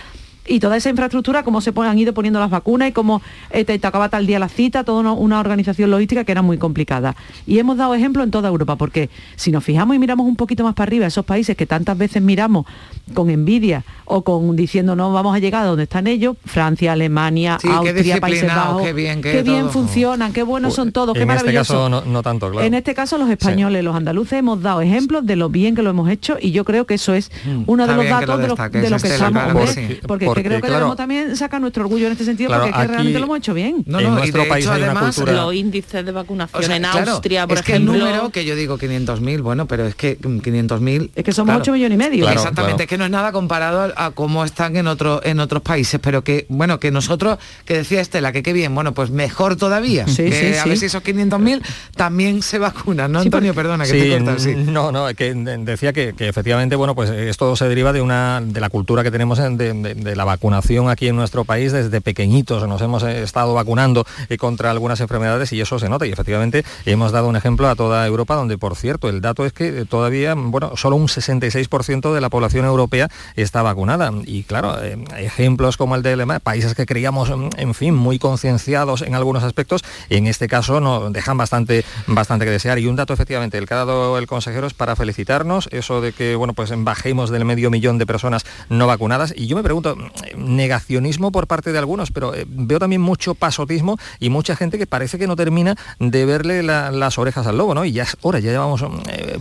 Y 0.48 0.60
toda 0.60 0.78
esa 0.78 0.90
infraestructura, 0.90 1.44
cómo 1.44 1.62
se 1.62 1.74
han 1.76 1.98
ido 1.98 2.14
poniendo 2.14 2.40
las 2.40 2.50
vacunas 2.50 2.90
y 2.90 2.92
cómo 2.92 3.22
eh, 3.50 3.66
te, 3.66 3.74
acaba 3.86 4.10
tal 4.10 4.28
día 4.28 4.40
la 4.40 4.50
cita, 4.50 4.84
toda 4.84 5.12
una, 5.14 5.40
organización 5.40 5.92
logística 5.92 6.24
que 6.24 6.32
era 6.32 6.42
muy 6.42 6.58
complicada. 6.58 7.16
Y 7.46 7.60
hemos 7.60 7.78
dado 7.78 7.94
ejemplo 7.96 8.24
en 8.24 8.32
toda 8.32 8.50
Europa, 8.50 8.76
porque 8.76 9.10
si 9.36 9.52
nos 9.52 9.64
fijamos 9.64 9.96
y 9.96 10.00
miramos 10.00 10.28
un 10.28 10.36
poquito 10.36 10.64
más 10.64 10.74
para 10.74 10.88
arriba, 10.88 11.06
esos 11.06 11.26
países 11.26 11.58
que 11.58 11.66
tantas 11.66 11.98
veces 11.98 12.22
miramos 12.22 12.66
con 13.14 13.30
envidia 13.30 13.84
o 14.06 14.24
con 14.24 14.56
diciendo 14.56 14.96
no 14.96 15.12
vamos 15.12 15.36
a 15.36 15.40
llegar 15.40 15.64
a 15.64 15.66
donde 15.66 15.84
están 15.84 16.08
ellos, 16.08 16.38
Francia, 16.46 16.94
Alemania, 16.94 17.58
Austria, 17.64 18.20
Países 18.20 18.48
Bajos, 18.48 18.84
qué 18.84 18.94
bien, 18.94 19.22
qué 19.22 19.42
bien 19.42 19.70
funcionan, 19.70 20.32
qué 20.32 20.44
buenos 20.44 20.76
son 20.76 20.92
todos, 20.92 21.14
qué 21.14 21.22
en 21.22 21.28
maravilloso. 21.28 21.74
En 21.74 21.94
este 21.94 22.00
caso 22.00 22.12
no, 22.12 22.24
tanto, 22.24 22.52
claro. 22.52 22.66
En 22.66 22.74
este 22.74 22.94
caso 22.94 23.18
los 23.18 23.30
españoles, 23.30 23.84
los 23.84 23.96
andaluces 23.96 24.40
hemos 24.40 24.62
dado 24.62 24.82
ejemplos 24.82 25.26
de 25.26 25.36
lo 25.36 25.50
bien 25.50 25.76
que 25.76 25.82
lo 25.82 25.90
hemos 25.90 26.10
hecho 26.10 26.38
y 26.40 26.52
yo 26.52 26.66
creo 26.66 26.86
que 26.86 26.96
eso 26.96 27.14
es 27.14 27.32
mm. 27.46 27.64
uno 27.66 27.88
de 27.88 27.96
los 27.96 28.06
datos 28.06 28.40
de 28.40 28.48
lo, 28.48 28.56
que 28.98 29.08
estamos, 29.08 29.76
porque, 30.08 30.35
creo 30.44 30.62
que 30.62 30.70
debemos 30.70 30.96
también 30.96 31.36
sacar 31.36 31.62
nuestro 31.62 31.84
orgullo 31.84 32.08
en 32.08 32.14
este 32.14 32.26
sentido 32.26 32.52
porque 32.52 32.70
es 32.70 32.76
que 32.76 32.88
realmente 32.88 33.20
lo 33.20 33.26
hemos 33.26 33.38
hecho 33.38 33.54
bien. 33.54 33.84
No, 33.86 34.02
no, 34.02 34.08
en 34.08 34.16
nuestro 34.16 34.48
país 34.48 34.68
además 34.68 35.18
los 35.18 35.54
índices 35.54 36.06
de 36.06 36.12
vacunación 36.12 36.72
en 36.72 36.86
Austria, 36.86 37.48
por 37.48 37.58
es 37.58 37.64
ejemplo. 37.64 37.94
Que 37.94 37.98
el 37.98 38.06
número 38.06 38.30
que 38.30 38.46
yo 38.46 38.56
digo 38.56 38.78
500.000, 38.78 39.42
bueno, 39.42 39.68
pero 39.68 39.86
es 39.86 39.96
que 39.96 40.20
500.000 40.20 41.12
es 41.16 41.24
que 41.24 41.32
somos 41.32 41.56
8 41.56 41.72
millones 41.74 41.96
y 41.96 41.98
medio. 41.98 42.30
Exactamente, 42.30 42.84
es 42.84 42.90
que 42.90 42.98
no 42.98 43.06
es 43.06 43.12
nada 43.12 43.32
comparado 43.32 43.94
a, 43.96 44.12
cómo 44.12 44.44
están 44.44 44.76
en 44.76 44.88
otros 44.88 45.22
en 45.24 45.40
otros 45.40 45.62
países, 45.62 46.00
pero 46.02 46.24
que 46.24 46.46
bueno, 46.50 46.80
que 46.80 46.92
nosotros 46.92 47.38
que 47.66 47.78
decía 47.78 48.02
Estela 48.02 48.32
que 48.32 48.44
qué 48.44 48.54
bien, 48.54 48.74
bueno, 48.76 48.94
pues 48.94 49.10
mejor 49.10 49.56
todavía. 49.56 50.08
Sí, 50.08 50.30
que 50.30 50.60
a 50.60 50.66
ver 50.66 50.78
si 50.78 50.86
esos 50.86 51.04
500.000 51.04 51.62
también 51.96 52.42
se 52.42 52.60
vacunan, 52.60 53.12
¿no, 53.12 53.20
Antonio? 53.20 53.54
Perdona 53.54 53.86
que 53.86 53.94
te 53.94 54.10
cortas, 54.10 54.44
sí. 54.44 54.56
No, 54.56 54.92
no, 54.92 55.08
que 55.14 55.34
decía 55.34 55.94
que, 55.94 56.14
efectivamente, 56.18 56.76
bueno, 56.76 56.96
pues 56.96 57.10
esto 57.10 57.56
se 57.56 57.68
deriva 57.68 57.94
de 57.94 58.02
una 58.02 58.42
de 58.42 58.60
la 58.60 58.70
cultura 58.70 59.04
que 59.04 59.12
tenemos 59.12 59.40
de 59.40 60.16
la 60.16 60.25
vacunación 60.26 60.90
aquí 60.90 61.08
en 61.08 61.16
nuestro 61.16 61.46
país 61.46 61.72
desde 61.72 62.02
pequeñitos. 62.02 62.68
Nos 62.68 62.82
hemos 62.82 63.04
estado 63.04 63.54
vacunando 63.54 64.06
eh, 64.30 64.38
contra 64.38 64.72
algunas 64.72 65.00
enfermedades 65.00 65.54
y 65.54 65.62
eso 65.62 65.80
se 65.80 65.90
nota. 65.90 66.06
Y 66.06 66.12
efectivamente 66.12 66.66
hemos 66.86 67.12
dado 67.12 67.28
un 67.28 67.36
ejemplo 67.36 67.70
a 67.70 67.76
toda 67.76 68.06
Europa 68.06 68.36
donde 68.36 68.58
por 68.58 68.76
cierto 68.76 69.10
el 69.10 69.22
dato 69.22 69.46
es 69.46 69.54
que 69.54 69.68
eh, 69.68 69.86
todavía 69.86 70.34
bueno 70.36 70.76
solo 70.76 70.96
un 70.96 71.08
66% 71.08 72.14
de 72.14 72.22
la 72.22 72.30
población 72.30 72.66
europea 72.66 73.10
está 73.36 73.62
vacunada. 73.62 74.12
Y 74.26 74.44
claro 74.44 74.84
eh, 74.84 74.98
ejemplos 75.18 75.78
como 75.78 75.96
el 75.96 76.04
de 76.04 76.14
Alemania, 76.14 76.40
países 76.40 76.76
que 76.76 76.86
creíamos 76.86 77.32
en 77.58 77.74
fin 77.74 77.94
muy 77.94 78.20
concienciados 78.20 79.02
en 79.02 79.16
algunos 79.16 79.44
aspectos 79.44 79.84
en 80.10 80.28
este 80.28 80.48
caso 80.48 80.80
nos 80.80 81.12
dejan 81.14 81.38
bastante 81.38 81.86
bastante 82.08 82.46
que 82.46 82.52
desear. 82.52 82.80
Y 82.80 82.88
un 82.88 82.96
dato 82.96 83.14
efectivamente 83.14 83.58
el 83.58 83.68
que 83.68 83.74
ha 83.74 83.78
dado 83.78 84.18
el 84.18 84.28
consejero 84.28 84.68
es 84.68 84.74
para 84.74 84.96
felicitarnos 84.96 85.70
eso 85.72 86.02
de 86.02 86.14
que 86.14 86.36
bueno 86.36 86.54
pues 86.54 86.72
bajemos 86.76 87.30
del 87.30 87.46
medio 87.46 87.70
millón 87.70 87.98
de 87.98 88.06
personas 88.06 88.46
no 88.70 88.88
vacunadas. 88.88 89.34
Y 89.36 89.48
yo 89.48 89.56
me 89.56 89.64
pregunto 89.64 89.96
negación 90.38 91.06
por 91.32 91.48
parte 91.48 91.72
de 91.72 91.78
algunos, 91.78 92.12
pero 92.12 92.34
eh, 92.34 92.46
veo 92.48 92.80
también 92.80 93.02
mucho 93.02 93.36
pasotismo 93.36 93.98
y 94.20 94.30
mucha 94.30 94.56
gente 94.56 94.78
que 94.78 94.88
parece 94.88 95.18
que 95.18 95.28
no 95.28 95.36
termina 95.36 95.76
de 96.00 96.26
verle 96.26 96.64
las 96.64 97.18
orejas 97.18 97.48
al 97.48 97.58
lobo, 97.58 97.74
¿no? 97.74 97.86
Y 97.86 97.92
ya 97.92 98.04
es 98.04 98.18
hora, 98.22 98.40
ya 98.40 98.52
llevamos 98.52 98.84
eh, 99.08 99.38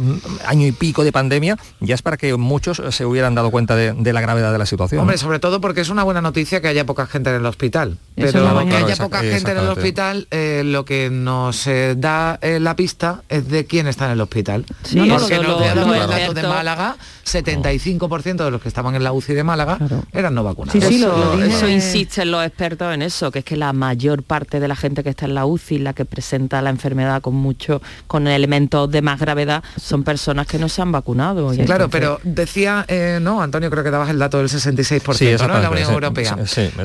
año 0.47 0.67
y 0.67 0.73
pico 0.73 1.05
de 1.05 1.13
pandemia, 1.13 1.57
ya 1.81 1.95
es 1.95 2.03
para 2.03 2.17
que 2.17 2.37
muchos 2.37 2.83
se 2.91 3.07
hubieran 3.07 3.35
dado 3.35 3.51
cuenta 3.51 3.77
de, 3.77 4.13
la 4.13 4.21
gravedad 4.21 4.53
de 4.53 4.59
la 4.59 4.67
situación. 4.67 5.01
Hombre, 5.01 5.19
sobre 5.19 5.39
todo 5.39 5.61
porque 5.61 5.81
es 5.81 5.89
una 5.89 6.03
buena 6.05 6.21
noticia 6.21 6.61
que 6.61 6.69
haya 6.69 6.85
poca 6.87 7.07
gente 7.07 7.31
en 7.31 7.37
el 7.37 7.47
hospital. 7.47 7.99
Pero 8.15 8.67
que 8.67 8.77
haya 8.77 8.97
poca 8.97 9.21
gente 9.21 9.51
en 9.51 9.59
el 9.59 9.69
hospital, 9.69 10.29
eh, 10.31 10.63
lo 10.65 10.85
que 10.85 11.11
nos 11.11 11.69
da 11.97 12.39
la 12.43 12.77
pista 12.77 13.23
es 13.29 13.49
de 13.49 13.67
quién 13.67 13.87
está 13.87 14.07
en 14.07 14.13
el 14.13 14.21
hospital. 14.21 14.67
Sí, 14.85 14.97
no, 14.97 15.19
porque 15.19 15.39
lo, 15.39 15.61
los 15.61 16.09
datos 16.09 16.35
de 16.35 16.43
Málaga, 16.43 16.97
75% 17.25 18.45
de 18.45 18.51
los 18.51 18.61
que 18.61 18.69
estaban 18.69 18.95
en 18.95 19.05
la 19.05 19.13
UCI 19.13 19.35
de 19.35 19.45
Málaga 19.45 19.79
eran 20.13 20.35
no 20.35 20.45
vacunados. 20.45 20.83
Sí, 20.83 20.95
sí, 20.95 20.99
lo, 20.99 21.43
eso 21.43 21.69
insisten 21.69 22.31
los 22.31 22.45
expertos 22.45 22.95
en 22.95 23.03
eso, 23.03 23.31
que 23.31 23.41
es 23.41 23.45
que 23.45 23.57
la 23.57 23.73
mayor 23.73 24.23
parte 24.23 24.61
de 24.61 24.69
la 24.69 24.77
gente 24.77 25.03
que 25.03 25.11
está 25.11 25.27
en 25.27 25.35
la 25.35 25.47
UCI, 25.47 25.79
la 25.79 25.93
que 25.93 26.05
presenta 26.05 26.61
la 26.63 26.71
enfermedad 26.71 27.23
con 27.23 27.35
mucho, 27.35 27.83
con 28.07 28.27
elementos 28.27 28.91
de 28.91 29.03
más 29.03 29.19
gravedad, 29.21 29.63
son 29.77 30.05
personas 30.05 30.47
que 30.47 30.59
no 30.59 30.69
se 30.69 30.83
han 30.83 30.93
vacunado. 30.93 31.51
claro, 31.65 31.89
pero 31.89 32.21
decía, 32.23 32.85
eh, 32.89 33.19
no, 33.21 33.43
Antonio, 33.43 33.71
creo 33.71 33.85
que 33.85 33.91
dabas 33.91 34.11
el 34.11 34.19
dato 34.19 34.39
del 34.39 34.49
66% 34.49 35.47
¿no? 35.47 35.57
en 35.57 35.63
la 35.63 35.71
Unión 35.71 35.93
Europea. 35.93 36.37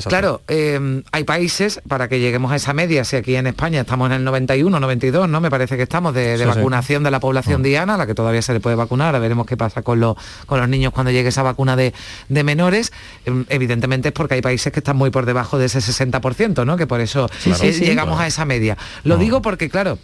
claro, 0.05 0.41
eh, 0.47 1.03
hay 1.11 1.23
países, 1.23 1.81
para 1.87 2.07
que 2.07 2.19
lleguemos 2.19 2.51
a 2.51 2.55
esa 2.55 2.73
media, 2.73 3.03
si 3.03 3.15
aquí 3.15 3.35
en 3.35 3.47
España 3.47 3.81
estamos 3.81 4.07
en 4.07 4.13
el 4.13 4.23
91, 4.23 4.79
92, 4.79 5.29
¿no? 5.29 5.41
Me 5.41 5.49
parece 5.49 5.77
que 5.77 5.83
estamos 5.83 6.13
de, 6.13 6.45
vacunación 6.45 7.03
de 7.03 7.11
la 7.11 7.19
población 7.19 7.61
mm. 7.61 7.63
diana, 7.63 7.97
la 7.97 8.07
que 8.07 8.15
todavía 8.15 8.41
se 8.41 8.53
le 8.53 8.59
puede 8.59 8.75
vacunar, 8.75 9.15
a 9.15 9.19
veremos 9.19 9.45
qué 9.45 9.57
pasa 9.57 9.81
con 9.81 9.99
los, 9.99 10.15
con 10.45 10.59
los 10.59 10.69
niños 10.69 10.93
cuando 10.93 11.11
llegue 11.11 11.29
esa 11.29 11.43
vacuna 11.43 11.75
de, 11.75 11.93
de 12.27 12.43
menores. 12.43 12.91
Em, 13.25 13.45
evidentemente 13.49 14.09
es 14.09 14.13
porque 14.13 14.35
hay 14.35 14.41
países 14.41 14.71
que 14.71 14.79
están 14.79 14.97
muy 14.97 15.09
por 15.09 15.25
debajo 15.25 15.57
de 15.57 15.65
ese 15.65 15.79
60%, 15.79 16.65
¿no? 16.65 16.77
Que 16.77 16.87
por 16.87 17.01
eso 17.01 17.29
eh, 17.45 17.71
llegamos 17.71 18.19
a 18.19 18.27
esa 18.27 18.45
media. 18.45 18.77
Lo 19.03 19.17
digo 19.17 19.41
porque, 19.41 19.69
claro, 19.69 19.99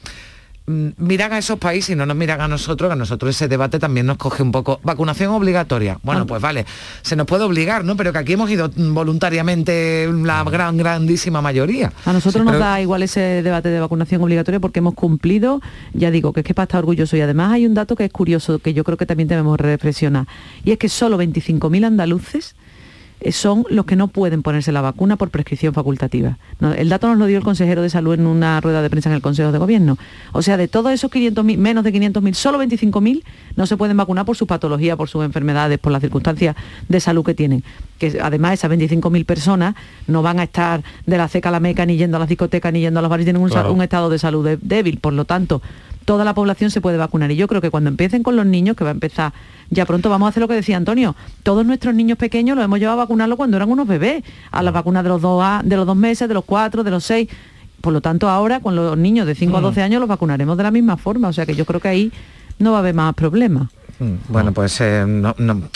miran 0.67 1.33
a 1.33 1.37
esos 1.37 1.59
países 1.59 1.91
y 1.91 1.95
no 1.95 2.05
nos 2.05 2.17
miran 2.17 2.41
a 2.41 2.47
nosotros, 2.47 2.89
que 2.89 2.93
a 2.93 2.95
nosotros 2.95 3.35
ese 3.35 3.47
debate 3.47 3.79
también 3.79 4.05
nos 4.05 4.17
coge 4.17 4.41
un 4.41 4.51
poco. 4.51 4.79
Vacunación 4.83 5.31
obligatoria. 5.31 5.99
Bueno, 6.03 6.21
ah. 6.21 6.25
pues 6.25 6.41
vale, 6.41 6.65
se 7.01 7.15
nos 7.15 7.27
puede 7.27 7.43
obligar, 7.43 7.83
¿no? 7.85 7.95
Pero 7.95 8.11
que 8.11 8.19
aquí 8.19 8.33
hemos 8.33 8.49
ido 8.49 8.69
voluntariamente 8.75 10.09
la 10.11 10.43
gran, 10.43 10.77
grandísima 10.77 11.41
mayoría. 11.41 11.91
A 12.05 12.13
nosotros 12.13 12.43
nos 12.43 12.57
da 12.57 12.81
igual 12.81 13.03
ese 13.03 13.19
debate 13.19 13.69
de 13.69 13.79
vacunación 13.79 14.21
obligatoria 14.21 14.59
porque 14.59 14.79
hemos 14.79 14.95
cumplido, 14.95 15.61
ya 15.93 16.09
digo, 16.11 16.33
que 16.33 16.39
es 16.39 16.45
que 16.45 16.53
para 16.53 16.63
estar 16.63 16.79
orgulloso. 16.79 17.15
Y 17.15 17.21
además 17.21 17.53
hay 17.53 17.65
un 17.65 17.73
dato 17.73 17.95
que 17.95 18.05
es 18.05 18.11
curioso, 18.11 18.59
que 18.59 18.73
yo 18.73 18.83
creo 18.83 18.97
que 18.97 19.05
también 19.05 19.27
debemos 19.27 19.59
reflexionar. 19.59 20.27
Y 20.63 20.71
es 20.71 20.77
que 20.77 20.89
solo 20.89 21.17
25.000 21.17 21.85
andaluces 21.85 22.55
son 23.31 23.65
los 23.69 23.85
que 23.85 23.95
no 23.95 24.07
pueden 24.07 24.43
ponerse 24.43 24.71
la 24.71 24.81
vacuna 24.81 25.15
por 25.15 25.29
prescripción 25.29 25.73
facultativa. 25.73 26.37
el 26.77 26.89
dato 26.89 27.07
nos 27.07 27.17
lo 27.17 27.25
dio 27.25 27.37
el 27.37 27.43
consejero 27.43 27.81
de 27.81 27.89
salud 27.89 28.13
en 28.13 28.27
una 28.27 28.61
rueda 28.61 28.81
de 28.81 28.89
prensa 28.89 29.09
en 29.09 29.15
el 29.15 29.21
Consejo 29.21 29.51
de 29.51 29.57
Gobierno. 29.57 29.97
O 30.31 30.41
sea, 30.41 30.57
de 30.57 30.67
todos 30.67 30.91
esos 30.91 31.11
500.000, 31.11 31.57
menos 31.57 31.83
de 31.83 31.93
500.000, 31.93 32.33
solo 32.33 32.61
25.000 32.61 33.23
no 33.55 33.65
se 33.65 33.77
pueden 33.77 33.97
vacunar 33.97 34.25
por 34.25 34.37
su 34.37 34.47
patología, 34.47 34.95
por 34.95 35.09
sus 35.09 35.23
enfermedades, 35.23 35.79
por 35.79 35.91
las 35.91 36.01
circunstancias 36.01 36.55
de 36.87 36.99
salud 36.99 37.25
que 37.25 37.33
tienen. 37.33 37.63
Que 37.97 38.19
además 38.21 38.53
esas 38.53 38.71
25.000 38.71 39.25
personas 39.25 39.75
no 40.07 40.21
van 40.21 40.39
a 40.39 40.43
estar 40.43 40.83
de 41.05 41.17
la 41.17 41.27
ceca 41.27 41.49
a 41.49 41.51
la 41.51 41.59
meca, 41.59 41.85
ni 41.85 41.97
yendo 41.97 42.17
a 42.17 42.19
la 42.19 42.25
discoteca, 42.25 42.71
ni 42.71 42.81
yendo 42.81 42.99
a 42.99 43.01
los 43.01 43.09
bares, 43.09 43.25
tienen 43.25 43.41
un, 43.41 43.81
estado 43.81 44.09
de 44.09 44.19
salud 44.19 44.57
débil. 44.61 44.99
Por 44.99 45.13
lo 45.13 45.25
tanto, 45.25 45.61
toda 46.03 46.25
la 46.25 46.33
población 46.33 46.71
se 46.71 46.81
puede 46.81 46.97
vacunar. 46.97 47.31
Y 47.31 47.35
yo 47.35 47.47
creo 47.47 47.61
que 47.61 47.71
cuando 47.71 47.89
empiecen 47.89 48.23
con 48.23 48.35
los 48.35 48.45
niños, 48.45 48.75
que 48.75 48.83
va 48.83 48.89
a 48.89 48.93
empezar 48.93 49.33
ya 49.69 49.85
pronto 49.85 50.09
vamos 50.09 50.27
a 50.27 50.29
hacer 50.29 50.41
lo 50.41 50.47
que 50.47 50.53
decía 50.53 50.77
Antonio. 50.77 51.15
Todos 51.43 51.65
nuestros 51.65 51.95
niños 51.95 52.17
pequeños 52.17 52.55
los 52.55 52.65
hemos 52.65 52.79
llevado 52.79 52.99
a 52.99 53.03
vacunarlo 53.03 53.37
cuando 53.37 53.57
eran 53.57 53.69
unos 53.69 53.87
bebés, 53.87 54.23
a 54.51 54.61
las 54.61 54.73
vacunas 54.73 55.03
de 55.03 55.09
los 55.09 55.21
dos, 55.21 55.43
de 55.63 55.75
los 55.75 55.85
dos 55.85 55.95
meses, 55.95 56.27
de 56.27 56.33
los 56.33 56.45
cuatro, 56.45 56.83
de 56.83 56.91
los 56.91 57.03
seis. 57.03 57.29
Por 57.81 57.93
lo 57.93 58.01
tanto, 58.01 58.29
ahora 58.29 58.59
con 58.59 58.75
los 58.75 58.97
niños 58.97 59.27
de 59.27 59.35
5 59.35 59.57
a 59.57 59.61
12 59.61 59.79
mm. 59.79 59.83
años 59.83 59.99
los 59.99 60.09
vacunaremos 60.09 60.57
de 60.57 60.63
la 60.63 60.71
misma 60.71 60.97
forma. 60.97 61.27
O 61.27 61.33
sea 61.33 61.45
que 61.45 61.53
yo 61.53 61.65
creo 61.65 61.79
que 61.79 61.87
ahí 61.87 62.11
no 62.57 62.71
va 62.71 62.77
a 62.77 62.79
haber 62.79 62.95
más 62.95 63.13
problemas. 63.13 63.69
Mm, 63.97 64.15
bueno, 64.27 64.51
pues 64.51 64.81
eh, 64.81 65.05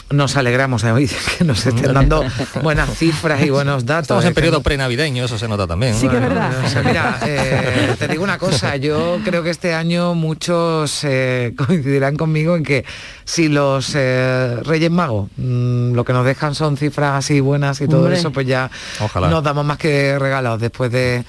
nos 0.10 0.36
alegramos 0.36 0.82
de 0.82 0.92
hoy 0.92 1.10
que 1.38 1.46
nos 1.46 1.66
estén 1.66 1.94
dando 1.94 2.24
buenas 2.64 2.98
cifras 2.98 3.42
y 3.44 3.50
buenos 3.50 3.86
datos. 3.86 4.04
Estamos 4.04 4.26
en 4.26 4.34
periodo 4.34 4.62
prenavideño, 4.62 5.24
eso 5.24 5.38
se 5.38 5.48
nota 5.48 5.66
también. 5.66 5.96
Sí, 5.96 6.10
que 6.10 6.16
es 6.18 6.22
verdad. 6.22 6.52
mira, 6.84 7.20
eh, 7.26 7.96
te 7.98 8.08
digo 8.10 8.24
una 8.24 8.38
cosa, 8.38 8.76
yo 8.76 9.20
creo 9.24 9.42
que 9.42 9.52
este 9.52 9.74
año 9.74 10.16
muchos 10.16 11.04
eh, 11.04 11.54
coincidirán 11.56 12.18
conmigo 12.18 12.58
en 12.58 12.64
que 12.64 12.84
si 13.24 13.48
los 13.48 13.94
Reyes 13.94 14.92
Magos 14.92 15.30
mm, 15.38 15.94
lo 15.94 16.04
que 16.04 16.14
nos 16.14 16.26
dejan 16.26 16.56
son 16.56 16.76
cifras 16.76 17.16
así 17.16 17.40
buenas 17.40 17.80
y 17.80 17.88
todo 17.88 18.12
eso, 18.12 18.32
pues 18.32 18.46
ya 18.48 18.70
nos 19.16 19.44
damos 19.44 19.64
más 19.64 19.78
que 19.78 20.20
regalos 20.20 20.60
después 20.60 20.92
de 20.92 21.24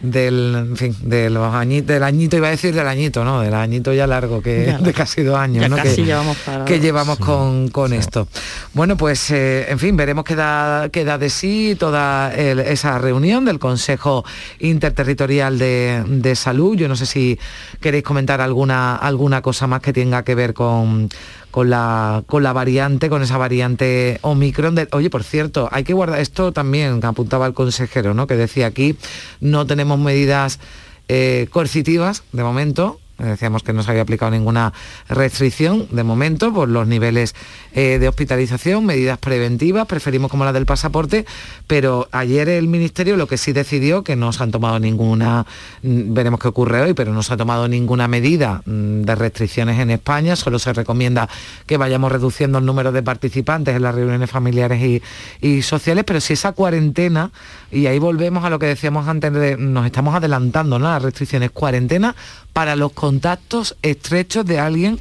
del, 0.00 0.54
en 0.54 0.76
fin, 0.76 0.96
de 1.02 1.30
los 1.30 1.54
añitos, 1.54 1.88
del 1.88 2.02
añito, 2.02 2.36
iba 2.36 2.48
a 2.48 2.50
decir 2.50 2.74
del 2.74 2.86
añito, 2.86 3.24
¿no? 3.24 3.40
Del 3.40 3.54
añito 3.54 3.92
ya 3.92 4.06
largo, 4.06 4.42
que 4.42 4.76
de 4.80 4.92
casi 4.92 5.22
dos 5.22 5.36
años, 5.36 5.68
¿no? 5.68 5.76
que, 5.76 5.94
llevamos, 5.94 6.36
que 6.66 6.80
llevamos 6.80 7.18
con, 7.18 7.68
con 7.68 7.92
esto. 7.92 8.28
Bueno, 8.74 8.96
pues, 8.96 9.30
eh, 9.30 9.66
en 9.70 9.78
fin, 9.78 9.96
veremos 9.96 10.24
qué 10.24 10.34
da, 10.34 10.88
qué 10.90 11.04
da 11.04 11.18
de 11.18 11.30
sí 11.30 11.76
toda 11.78 12.34
esa 12.34 12.98
reunión 12.98 13.44
del 13.44 13.58
Consejo 13.58 14.24
Interterritorial 14.60 15.58
de, 15.58 16.04
de, 16.06 16.36
Salud. 16.36 16.76
Yo 16.76 16.88
no 16.88 16.96
sé 16.96 17.06
si 17.06 17.38
queréis 17.80 18.04
comentar 18.04 18.40
alguna, 18.40 18.96
alguna 18.96 19.40
cosa 19.40 19.66
más 19.66 19.80
que 19.80 19.92
tenga 19.92 20.22
que 20.22 20.34
ver 20.34 20.52
con 20.52 21.08
con 21.56 21.70
la, 21.70 22.22
con 22.26 22.42
la 22.42 22.52
variante, 22.52 23.08
con 23.08 23.22
esa 23.22 23.38
variante 23.38 24.18
Omicron. 24.20 24.74
De, 24.74 24.88
oye, 24.92 25.08
por 25.08 25.24
cierto, 25.24 25.70
hay 25.72 25.84
que 25.84 25.94
guardar 25.94 26.20
esto 26.20 26.52
también, 26.52 27.00
que 27.00 27.06
apuntaba 27.06 27.46
el 27.46 27.54
consejero, 27.54 28.12
¿no? 28.12 28.26
Que 28.26 28.36
decía 28.36 28.66
aquí, 28.66 28.94
no 29.40 29.64
tenemos 29.64 29.98
medidas 29.98 30.60
eh, 31.08 31.48
coercitivas 31.50 32.24
de 32.32 32.42
momento, 32.42 33.00
Decíamos 33.18 33.62
que 33.62 33.72
no 33.72 33.82
se 33.82 33.90
había 33.90 34.02
aplicado 34.02 34.30
ninguna 34.30 34.72
restricción 35.08 35.86
de 35.90 36.04
momento 36.04 36.52
por 36.52 36.68
los 36.68 36.86
niveles 36.86 37.34
eh, 37.72 37.98
de 37.98 38.08
hospitalización, 38.08 38.84
medidas 38.84 39.18
preventivas, 39.18 39.86
preferimos 39.86 40.30
como 40.30 40.44
la 40.44 40.52
del 40.52 40.66
pasaporte, 40.66 41.24
pero 41.66 42.08
ayer 42.12 42.48
el 42.48 42.68
Ministerio 42.68 43.16
lo 43.16 43.26
que 43.26 43.38
sí 43.38 43.52
decidió, 43.52 44.04
que 44.04 44.16
no 44.16 44.32
se 44.32 44.42
han 44.42 44.50
tomado 44.50 44.78
ninguna, 44.78 45.46
mm, 45.82 46.12
veremos 46.14 46.40
qué 46.40 46.48
ocurre 46.48 46.82
hoy, 46.82 46.94
pero 46.94 47.12
no 47.12 47.22
se 47.22 47.32
ha 47.32 47.36
tomado 47.36 47.68
ninguna 47.68 48.06
medida 48.06 48.62
mm, 48.66 49.02
de 49.02 49.14
restricciones 49.14 49.80
en 49.80 49.90
España, 49.90 50.36
solo 50.36 50.58
se 50.58 50.72
recomienda 50.72 51.28
que 51.66 51.76
vayamos 51.76 52.12
reduciendo 52.12 52.58
el 52.58 52.66
número 52.66 52.92
de 52.92 53.02
participantes 53.02 53.76
en 53.76 53.82
las 53.82 53.94
reuniones 53.94 54.30
familiares 54.30 55.02
y, 55.40 55.62
sociales, 55.62 56.04
pero 56.06 56.20
si 56.20 56.34
esa 56.34 56.52
cuarentena, 56.52 57.30
y 57.76 57.86
ahí 57.88 57.98
volvemos 57.98 58.42
a 58.42 58.48
lo 58.48 58.58
que 58.58 58.64
decíamos 58.64 59.06
antes, 59.06 59.58
nos 59.58 59.84
estamos 59.84 60.14
adelantando, 60.14 60.78
¿no? 60.78 60.88
Las 60.88 61.02
restricciones, 61.02 61.50
cuarentena 61.50 62.16
para 62.54 62.74
los 62.74 62.92
contactos 62.92 63.76
estrechos 63.82 64.46
de 64.46 64.58
alguien 64.58 64.98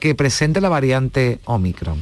que 0.00 0.16
presente 0.16 0.60
la 0.60 0.68
variante 0.68 1.38
Omicron. 1.44 1.98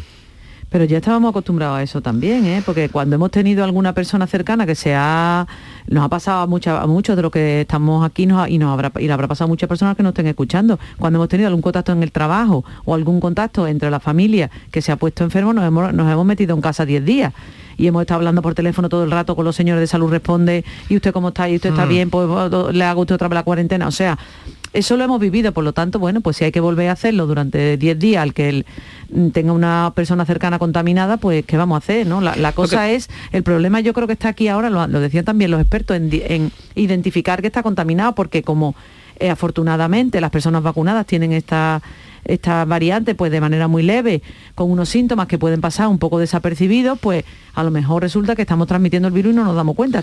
Pero 0.70 0.84
ya 0.84 0.96
estábamos 0.96 1.30
acostumbrados 1.30 1.78
a 1.78 1.82
eso 1.82 2.00
también, 2.00 2.46
¿eh? 2.46 2.62
porque 2.64 2.88
cuando 2.88 3.16
hemos 3.16 3.30
tenido 3.30 3.64
alguna 3.64 3.92
persona 3.92 4.26
cercana 4.26 4.64
que 4.64 4.74
se 4.74 4.94
ha, 4.94 5.46
nos 5.88 6.04
ha 6.04 6.08
pasado 6.08 6.40
a, 6.40 6.46
mucha, 6.46 6.86
muchos 6.86 7.14
de 7.14 7.22
los 7.22 7.30
que 7.30 7.62
estamos 7.62 8.02
aquí 8.04 8.22
y 8.22 8.58
nos 8.58 8.72
habrá, 8.72 8.90
y 8.98 9.06
le 9.06 9.12
habrá 9.12 9.28
pasado 9.28 9.46
a 9.46 9.48
muchas 9.48 9.68
personas 9.68 9.94
que 9.94 10.02
nos 10.02 10.10
estén 10.10 10.26
escuchando, 10.26 10.78
cuando 10.98 11.18
hemos 11.18 11.28
tenido 11.28 11.48
algún 11.48 11.62
contacto 11.62 11.92
en 11.92 12.02
el 12.02 12.12
trabajo 12.12 12.64
o 12.86 12.94
algún 12.94 13.20
contacto 13.20 13.66
entre 13.66 13.90
la 13.90 14.00
familia 14.00 14.50
que 14.70 14.80
se 14.80 14.90
ha 14.90 14.96
puesto 14.96 15.22
enfermo, 15.22 15.52
nos 15.52 15.66
hemos, 15.66 15.92
nos 15.92 16.10
hemos 16.10 16.24
metido 16.24 16.54
en 16.54 16.62
casa 16.62 16.86
10 16.86 17.04
días 17.04 17.34
y 17.78 17.86
hemos 17.86 18.02
estado 18.02 18.18
hablando 18.18 18.42
por 18.42 18.54
teléfono 18.54 18.88
todo 18.88 19.04
el 19.04 19.10
rato 19.10 19.36
con 19.36 19.44
los 19.44 19.56
señores 19.56 19.80
de 19.80 19.86
salud, 19.86 20.10
responde, 20.10 20.64
¿y 20.88 20.96
usted 20.96 21.12
cómo 21.12 21.28
está? 21.28 21.48
¿Y 21.48 21.56
usted 21.56 21.70
está 21.70 21.86
mm. 21.86 21.88
bien? 21.88 22.10
Pues 22.10 22.28
le 22.74 22.84
hago 22.84 23.02
usted 23.02 23.14
otra 23.14 23.28
vez 23.28 23.36
la 23.36 23.44
cuarentena. 23.44 23.86
O 23.86 23.92
sea, 23.92 24.18
eso 24.72 24.96
lo 24.96 25.04
hemos 25.04 25.20
vivido, 25.20 25.52
por 25.52 25.64
lo 25.64 25.72
tanto, 25.72 25.98
bueno, 25.98 26.20
pues 26.20 26.36
si 26.36 26.44
hay 26.44 26.52
que 26.52 26.60
volver 26.60 26.88
a 26.88 26.92
hacerlo 26.92 27.26
durante 27.26 27.76
10 27.76 27.98
días 27.98 28.22
al 28.22 28.34
que 28.34 28.48
él 28.48 28.66
mm, 29.10 29.28
tenga 29.28 29.52
una 29.52 29.92
persona 29.94 30.26
cercana 30.26 30.58
contaminada, 30.58 31.16
pues 31.16 31.44
¿qué 31.46 31.56
vamos 31.56 31.76
a 31.76 31.78
hacer? 31.78 32.06
¿no? 32.06 32.20
La, 32.20 32.52
cosa 32.52 32.90
es, 32.90 33.08
el 33.32 33.42
problema 33.44 33.80
yo 33.80 33.94
creo 33.94 34.06
que 34.06 34.12
está 34.12 34.28
aquí 34.28 34.48
ahora, 34.48 34.70
lo, 34.70 34.86
decían 35.00 35.24
también 35.24 35.50
los 35.50 35.60
expertos, 35.60 35.96
en, 35.96 36.52
identificar 36.74 37.40
que 37.40 37.46
está 37.46 37.62
contaminado, 37.62 38.14
porque 38.14 38.42
como 38.42 38.74
eh, 39.20 39.30
afortunadamente 39.30 40.20
las 40.20 40.30
personas 40.30 40.62
vacunadas 40.62 41.06
tienen 41.06 41.32
esta 41.32 41.80
esta 42.24 42.64
variante 42.64 43.14
pues 43.14 43.30
de 43.30 43.40
manera 43.40 43.68
muy 43.68 43.82
leve, 43.82 44.22
con 44.54 44.70
unos 44.70 44.88
síntomas 44.88 45.26
que 45.26 45.38
pueden 45.38 45.60
pasar 45.60 45.88
un 45.88 45.98
poco 45.98 46.18
desapercibidos, 46.18 46.98
pues 46.98 47.24
a 47.54 47.62
lo 47.62 47.70
mejor 47.70 48.02
resulta 48.02 48.36
que 48.36 48.42
estamos 48.42 48.66
transmitiendo 48.66 49.08
el 49.08 49.14
virus 49.14 49.32
y 49.32 49.36
no 49.36 49.44
nos 49.44 49.56
damos 49.56 49.74
cuenta. 49.74 50.02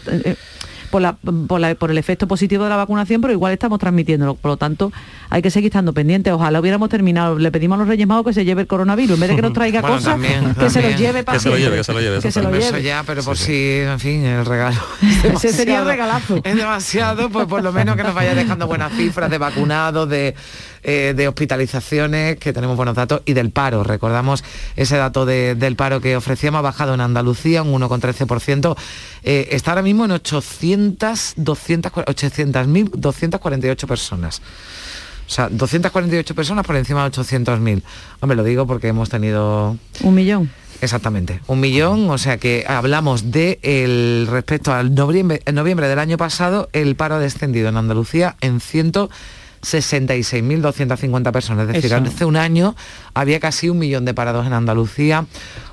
Por, 0.92 1.92
el 1.92 1.98
efecto 1.98 2.28
positivo 2.28 2.64
de 2.64 2.70
la 2.70 2.76
vacunación, 2.76 3.22
pero 3.22 3.34
igual 3.34 3.54
estamos 3.54 3.80
transmitiéndolo. 3.80 4.36
Por 4.36 4.52
lo 4.52 4.58
tanto, 4.58 4.92
hay 5.30 5.42
que 5.42 5.50
seguir 5.50 5.70
estando 5.70 5.94
pendientes. 5.94 6.34
Ojalá 6.34 6.60
hubiéramos 6.60 6.90
terminado. 6.90 7.38
Le 7.38 7.52
pedimos 7.52 7.76
a 7.76 7.80
los 7.80 7.88
Reyes 7.88 8.08
Magos 8.08 8.26
que 8.26 8.34
se 8.34 8.46
lleve 8.46 8.62
el 8.62 8.68
coronavirus. 8.68 9.16
En 9.16 9.20
vez 9.22 9.30
de 9.30 9.36
que 9.36 9.42
nos 9.42 9.54
traiga 9.54 9.82
cosas, 9.82 10.20
que 10.60 10.70
se 10.70 10.82
lo 10.82 10.98
lleve 10.98 11.24
para 11.24 11.38
que 11.38 11.44
se 11.44 11.50
lo 11.50 11.58
lleve, 11.58 11.78
que 11.78 11.84
se 11.84 11.94
lo 11.94 12.00
lleve. 12.00 12.20
Que 12.22 12.32
se 12.32 12.42
lo 12.42 12.52
lleve. 12.52 12.66
Eso 12.66 12.78
ya, 12.78 13.04
pero 13.06 13.24
por 13.24 13.38
si, 13.38 13.80
en 13.80 14.00
fin, 14.00 14.26
el 14.26 14.46
regalo. 14.46 14.78
Ese 15.24 15.52
sería 15.52 15.80
el 15.80 15.86
regalazo. 15.86 16.42
Es 16.44 16.56
demasiado, 16.56 17.30
pues 17.30 17.48
por 17.48 17.64
lo 17.64 17.72
menos 17.72 17.96
que 17.96 18.04
nos 18.04 18.14
vaya 18.14 18.36
dejando 18.36 18.68
buenas 18.68 18.94
cifras 18.94 19.30
de 19.30 19.38
vacunados, 19.38 20.10
de 20.10 20.36
eh, 20.88 21.16
de 21.18 21.28
hospitalizaciones, 21.28 22.38
que 22.38 22.54
tenemos 22.54 22.78
buenos 22.78 22.94
datos, 22.94 23.24
y 23.26 23.34
del 23.34 23.50
paro. 23.50 23.84
Recordamos 23.84 24.44
ese 24.76 24.98
dato 24.98 25.26
del 25.26 25.76
paro 25.76 26.00
que 26.00 26.16
ofrecíamos, 26.16 26.60
ha 26.60 26.62
bajado 26.62 26.94
en 26.94 27.02
Andalucía 27.02 27.64
un 27.64 27.82
1,13%. 27.82 28.76
Eh, 29.24 29.48
está 29.50 29.72
ahora 29.72 29.82
mismo 29.82 30.06
en 30.06 30.12
800, 30.12 30.75
200, 30.78 31.92
800.000, 31.94 32.90
248 32.92 33.88
personas. 33.88 34.42
O 35.28 35.30
sea, 35.30 35.50
248 35.50 36.36
personas 36.36 36.66
por 36.66 36.76
encima 36.76 37.04
de 37.04 37.12
800.000. 37.12 37.82
Hombre, 38.20 38.36
lo 38.36 38.44
digo 38.44 38.68
porque 38.68 38.90
hemos 38.90 39.10
tenido... 39.10 39.78
Un 40.02 40.16
millón. 40.16 40.52
Exactamente, 40.82 41.40
un 41.48 41.62
millón, 41.62 42.10
o 42.10 42.18
sea 42.18 42.38
que 42.38 42.66
hablamos 42.68 43.32
de 43.32 43.60
el 43.64 44.28
respecto 44.30 44.74
al 44.74 44.94
noviembre, 44.94 45.42
noviembre 45.54 45.88
del 45.88 46.00
año 46.00 46.18
pasado, 46.18 46.70
el 46.74 46.98
paro 46.98 47.16
ha 47.16 47.20
descendido 47.20 47.70
en 47.70 47.78
Andalucía 47.78 48.36
en 48.42 48.60
100 48.60 48.92
66.250 49.66 51.32
personas. 51.32 51.68
Es 51.68 51.74
decir, 51.74 51.94
hace 51.96 52.26
un 52.26 52.36
año 52.36 52.76
había 53.16 53.40
casi 53.40 53.70
un 53.70 53.80
millón 53.80 54.06
de 54.06 54.14
parados 54.14 54.46
en 54.46 54.54
Andalucía. 54.54 55.26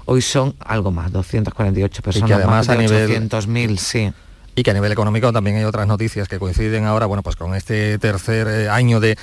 Hoy 0.07 0.23
son 0.23 0.55
algo 0.61 0.93
más, 0.93 1.13
248 1.13 2.03
personas, 2.03 2.31
y 2.31 2.33
además 2.33 2.69
más 2.69 2.79
de 2.79 3.29
800.000, 3.29 3.77
sí 3.77 4.13
y 4.55 4.63
que 4.63 4.71
a 4.71 4.75
nivel 4.75 4.93
económico 4.93 5.33
también 5.33 5.57
hay 5.57 5.65
otras 5.65 5.87
noticias 5.87 6.29
que 6.29 6.39
coinciden 6.39 6.85
ahora, 6.85 7.07
bueno, 7.07 7.23
pues 7.23 7.37
con 7.37 7.55
este 7.55 7.99
tercer 7.99 8.49
eh, 8.49 8.69
año 8.69 9.01
de, 9.01 9.17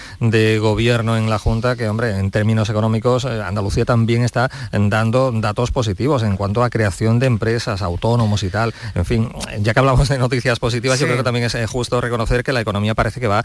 gobierno 0.60 1.18
en 1.18 1.30
la 1.30 1.40
Junta, 1.40 1.76
que 1.76 1.88
hombre, 1.88 2.18
en 2.18 2.32
términos 2.32 2.70
económicos, 2.70 3.26
eh, 3.26 3.42
Andalucía 3.44 3.86
también 3.86 4.24
está 4.24 4.50
dando 4.72 5.32
datos 5.32 5.72
positivos 5.72 6.24
en 6.24 6.38
cuanto 6.38 6.64
a 6.64 6.70
creación 6.70 7.20
de 7.20 7.28
empresas, 7.28 7.82
autónomos 7.82 8.44
y 8.44 8.50
tal. 8.50 8.74
En 8.96 9.06
fin, 9.06 9.30
ya 9.60 9.74
que 9.74 9.80
hablamos 9.80 10.10
de 10.10 10.18
noticias 10.18 10.60
positivas, 10.60 11.00
yo 11.00 11.06
creo 11.06 11.18
que 11.18 11.24
también 11.24 11.46
es 11.46 11.56
eh, 11.56 11.66
justo 11.68 12.02
reconocer 12.02 12.44
que 12.44 12.54
la 12.54 12.62
economía 12.62 12.96
parece 12.96 13.20
que 13.20 13.28
va. 13.28 13.44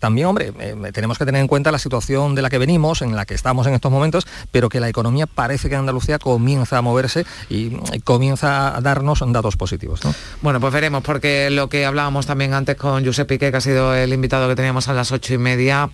también, 0.00 0.26
hombre, 0.26 0.52
tenemos 0.92 1.18
que 1.18 1.24
tener 1.24 1.40
en 1.40 1.48
cuenta 1.48 1.72
la 1.72 1.78
situación 1.78 2.34
de 2.34 2.42
la 2.42 2.50
que 2.50 2.58
venimos, 2.58 3.02
en 3.02 3.16
la 3.16 3.24
que 3.24 3.34
estamos 3.34 3.66
en 3.66 3.74
estos 3.74 3.90
momentos, 3.90 4.26
pero 4.50 4.68
que 4.68 4.80
la 4.80 4.88
economía 4.88 5.26
parece 5.26 5.68
que 5.68 5.76
Andalucía 5.76 6.18
comienza 6.18 6.78
a 6.78 6.82
moverse 6.82 7.24
y 7.48 7.70
comienza 8.00 8.76
a 8.76 8.80
darnos 8.80 9.22
datos 9.26 9.56
positivos. 9.56 10.00
Bueno, 10.42 10.60
pues 10.60 10.72
veremos 10.72 11.02
porque 11.14 11.48
lo 11.48 11.68
que 11.68 11.86
hablábamos 11.86 12.26
también 12.26 12.54
antes 12.54 12.74
con 12.74 13.06
Josep 13.06 13.28
Piqué, 13.28 13.52
que 13.52 13.56
ha 13.56 13.60
sido 13.60 13.94
el 13.94 14.12
invitado 14.12 14.48
que 14.48 14.56
teníamos 14.56 14.88
a 14.88 14.94
las 14.94 15.12
ocho 15.12 15.32
y 15.32 15.38
media, 15.38 15.88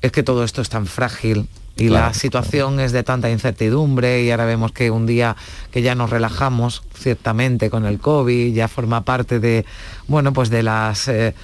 es 0.00 0.12
que 0.12 0.22
todo 0.22 0.44
esto 0.44 0.62
es 0.62 0.70
tan 0.70 0.86
frágil 0.86 1.46
y 1.76 1.90
la 1.90 2.14
situación 2.14 2.80
es 2.80 2.90
de 2.92 3.02
tanta 3.02 3.28
incertidumbre 3.28 4.22
y 4.22 4.30
ahora 4.30 4.46
vemos 4.46 4.72
que 4.72 4.90
un 4.90 5.04
día 5.04 5.36
que 5.72 5.82
ya 5.82 5.94
nos 5.94 6.08
relajamos 6.08 6.84
ciertamente 6.94 7.68
con 7.68 7.84
el 7.84 7.98
COVID, 7.98 8.54
ya 8.54 8.66
forma 8.66 9.02
parte 9.02 9.40
de, 9.40 9.66
bueno, 10.08 10.32
pues 10.32 10.48
de 10.48 10.62
las... 10.62 11.06
Eh, 11.06 11.34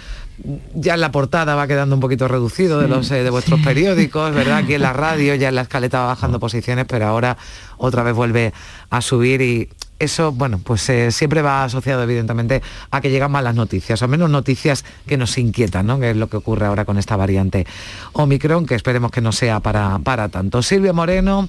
ya 0.72 0.94
en 0.94 1.02
la 1.02 1.12
portada 1.12 1.54
va 1.54 1.66
quedando 1.66 1.96
un 1.96 2.00
poquito 2.00 2.28
reducido 2.28 2.80
de 2.80 2.88
los 2.88 3.10
eh, 3.10 3.24
de 3.24 3.28
vuestros 3.28 3.60
periódicos, 3.60 4.34
¿verdad? 4.34 4.58
Aquí 4.58 4.72
en 4.72 4.80
la 4.80 4.92
radio 4.94 5.34
ya 5.34 5.50
en 5.50 5.56
la 5.56 5.62
escaleta 5.62 6.00
va 6.00 6.06
bajando 6.06 6.40
posiciones, 6.40 6.86
pero 6.88 7.08
ahora 7.08 7.36
otra 7.76 8.02
vez 8.04 8.14
vuelve 8.14 8.54
a 8.88 9.02
subir 9.02 9.42
y 9.42 9.68
eso, 9.99 10.32
bueno, 10.32 10.61
pues 10.62 10.88
eh, 10.90 11.11
siempre 11.11 11.42
va 11.42 11.64
asociado 11.64 12.03
evidentemente 12.03 12.62
a 12.90 13.01
que 13.01 13.11
llegan 13.11 13.30
malas 13.30 13.55
noticias, 13.55 14.01
o 14.03 14.09
menos 14.09 14.30
noticias 14.30 14.84
que 15.07 15.16
nos 15.16 15.36
inquietan, 15.38 15.86
¿no? 15.86 15.99
Que 15.99 16.11
es 16.11 16.16
lo 16.16 16.28
que 16.28 16.36
ocurre 16.36 16.66
ahora 16.66 16.84
con 16.84 16.99
esta 16.99 17.16
variante 17.16 17.66
Omicron, 18.12 18.66
que 18.66 18.74
esperemos 18.74 19.11
que 19.11 19.20
no 19.20 19.32
sea 19.32 19.61
para, 19.61 19.99
para 19.99 20.28
tanto. 20.28 20.62
Silvia 20.62 20.92
Moreno, 20.92 21.49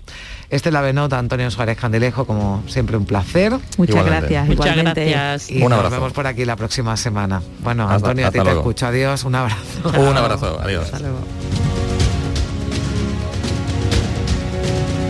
Estela 0.50 0.82
Benota, 0.82 1.20
Antonio 1.20 1.50
Suárez 1.52 1.78
Candilejo, 1.78 2.26
como 2.26 2.64
siempre 2.68 2.98
un 2.98 3.06
placer. 3.06 3.54
Muchas 3.78 4.06
gracias, 4.06 4.48
Muchas 4.48 4.76
gracias. 4.76 5.52
Y 5.52 5.60
nos 5.60 5.92
vemos 5.92 6.14
por 6.14 6.28
aquí 6.28 6.46
la 6.46 6.56
próxima 6.56 6.98
semana. 6.98 7.42
Bueno, 7.64 7.90
Antonio, 7.90 8.28
a 8.28 8.32
ti 8.32 8.40
te 8.40 8.52
escucho. 8.52 8.88
Adiós, 8.88 9.24
un 9.24 9.36
abrazo. 9.36 9.90
Un 9.98 10.18
abrazo, 10.18 10.60
adiós. 10.62 10.92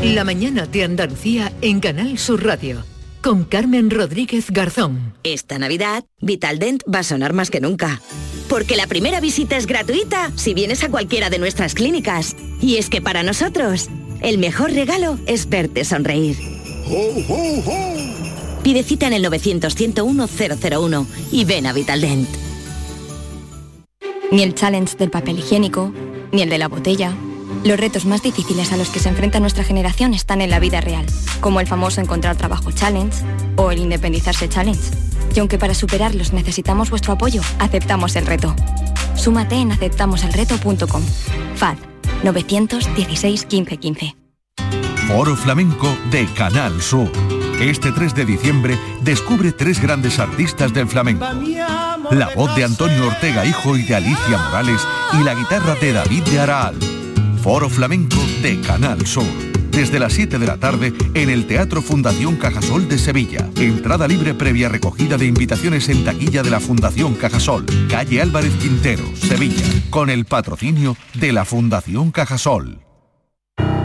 La 0.04 0.24
mañana 0.24 0.66
de 0.66 0.84
Andalucía 0.84 1.52
en 1.62 1.80
Canal 1.80 2.18
Sur 2.18 2.46
Radio 2.46 2.89
con 3.22 3.44
Carmen 3.44 3.90
Rodríguez 3.90 4.52
Garzón. 4.52 5.14
Esta 5.24 5.60
Navidad, 5.60 6.06
Vitaldent 6.22 6.84
va 6.84 7.00
a 7.00 7.04
sonar 7.04 7.34
más 7.34 7.50
que 7.50 7.62
nunca. 7.62 8.02
Porque 8.48 8.76
la 8.76 8.88
primera 8.88 9.20
visita 9.20 9.58
es 9.58 9.68
gratuita 9.68 10.32
si 10.36 10.54
vienes 10.54 10.84
a 10.84 10.90
cualquiera 10.90 11.30
de 11.30 11.40
nuestras 11.40 11.76
clínicas. 11.76 12.36
Y 12.62 12.78
es 12.78 12.90
que 12.90 13.02
para 13.02 13.24
nosotros, 13.24 13.90
el 14.22 14.38
mejor 14.38 14.72
regalo 14.72 15.20
es 15.28 15.50
verte 15.50 15.86
sonreír. 15.86 16.38
Pide 18.64 18.84
cita 18.84 19.08
en 19.08 19.14
el 19.14 19.26
900-101-001 19.26 21.06
y 21.32 21.46
ven 21.46 21.68
a 21.68 21.74
Vitaldent. 21.74 22.28
Ni 24.32 24.44
el 24.44 24.56
challenge 24.56 24.98
del 24.98 25.10
papel 25.10 25.40
higiénico, 25.40 25.94
ni 26.32 26.42
el 26.42 26.50
de 26.50 26.58
la 26.58 26.68
botella 26.68 27.16
los 27.64 27.80
retos 27.80 28.06
más 28.06 28.22
difíciles 28.22 28.72
a 28.72 28.78
los 28.78 28.90
que 28.90 29.00
se 29.00 29.10
enfrenta 29.10 29.40
nuestra 29.40 29.64
generación 29.64 30.14
están 30.14 30.42
en 30.42 30.50
la 30.50 30.60
vida 30.60 30.82
real, 30.82 31.06
como 31.42 31.60
el 31.60 31.68
famoso 31.68 32.02
encontrar 32.02 32.36
trabajo 32.38 32.72
challenge 32.72 33.24
o 33.56 33.72
el 33.72 33.80
independizarse 33.80 34.48
challenge. 34.50 34.92
Y 35.36 35.40
aunque 35.40 35.58
para 35.58 35.74
superarlos 35.74 36.34
necesitamos 36.34 36.90
vuestro 36.90 37.14
apoyo, 37.14 37.42
aceptamos 37.60 38.16
el 38.16 38.26
reto. 38.26 38.56
Súmate 39.16 39.56
en 39.56 39.72
aceptamoselreto.com. 39.72 41.04
FAD 41.56 41.78
916 42.24 43.48
1515. 43.52 44.16
Foro 45.08 45.36
Flamenco 45.36 45.98
de 46.12 46.26
Canal 46.34 46.82
Sur. 46.82 47.12
Este 47.60 47.92
3 47.92 48.16
de 48.16 48.26
diciembre 48.26 48.80
descubre 49.02 49.52
tres 49.52 49.82
grandes 49.82 50.20
artistas 50.20 50.72
del 50.72 50.88
flamenco. 50.88 51.26
La 52.12 52.30
voz 52.36 52.56
de 52.56 52.64
Antonio 52.64 53.08
Ortega 53.08 53.46
Hijo 53.46 53.76
y 53.76 53.84
de 53.84 53.96
Alicia 53.96 54.38
Morales 54.38 54.82
y 55.20 55.24
la 55.24 55.34
guitarra 55.34 55.76
de 55.76 55.94
David 55.94 56.24
de 56.24 56.40
Araal. 56.40 56.76
Foro 57.42 57.70
Flamenco 57.70 58.18
de 58.42 58.60
Canal 58.60 59.08
Sur. 59.08 59.24
Desde 59.72 59.98
las 59.98 60.12
7 60.14 60.40
de 60.40 60.46
la 60.46 60.58
tarde 60.58 60.94
en 61.14 61.30
el 61.30 61.48
Teatro 61.48 61.82
Fundación 61.82 62.36
Cajasol 62.36 62.90
de 62.90 63.00
Sevilla. 63.00 63.50
Entrada 63.56 64.08
libre 64.10 64.34
previa 64.34 64.68
recogida 64.68 65.18
de 65.18 65.26
invitaciones 65.26 65.88
en 65.88 66.04
taquilla 66.04 66.44
de 66.44 66.50
la 66.50 66.60
Fundación 66.60 67.16
Cajasol, 67.16 67.66
calle 67.90 68.22
Álvarez 68.22 68.54
Quintero, 68.56 69.04
Sevilla, 69.16 69.64
con 69.90 70.10
el 70.10 70.26
patrocinio 70.26 70.98
de 71.14 71.32
la 71.32 71.46
Fundación 71.46 72.12
Cajasol. 72.12 72.82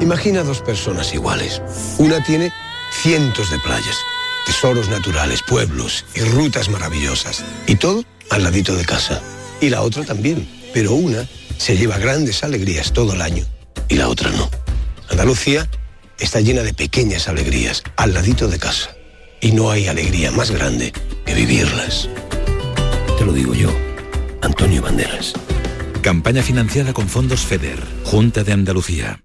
Imagina 0.01 0.43
dos 0.43 0.61
personas 0.61 1.15
iguales. 1.15 1.63
Una 1.99 2.25
tiene 2.25 2.51
cientos 3.03 3.51
de 3.51 3.59
playas, 3.61 3.99
tesoros 4.47 4.89
naturales, 4.89 5.43
pueblos 5.43 6.05
y 6.17 6.21
rutas 6.23 6.69
maravillosas. 6.69 7.45
Y 7.69 7.77
todo 7.77 8.05
al 8.31 8.43
ladito 8.43 8.75
de 8.75 8.85
casa. 8.85 9.23
Y 9.61 9.69
la 9.69 9.83
otra 9.83 10.05
también. 10.05 10.49
Pero 10.73 10.95
una 10.95 11.25
se 11.57 11.77
lleva 11.77 11.99
grandes 11.99 12.45
alegrías 12.45 12.93
todo 12.93 13.15
el 13.15 13.23
año 13.23 13.45
y 13.89 13.97
la 13.97 14.09
otra 14.09 14.31
no. 14.31 14.51
Andalucía 15.11 15.69
está 16.19 16.41
llena 16.41 16.63
de 16.63 16.75
pequeñas 16.75 17.29
alegrías 17.29 17.83
al 17.97 18.15
ladito 18.15 18.49
de 18.49 18.59
casa 18.59 18.95
y 19.41 19.53
no 19.53 19.71
hay 19.71 19.87
alegría 19.87 20.31
más 20.31 20.51
grande 20.51 20.93
que 21.25 21.35
vivirlas. 21.35 22.09
Te 23.19 23.25
lo 23.25 23.33
digo 23.33 23.55
yo, 23.55 23.71
Antonio 24.43 24.83
Banderas. 24.83 25.35
Campaña 26.03 26.43
financiada 26.43 26.93
con 26.93 27.09
fondos 27.09 27.41
FEDER, 27.41 27.83
Junta 28.05 28.45
de 28.45 28.53
Andalucía. 28.53 29.25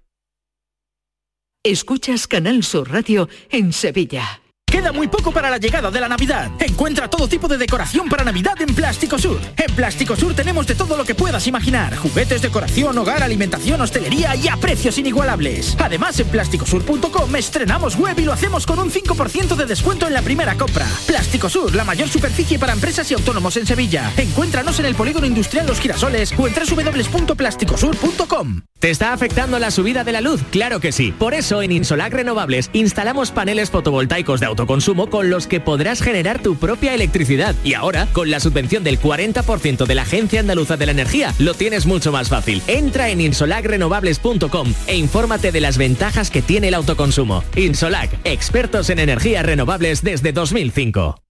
Escuchas 1.62 2.26
Canal 2.26 2.64
Sur 2.64 2.90
Radio 2.90 3.28
en 3.50 3.74
Sevilla. 3.74 4.40
Queda 4.70 4.92
muy 4.92 5.08
poco 5.08 5.32
para 5.32 5.50
la 5.50 5.58
llegada 5.58 5.90
de 5.90 6.00
la 6.00 6.08
Navidad. 6.08 6.48
Encuentra 6.60 7.10
todo 7.10 7.26
tipo 7.26 7.48
de 7.48 7.58
decoración 7.58 8.08
para 8.08 8.22
Navidad 8.22 8.54
en 8.60 8.72
Plástico 8.72 9.18
Sur. 9.18 9.40
En 9.56 9.74
Plástico 9.74 10.14
Sur 10.14 10.32
tenemos 10.34 10.64
de 10.64 10.76
todo 10.76 10.96
lo 10.96 11.04
que 11.04 11.16
puedas 11.16 11.48
imaginar. 11.48 11.96
Juguetes, 11.96 12.40
decoración, 12.40 12.96
hogar, 12.96 13.24
alimentación, 13.24 13.80
hostelería 13.80 14.36
y 14.36 14.46
a 14.46 14.56
precios 14.56 14.96
inigualables. 14.96 15.76
Además, 15.80 16.20
en 16.20 16.28
plásticosur.com 16.28 17.34
estrenamos 17.34 17.96
web 17.96 18.16
y 18.20 18.24
lo 18.24 18.32
hacemos 18.32 18.64
con 18.64 18.78
un 18.78 18.92
5% 18.92 19.56
de 19.56 19.66
descuento 19.66 20.06
en 20.06 20.14
la 20.14 20.22
primera 20.22 20.56
compra. 20.56 20.86
Plástico 21.04 21.48
Sur, 21.48 21.74
la 21.74 21.84
mayor 21.84 22.08
superficie 22.08 22.56
para 22.56 22.72
empresas 22.72 23.10
y 23.10 23.14
autónomos 23.14 23.56
en 23.56 23.66
Sevilla. 23.66 24.12
Encuéntranos 24.16 24.78
en 24.78 24.86
el 24.86 24.94
Polígono 24.94 25.26
Industrial 25.26 25.66
Los 25.66 25.80
Girasoles 25.80 26.32
o 26.38 26.46
en 26.46 26.54
www.plásticosur.com. 26.54 28.60
¿Te 28.78 28.90
está 28.90 29.12
afectando 29.12 29.58
la 29.58 29.70
subida 29.70 30.04
de 30.04 30.12
la 30.12 30.20
luz? 30.20 30.42
Claro 30.50 30.80
que 30.80 30.92
sí. 30.92 31.12
Por 31.12 31.34
eso 31.34 31.60
en 31.60 31.72
Insolac 31.72 32.14
Renovables 32.14 32.70
instalamos 32.72 33.30
paneles 33.30 33.70
fotovoltaicos 33.70 34.40
de 34.40 34.46
auto 34.46 34.59
consumo 34.66 35.08
con 35.08 35.30
los 35.30 35.46
que 35.46 35.60
podrás 35.60 36.02
generar 36.02 36.42
tu 36.42 36.56
propia 36.56 36.94
electricidad. 36.94 37.54
Y 37.64 37.74
ahora, 37.74 38.06
con 38.12 38.30
la 38.30 38.40
subvención 38.40 38.84
del 38.84 39.00
40% 39.00 39.86
de 39.86 39.94
la 39.94 40.02
Agencia 40.02 40.40
Andaluza 40.40 40.76
de 40.76 40.86
la 40.86 40.92
Energía, 40.92 41.34
lo 41.38 41.54
tienes 41.54 41.86
mucho 41.86 42.12
más 42.12 42.28
fácil. 42.28 42.62
Entra 42.66 43.10
en 43.10 43.20
insolacrenovables.com 43.20 44.74
e 44.86 44.96
infórmate 44.96 45.52
de 45.52 45.60
las 45.60 45.78
ventajas 45.78 46.30
que 46.30 46.42
tiene 46.42 46.68
el 46.68 46.74
autoconsumo. 46.74 47.44
Insolac, 47.56 48.10
expertos 48.24 48.90
en 48.90 48.98
energías 48.98 49.44
renovables 49.44 50.02
desde 50.02 50.32
2005. 50.32 51.29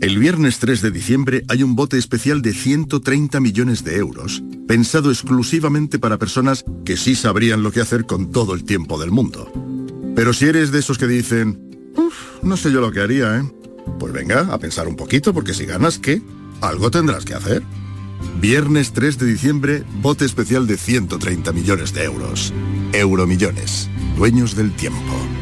El 0.00 0.18
viernes 0.18 0.60
3 0.60 0.82
de 0.82 0.90
diciembre 0.92 1.42
hay 1.48 1.64
un 1.64 1.74
bote 1.74 1.98
especial 1.98 2.42
de 2.42 2.52
130 2.52 3.40
millones 3.40 3.82
de 3.82 3.96
euros, 3.96 4.42
pensado 4.68 5.10
exclusivamente 5.10 5.98
para 5.98 6.18
personas 6.18 6.64
que 6.84 6.96
sí 6.96 7.16
sabrían 7.16 7.64
lo 7.64 7.72
que 7.72 7.80
hacer 7.80 8.06
con 8.06 8.30
todo 8.30 8.54
el 8.54 8.62
tiempo 8.62 9.00
del 9.00 9.10
mundo. 9.10 9.50
Pero 10.14 10.32
si 10.32 10.46
eres 10.46 10.70
de 10.70 10.78
esos 10.78 10.96
que 10.96 11.08
dicen, 11.08 11.92
uff, 11.96 12.42
no 12.42 12.56
sé 12.56 12.70
yo 12.70 12.80
lo 12.80 12.92
que 12.92 13.00
haría, 13.00 13.38
¿eh? 13.38 13.42
Pues 13.98 14.12
venga, 14.12 14.42
a 14.52 14.58
pensar 14.58 14.86
un 14.86 14.94
poquito, 14.94 15.34
porque 15.34 15.54
si 15.54 15.66
ganas, 15.66 15.98
¿qué? 15.98 16.22
Algo 16.60 16.92
tendrás 16.92 17.24
que 17.24 17.34
hacer. 17.34 17.64
Viernes 18.40 18.92
3 18.92 19.18
de 19.18 19.26
diciembre, 19.26 19.84
bote 20.00 20.24
especial 20.24 20.68
de 20.68 20.76
130 20.76 21.50
millones 21.50 21.92
de 21.92 22.04
euros. 22.04 22.52
Euromillones, 22.92 23.90
dueños 24.16 24.54
del 24.54 24.72
tiempo. 24.72 25.41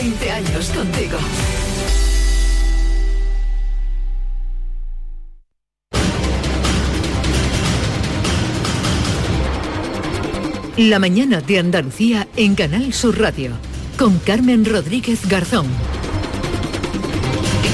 20 0.00 0.30
años 0.30 0.70
contigo. 0.70 1.18
La 10.78 10.98
mañana 10.98 11.42
de 11.42 11.58
Andalucía 11.58 12.26
en 12.36 12.54
Canal 12.54 12.94
Sur 12.94 13.20
Radio 13.20 13.50
con 13.98 14.18
Carmen 14.20 14.64
Rodríguez 14.64 15.28
Garzón. 15.28 15.66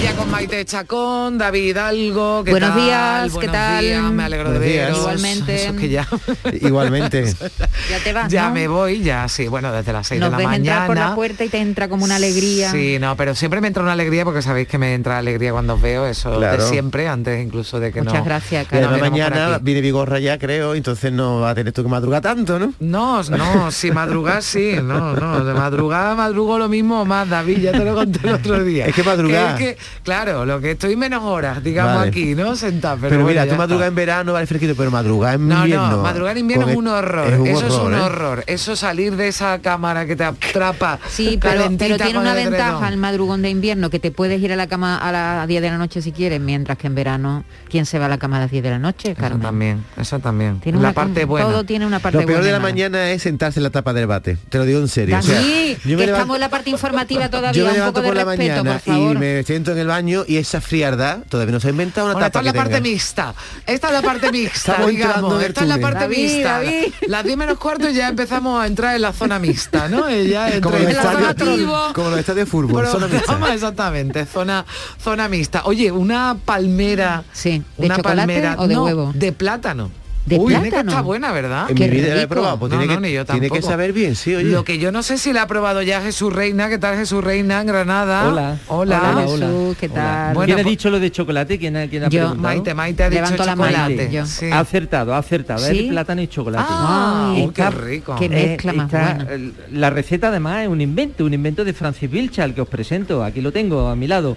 Ya 0.02 0.14
con 0.14 0.30
Maite 0.30 0.64
Chacón, 0.64 1.38
David 1.38 1.70
Hidalgo, 1.70 2.44
¿qué 2.44 2.50
Buenos 2.52 2.70
tal? 2.70 2.80
días, 2.84 3.32
Buenos 3.32 3.38
¿qué 3.40 3.48
tal? 3.48 3.84
días, 3.84 4.02
me 4.04 4.22
alegro 4.24 4.50
de 4.52 4.58
Buenos 4.58 4.74
veros. 4.76 4.98
Igualmente. 4.98 5.54
Eso 5.56 5.72
es 5.72 5.80
que 5.80 5.88
ya, 5.88 6.06
Igualmente. 6.60 7.24
Ya 7.90 7.98
te 8.02 8.12
vas, 8.12 8.32
ya 8.32 8.48
¿no? 8.48 8.54
me 8.54 8.66
voy, 8.68 9.02
ya 9.02 9.28
sí, 9.28 9.46
bueno, 9.48 9.70
desde 9.70 9.92
las 9.92 10.06
6 10.08 10.20
Nos 10.20 10.28
de 10.30 10.32
la 10.32 10.36
ves 10.38 10.46
mañana. 10.46 10.56
entrar 10.72 10.86
por 10.86 10.96
la 10.96 11.14
puerta 11.14 11.44
y 11.44 11.48
te 11.48 11.58
entra 11.58 11.88
como 11.88 12.04
una 12.04 12.16
alegría. 12.16 12.72
Sí, 12.72 12.98
no, 12.98 13.16
pero 13.16 13.34
siempre 13.36 13.60
me 13.60 13.68
entra 13.68 13.82
una 13.82 13.92
alegría 13.92 14.24
porque 14.24 14.42
sabéis 14.42 14.66
que 14.66 14.76
me 14.78 14.94
entra 14.94 15.18
alegría 15.18 15.52
cuando 15.52 15.74
os 15.74 15.80
veo, 15.82 16.04
eso 16.06 16.36
Claro. 16.36 16.64
de 16.64 16.68
siempre, 16.68 17.06
antes 17.06 17.44
incluso 17.44 17.78
de 17.78 17.92
que 17.92 18.00
Muchas 18.00 18.18
no. 18.18 18.24
gracias, 18.24 18.66
Carmen. 18.66 18.88
además 18.88 19.10
venimos 19.10 19.28
por 19.30 19.38
mañana 19.38 19.58
viene 19.62 19.80
Vigorra 19.82 20.18
ya, 20.18 20.36
creo, 20.38 20.74
entonces 20.74 21.12
no 21.12 21.40
va 21.40 21.50
a 21.50 21.54
tener 21.54 21.72
tú 21.72 21.82
que 21.84 21.88
madrugar 21.88 22.22
tanto, 22.22 22.58
¿no? 22.58 22.72
No, 22.80 23.22
no, 23.22 23.70
si 23.70 23.90
madrugar 23.92 24.42
sí, 24.42 24.72
no, 24.82 25.14
no, 25.14 25.44
de 25.44 25.54
madrugada 25.54 26.14
madrugo 26.16 26.58
lo 26.58 26.68
mismo 26.68 27.04
más, 27.04 27.28
David, 27.28 27.58
ya 27.58 27.72
te 27.72 27.84
lo 27.84 27.94
conté 27.94 28.20
el 28.26 28.34
otro 28.34 28.64
día. 28.64 28.86
Es 28.86 28.94
que 28.94 29.02
madrugar. 29.04 29.56
Que 29.56 29.70
es 29.70 29.76
que, 29.76 29.82
claro, 30.02 30.44
lo 30.46 30.60
que 30.60 30.72
estoy 30.72 30.96
menos 30.96 31.22
horas, 31.24 31.62
digamos 31.62 31.96
Vale. 31.96 32.08
aquí, 32.08 32.34
¿no? 32.34 32.56
Sentado, 32.56 32.96
pero, 32.96 33.10
Pero, 33.10 33.22
bueno, 33.24 33.40
mira, 33.42 33.52
tú 33.52 33.56
madrugas 33.58 33.88
en 33.88 33.94
verano, 33.94 34.32
vale 34.32 34.46
fresquito, 34.46 34.74
pero 34.76 34.90
madrugar 34.90 35.34
en 35.34 35.48
No, 35.48 35.58
invierno. 35.62 35.90
no, 35.90 36.02
madrugar 36.02 36.32
en 36.36 36.40
invierno 36.40 36.64
con 36.66 36.72
es 36.72 36.78
un 36.78 36.86
el- 36.86 36.92
horror, 36.92 37.32
es 37.32 37.38
un 37.40 37.46
eso 37.48 37.66
es 37.66 37.74
un 37.74 37.94
¿eh? 37.94 38.00
horror, 38.00 38.44
eso 38.46 38.76
salir 38.76 39.16
de 39.16 39.28
esa 39.28 39.58
cámara 39.60 40.06
que 40.06 40.16
te 40.16 40.24
atrapa. 40.24 40.98
Sí, 41.08 41.38
pero, 41.40 41.68
pero 41.78 41.96
tiene 41.96 42.18
una 42.18 42.38
el 42.38 42.50
ventaja 42.50 42.88
el 42.88 42.96
madrugón 42.96 43.42
de 43.42 43.50
invierno, 43.50 43.90
que 43.90 43.98
te 43.98 44.10
puedes 44.10 44.40
ir 44.40 44.52
a 44.52 44.56
la 44.56 44.66
cama 44.66 44.96
a 44.98 45.12
las 45.12 45.48
10 45.48 45.62
de 45.62 45.70
la 45.70 45.78
noche 45.78 46.02
si 46.02 46.12
quieres, 46.12 46.40
mientras 46.40 46.78
que 46.78 46.86
en 46.86 46.94
verano, 46.94 47.44
¿quién 47.68 47.86
se 47.86 47.98
va 47.98 48.06
a 48.06 48.08
la 48.08 48.18
cama 48.18 48.36
a 48.38 48.40
las 48.40 48.50
10 48.50 48.62
de 48.62 48.70
la 48.70 48.78
noche, 48.78 49.12
Eso 49.12 49.20
Carmen? 49.20 49.40
también, 49.42 49.84
eso 50.00 50.18
también. 50.18 50.60
Tiene 50.60 50.76
la 50.78 50.88
una- 50.88 50.92
parte 50.94 51.24
buena. 51.24 51.46
Todo 51.48 51.64
tiene 51.64 51.86
una 51.86 51.98
parte 51.98 52.18
Lo 52.18 52.26
peor 52.26 52.38
buena 52.38 52.46
de 52.46 52.52
la 52.52 52.58
mala. 52.58 52.72
mañana 52.72 53.10
es 53.10 53.22
sentarse 53.22 53.58
en 53.58 53.64
la 53.64 53.70
tapa 53.70 53.92
del 53.92 54.06
bate. 54.06 54.36
Te 54.48 54.58
lo 54.58 54.64
digo 54.64 54.80
en 54.80 54.88
serio. 54.88 55.18
o 55.18 55.22
sea, 55.22 55.34
David, 55.36 55.76
yo 55.76 55.82
que 55.82 55.88
me 55.88 55.90
levanto- 55.96 56.12
estamos 56.14 56.36
en 56.36 56.40
la 56.40 56.48
parte 56.48 56.70
informativa 56.70 57.28
todavía, 57.30 57.52
Yo 57.52 57.64
me 57.64 57.70
un 57.70 57.74
levanto 57.76 57.92
poco 57.94 58.02
de 58.02 58.08
por 58.08 58.16
la 58.16 58.24
respeto, 58.24 58.52
mañana 58.64 58.72
por 58.84 58.94
favor. 58.94 59.16
y 59.16 59.18
me 59.18 59.42
siento 59.42 59.74
en 59.76 59.82
el 59.82 59.86
baño 59.88 60.24
y 60.26 60.36
esa 60.36 60.60
frialdad 60.60 61.20
todavía 61.28 61.52
no 61.52 61.60
se 61.60 61.68
ha 61.68 61.70
inventado 61.70 62.06
una 62.06 62.14
Bueno, 62.14 62.26
esta 62.26 62.38
tapa 62.40 62.48
es 62.48 62.54
la 62.54 62.62
parte 62.62 62.80
mixta. 62.80 63.34
Esta 63.66 63.86
es 63.88 63.92
la 63.92 64.02
parte 64.02 64.32
mixta, 64.32 64.72
Estamos 64.72 64.90
entrando 64.90 65.16
digamos. 65.38 65.42
Esta 65.44 65.60
es 65.62 65.68
la 65.68 65.78
parte 65.78 66.00
David, 66.00 66.16
mixta. 66.32 66.52
David. 66.52 66.92
Las 67.08 67.24
10 67.24 67.36
menos 67.36 67.58
cuarto 67.58 67.88
ya 67.90 68.08
empezamos 68.08 68.60
a 68.62 68.66
entrar 68.66 68.96
en 68.96 69.02
la 69.02 69.12
zona 69.12 69.38
mixta, 69.38 69.88
¿no? 69.88 70.10
Y 70.10 70.28
ya 70.28 70.46
entre 70.46 70.60
Como 70.60 70.78
los 70.78 70.92
la 70.94 71.02
zona 71.02 71.30
estadios- 71.30 71.54
tribo, 71.56 71.78
como 71.94 72.10
los 72.10 72.18
estadios 72.18 72.46
de 72.46 72.50
fútbol, 72.50 72.86
zona 72.86 73.06
mixta. 73.06 73.26
programa, 73.26 73.54
exactamente, 73.54 74.26
zona, 74.26 74.64
zona 75.02 75.28
mixta. 75.28 75.62
Oye, 75.64 75.90
una 75.92 76.36
palmera. 76.44 77.24
Sí, 77.32 77.62
¿de 77.76 77.86
una 77.86 77.96
chocolate 77.96 78.16
palmera 78.18 78.54
o 78.58 78.66
de 78.68 78.74
no, 78.74 78.84
huevo? 78.84 79.12
De 79.14 79.32
plátano. 79.32 79.90
¿De 80.26 80.38
Uy, 80.38 80.48
tiene 80.48 80.64
que 80.64 80.70
plátano? 80.70 80.90
está 80.90 81.02
buena, 81.02 81.30
¿verdad? 81.30 81.70
En 81.70 81.76
Qué 81.76 81.84
mi 81.88 81.96
vida 81.98 82.14
la 82.16 82.22
he 82.22 82.26
probado, 82.26 82.58
pues 82.58 82.72
No, 82.72 82.78
tiene, 82.78 82.94
no, 82.94 83.00
que, 83.00 83.06
ni 83.06 83.14
yo 83.14 83.24
tiene 83.24 83.48
que 83.48 83.62
saber 83.62 83.92
bien, 83.92 84.16
sí, 84.16 84.34
oye. 84.34 84.50
Lo 84.50 84.64
que 84.64 84.78
yo 84.78 84.90
no 84.90 85.04
sé 85.04 85.18
si 85.18 85.32
la 85.32 85.42
ha 85.42 85.46
probado 85.46 85.82
ya 85.82 86.00
Jesús 86.02 86.32
Reina. 86.32 86.68
¿Qué 86.68 86.78
tal 86.78 86.96
Jesús 86.96 87.22
Reina 87.22 87.60
en 87.60 87.68
Granada? 87.68 88.28
Hola. 88.28 88.58
Hola. 88.66 88.98
Hola, 88.98 89.26
Hola. 89.28 89.46
Jesús, 89.46 89.76
¿qué 89.78 89.88
tal? 89.88 90.34
Bueno, 90.34 90.46
¿Quién 90.46 90.58
ha 90.58 90.62
pues- 90.64 90.72
dicho 90.72 90.90
lo 90.90 90.98
de 90.98 91.10
chocolate? 91.12 91.58
¿Quién 91.60 91.76
ha, 91.76 91.86
quién 91.86 92.02
ha 92.02 92.08
Yo. 92.08 92.20
preguntado? 92.22 92.42
Maite, 92.42 92.74
Maite 92.74 93.02
ha 93.04 93.08
dicho 93.10 93.22
Levanto 93.22 93.44
la 93.44 93.52
chocolate. 93.54 94.26
Sí. 94.26 94.46
Ha 94.50 94.58
acertado, 94.58 95.14
ha 95.14 95.18
acertado. 95.18 95.60
¿Sí? 95.64 95.78
Es 95.78 95.90
plátano 95.90 96.20
y 96.22 96.26
chocolate. 96.26 96.64
Ah, 96.68 97.32
Ay, 97.36 97.50
qué 97.54 97.70
rico. 97.70 98.16
qué 98.18 98.24
Eh, 98.24 98.28
mezcla 98.28 98.72
más 98.72 98.86
está- 98.86 99.14
buena. 99.14 99.32
el- 99.32 99.54
La 99.72 99.90
receta 99.90 100.28
además 100.28 100.62
es 100.64 100.68
un 100.68 100.80
invento, 100.80 101.24
un 101.24 101.34
invento 101.34 101.64
de 101.64 101.72
Francis 101.72 102.10
Vilchal 102.10 102.52
que 102.52 102.62
os 102.62 102.68
presento, 102.68 103.22
aquí 103.22 103.40
lo 103.40 103.52
tengo 103.52 103.88
a 103.88 103.94
mi 103.94 104.08
lado, 104.08 104.36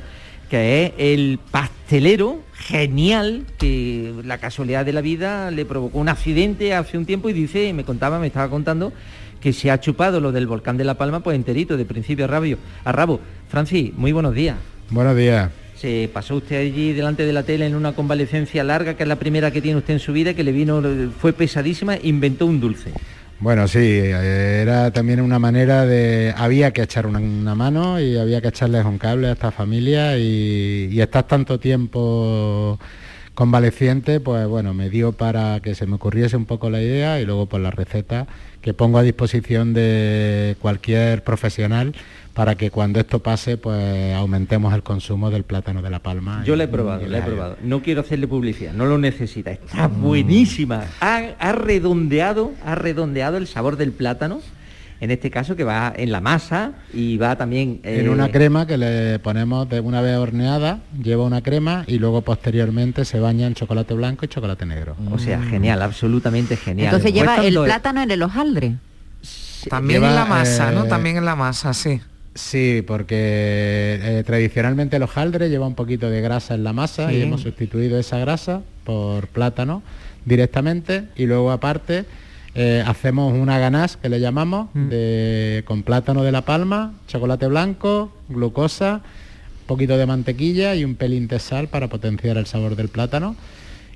que 0.50 0.86
es 0.86 0.93
el 0.97 1.39
pastelero 1.52 2.39
genial 2.54 3.45
que 3.58 4.14
la 4.24 4.39
casualidad 4.39 4.86
de 4.86 4.93
la 4.93 5.02
vida 5.02 5.52
le 5.52 5.66
provocó 5.66 6.00
un 6.00 6.10
accidente 6.10 6.74
hace 6.74 6.97
un 6.97 7.06
tiempo 7.06 7.30
y 7.30 7.34
dice, 7.34 7.72
me 7.74 7.84
contaba, 7.84 8.20
me 8.20 8.28
estaba 8.28 8.50
contando 8.50 8.91
que 9.39 9.54
se 9.54 9.72
ha 9.72 9.80
chupado 9.80 10.20
lo 10.20 10.32
del 10.32 10.47
volcán 10.47 10.78
de 10.78 10.84
La 10.84 10.95
Palma 10.95 11.22
pues 11.22 11.36
enterito, 11.36 11.78
de 11.78 11.86
principio 11.86 12.26
a 12.26 12.28
rabo. 12.28 12.58
A 12.84 12.91
rabo. 12.91 13.20
Francis, 13.47 13.93
muy 13.95 14.12
buenos 14.12 14.34
días. 14.34 14.58
Buenos 14.89 15.16
días. 15.16 15.50
Se 15.76 16.10
pasó 16.12 16.36
usted 16.36 16.60
allí 16.60 16.91
delante 16.91 17.26
de 17.26 17.32
la 17.32 17.43
tele 17.43 17.66
en 17.66 17.74
una 17.74 17.93
convalecencia 17.93 18.66
larga, 18.66 18.95
que 18.95 19.04
es 19.04 19.10
la 19.10 19.16
primera 19.16 19.52
que 19.52 19.62
tiene 19.62 19.78
usted 19.78 19.93
en 19.93 20.00
su 20.00 20.12
vida, 20.12 20.34
que 20.34 20.43
le 20.43 20.52
vino, 20.52 20.84
fue 21.20 21.32
pesadísima, 21.32 21.95
inventó 22.04 22.45
un 22.47 22.60
dulce. 22.60 22.91
Bueno, 23.40 23.70
sí, 23.70 23.80
era 23.80 24.92
también 24.92 25.22
una 25.22 25.40
manera 25.40 25.86
de... 25.86 26.34
Había 26.36 26.72
que 26.74 26.82
echar 26.82 27.08
una, 27.08 27.56
mano 27.56 28.00
y 28.02 28.18
había 28.18 28.42
que 28.42 28.50
echarles 28.50 28.84
un 28.84 28.98
cable 28.98 29.30
a 29.30 29.32
esta 29.32 29.52
familia 29.52 30.18
y, 30.18 30.90
y 30.92 31.00
estar 31.00 31.24
tanto 31.26 31.58
tiempo 31.58 32.78
convaleciente, 33.36 34.20
pues 34.20 34.46
bueno, 34.48 34.74
me 34.74 34.90
dio 34.90 35.14
para 35.14 35.62
que 35.62 35.74
se 35.74 35.86
me 35.86 35.96
ocurriese 35.96 36.36
un 36.36 36.46
poco 36.46 36.70
la 36.70 36.82
idea 36.82 37.22
y 37.22 37.26
luego 37.26 37.46
por 37.46 37.62
la 37.62 37.72
receta 37.72 38.28
que 38.62 38.74
pongo 38.74 38.98
a 38.98 39.04
disposición 39.04 39.74
de 39.74 40.58
cualquier 40.62 41.24
profesional 41.24 41.96
para 42.40 42.56
que 42.56 42.72
cuando 42.72 43.02
esto 43.02 43.20
pase, 43.20 43.58
pues 43.58 44.16
aumentemos 44.16 44.74
el 44.74 44.82
consumo 44.82 45.30
del 45.30 45.44
plátano 45.44 45.82
de 45.82 45.90
la 45.90 46.00
palma. 46.00 46.42
Yo 46.46 46.56
la 46.56 46.64
he 46.64 46.68
probado, 46.70 47.06
la 47.06 47.18
he 47.18 47.22
probado. 47.22 47.58
No 47.62 47.82
quiero 47.82 48.00
hacerle 48.00 48.30
publicidad, 48.30 48.72
no 48.72 48.86
lo 48.86 48.98
necesita. 48.98 49.52
Está 49.52 49.90
buenísima. 49.90 50.86
Ha, 51.02 51.34
ha 51.38 51.52
redondeado, 51.52 52.54
ha 52.64 52.76
redondeado 52.76 53.36
el 53.36 53.46
sabor 53.46 53.76
del 53.76 53.92
plátano, 53.92 54.40
en 55.02 55.12
este 55.12 55.30
caso 55.30 55.58
que 55.58 55.66
va 55.66 55.92
en 55.94 56.14
la 56.14 56.22
masa 56.22 56.76
y 56.94 57.18
va 57.18 57.36
también 57.36 57.82
En 57.84 58.06
eh, 58.06 58.10
una 58.10 58.32
crema 58.32 58.66
que 58.66 58.78
le 58.78 59.20
ponemos 59.20 59.68
de 59.68 59.82
una 59.82 60.00
vez 60.00 60.16
horneada, 60.16 60.80
lleva 60.98 61.26
una 61.26 61.42
crema 61.42 61.84
y 61.88 62.00
luego 62.00 62.22
posteriormente 62.22 63.04
se 63.04 63.20
baña 63.20 63.48
en 63.48 63.54
chocolate 63.54 63.94
blanco 63.96 64.24
y 64.24 64.30
chocolate 64.30 64.66
negro. 64.66 64.96
O 65.12 65.20
sea, 65.20 65.42
genial, 65.42 65.82
absolutamente 65.82 66.56
genial. 66.56 66.86
Entonces 66.86 67.12
lleva 67.12 67.46
el 67.46 67.54
plátano 67.54 68.02
en 68.02 68.12
el 68.12 68.24
hojaldre. 68.24 68.78
También 69.70 70.00
Lleva, 70.00 70.12
en 70.12 70.16
la 70.16 70.26
masa, 70.26 70.72
¿no? 70.72 70.86
eh, 70.86 70.88
También 70.88 71.18
en 71.18 71.26
la 71.26 71.36
masa, 71.36 71.74
sí. 71.74 72.00
Sí, 72.36 72.84
porque 72.86 73.16
eh, 74.02 74.24
tradicionalmente 74.26 74.96
el 74.98 75.04
hojaldre 75.04 75.50
lleva 75.50 75.68
un 75.68 75.76
poquito 75.76 76.10
de 76.10 76.22
grasa 76.22 76.54
en 76.56 76.64
la 76.64 76.74
masa 76.74 77.10
Sí. 77.10 77.16
y 77.18 77.22
hemos 77.22 77.42
sustituido 77.42 78.00
esa 78.00 78.18
grasa 78.20 78.62
por 78.84 79.28
plátano 79.28 79.82
directamente 80.26 81.06
y 81.16 81.26
luego 81.26 81.52
aparte 81.52 82.06
eh, 82.56 82.84
hacemos 82.86 83.34
una 83.34 83.58
ganache 83.60 83.98
que 84.02 84.10
le 84.10 84.20
llamamos 84.20 84.70
de- 84.74 85.64
con 85.66 85.84
plátano 85.84 86.24
de 86.24 86.32
la 86.32 86.42
palma, 86.44 86.94
chocolate 87.08 87.48
blanco, 87.48 88.12
glucosa, 88.28 89.02
un 89.62 89.68
poquito 89.68 89.98
de 89.98 90.06
mantequilla 90.06 90.76
y 90.76 90.84
un 90.84 90.96
pelín 90.96 91.28
de 91.28 91.40
sal 91.40 91.68
para 91.68 91.88
potenciar 91.90 92.38
el 92.38 92.46
sabor 92.48 92.76
del 92.76 92.90
plátano. 92.90 93.36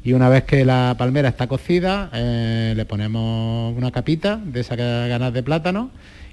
Y 0.03 0.13
una 0.13 0.27
vez 0.29 0.43
que 0.43 0.65
la 0.65 0.95
palmera 0.97 1.29
está 1.29 1.47
cocida, 1.47 2.09
eh, 2.13 2.73
le 2.75 2.85
ponemos 2.85 3.75
una 3.75 3.91
capita 3.91 4.37
de 4.43 4.59
esa 4.59 4.75
ganas 4.75 5.33
de 5.33 5.41
plátano 5.43 5.89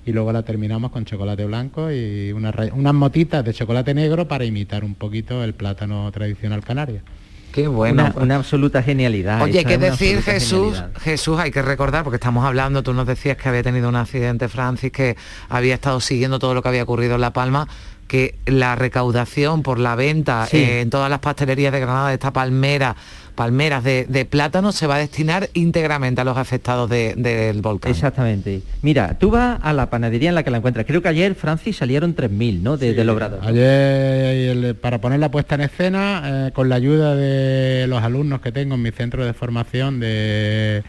y 0.07 0.13
luego 0.13 0.33
la 0.33 0.43
terminamos 0.43 0.91
con 0.91 1.05
chocolate 1.05 1.45
blanco 1.45 1.91
y 1.93 2.33
unas, 2.33 2.55
unas 2.73 2.95
motitas 2.95 3.45
de 3.45 3.53
chocolate 3.55 3.95
negro 3.95 4.27
para 4.29 4.45
imitar 4.45 4.85
un 4.85 4.95
poquito 4.95 5.43
el 5.45 5.55
plátano 5.55 6.11
tradicional 6.13 6.63
canario. 6.65 7.01
Qué 7.53 7.67
bueno. 7.67 8.05
Una, 8.15 8.23
una 8.25 8.37
absoluta 8.37 8.81
genialidad. 8.83 9.43
Oye, 9.43 9.65
¿qué 9.65 9.77
decir 9.77 10.23
Jesús? 10.23 10.75
genialidad. 10.75 11.01
Jesús, 11.03 11.39
hay 11.39 11.51
que 11.51 11.63
recordar, 11.63 12.05
porque 12.05 12.17
estamos 12.17 12.45
hablando, 12.45 12.83
tú 12.85 12.95
nos 12.95 13.07
decías 13.09 13.37
que 13.37 13.49
había 13.49 13.63
tenido 13.65 13.89
un 13.89 13.97
accidente, 13.97 14.49
Francis, 14.49 14.93
que 14.93 15.17
había 15.49 15.75
estado 15.75 15.99
siguiendo 16.01 16.39
todo 16.39 16.55
lo 16.55 16.63
que 16.63 16.69
había 16.69 16.85
ocurrido 16.85 17.17
en 17.17 17.21
La 17.23 17.33
Palma, 17.33 17.67
que 18.07 18.37
la 18.47 18.77
recaudación 18.77 19.63
por 19.63 19.79
la 19.81 19.95
venta 19.97 20.47
Sí. 20.47 20.59
eh, 20.59 20.81
en 20.81 20.91
todas 20.91 21.11
las 21.11 21.19
pastelerías 21.21 21.73
de 21.73 21.81
Granada 21.81 22.09
de 22.09 22.15
esta 22.15 22.33
palmera, 22.33 22.95
palmeras 23.41 23.83
de, 23.83 24.05
de 24.07 24.27
plátano, 24.27 24.71
se 24.71 24.87
va 24.87 24.97
a 24.97 24.99
destinar 24.99 25.49
íntegramente 25.55 26.21
a 26.21 26.25
los 26.25 26.37
afectados 26.37 26.91
de- 26.91 27.15
del 27.17 27.63
volcán. 27.63 27.91
Exactamente. 27.91 28.61
Mira, 28.83 29.17
tú 29.19 29.31
vas 29.31 29.59
a 29.63 29.73
la 29.73 29.89
panadería 29.89 30.29
en 30.29 30.35
la 30.35 30.43
que 30.43 30.51
la 30.51 30.59
encuentras. 30.59 30.85
Creo 30.85 31.01
que 31.01 31.09
ayer, 31.09 31.35
Francis, 31.35 31.79
salieron 31.79 32.15
3.000, 32.15 32.63
¿no? 32.63 32.77
De- 32.77 32.93
del 32.93 33.09
obrador. 33.09 33.41
Ayer, 33.43 33.65
el- 34.51 34.75
para 34.75 35.01
poner 35.01 35.21
la 35.21 35.31
puesta 35.31 35.55
en 35.55 35.63
escena, 35.63 36.49
eh, 36.49 36.51
con 36.53 36.69
la 36.69 36.75
ayuda 36.75 37.15
de 37.17 37.87
los 37.89 38.03
alumnos 38.03 38.43
que 38.43 38.53
tengo 38.53 38.75
en 38.75 38.83
mi 38.83 38.91
centro 38.91 39.25
de 39.25 39.33
formación 39.33 40.01
de- 40.01 40.83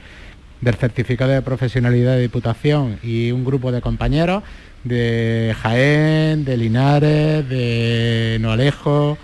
del 0.60 0.76
certificado 0.76 1.32
de 1.32 1.41
profesionalidad 1.41 2.16
de 2.16 2.22
Diputación 2.24 2.97
y 3.02 3.32
un 3.32 3.45
grupo 3.45 3.72
de 3.72 3.80
compañeros 3.80 4.43
de 4.84 5.56
Jaén, 5.62 6.43
de 6.43 6.58
Linares, 6.58 7.47
de 7.47 8.39
Noalejo 8.41 9.18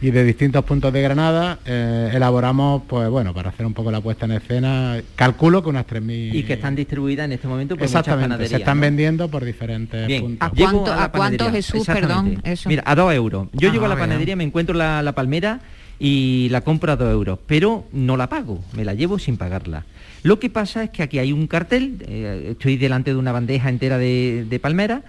y 0.00 0.10
de 0.12 0.22
distintos 0.24 0.64
puntos 0.64 0.92
de 0.92 1.02
Granada, 1.02 1.58
eh, 1.66 2.10
elaboramos, 2.14 2.82
pues 2.86 3.08
bueno, 3.10 3.34
para 3.34 3.50
hacer 3.50 3.66
un 3.66 3.74
poco 3.74 3.90
la 3.90 4.00
puesta 4.00 4.26
en 4.26 4.32
escena, 4.32 4.96
calculo 5.16 5.62
que 5.62 5.70
unas 5.70 5.86
3.000... 5.86 6.34
Y 6.34 6.42
que 6.44 6.52
están 6.52 6.76
distribuidas 6.76 7.24
en 7.24 7.32
este 7.32 7.48
momento 7.48 7.74
por 7.74 7.80
muchas 7.82 7.90
Exactamente, 8.00 8.24
panaderías. 8.28 8.50
se 8.50 8.56
están 8.58 8.76
¿no? 8.78 8.82
vendiendo 8.82 9.28
por 9.28 9.44
diferentes 9.44 10.06
Bien. 10.06 10.22
puntos. 10.22 10.46
¿A 10.46 10.50
cuánto- 10.52 10.86
la 10.86 11.04
a 11.04 11.10
cuánto, 11.10 11.38
panadería. 11.38 11.50
Jesús, 11.50 11.80
Exactamente. 11.80 12.36
perdón, 12.36 12.52
eso? 12.52 12.68
Mira, 12.68 12.82
a 12.86 12.94
dos 12.94 13.12
euros. 13.12 13.48
Yo 13.54 13.68
Ah, 13.68 13.72
llego 13.72 13.86
a 13.86 13.88
la 13.88 13.94
bien. 13.96 14.08
panadería, 14.08 14.36
me 14.36 14.44
encuentro 14.44 14.74
la, 14.76 15.02
la 15.02 15.12
palmera 15.16 15.60
y 15.98 16.46
la 16.52 16.60
compro 16.60 16.92
a 16.92 16.96
dos 16.96 17.10
euros, 17.12 17.40
pero 17.48 17.84
no 17.92 18.16
la 18.16 18.28
pago, 18.28 18.62
me 18.76 18.84
la 18.84 18.94
llevo 18.94 19.18
sin 19.18 19.36
pagarla. 19.36 19.84
Lo 20.22 20.38
que 20.38 20.48
pasa 20.48 20.84
es 20.84 20.90
que 20.90 21.02
aquí 21.02 21.18
hay 21.18 21.32
un 21.32 21.48
cartel, 21.48 22.04
eh, 22.06 22.48
estoy 22.52 22.76
delante 22.76 23.10
de 23.10 23.16
una 23.16 23.32
bandeja 23.32 23.68
entera 23.68 23.98
de, 23.98 24.46
de 24.48 24.58
palmera, 24.60 25.02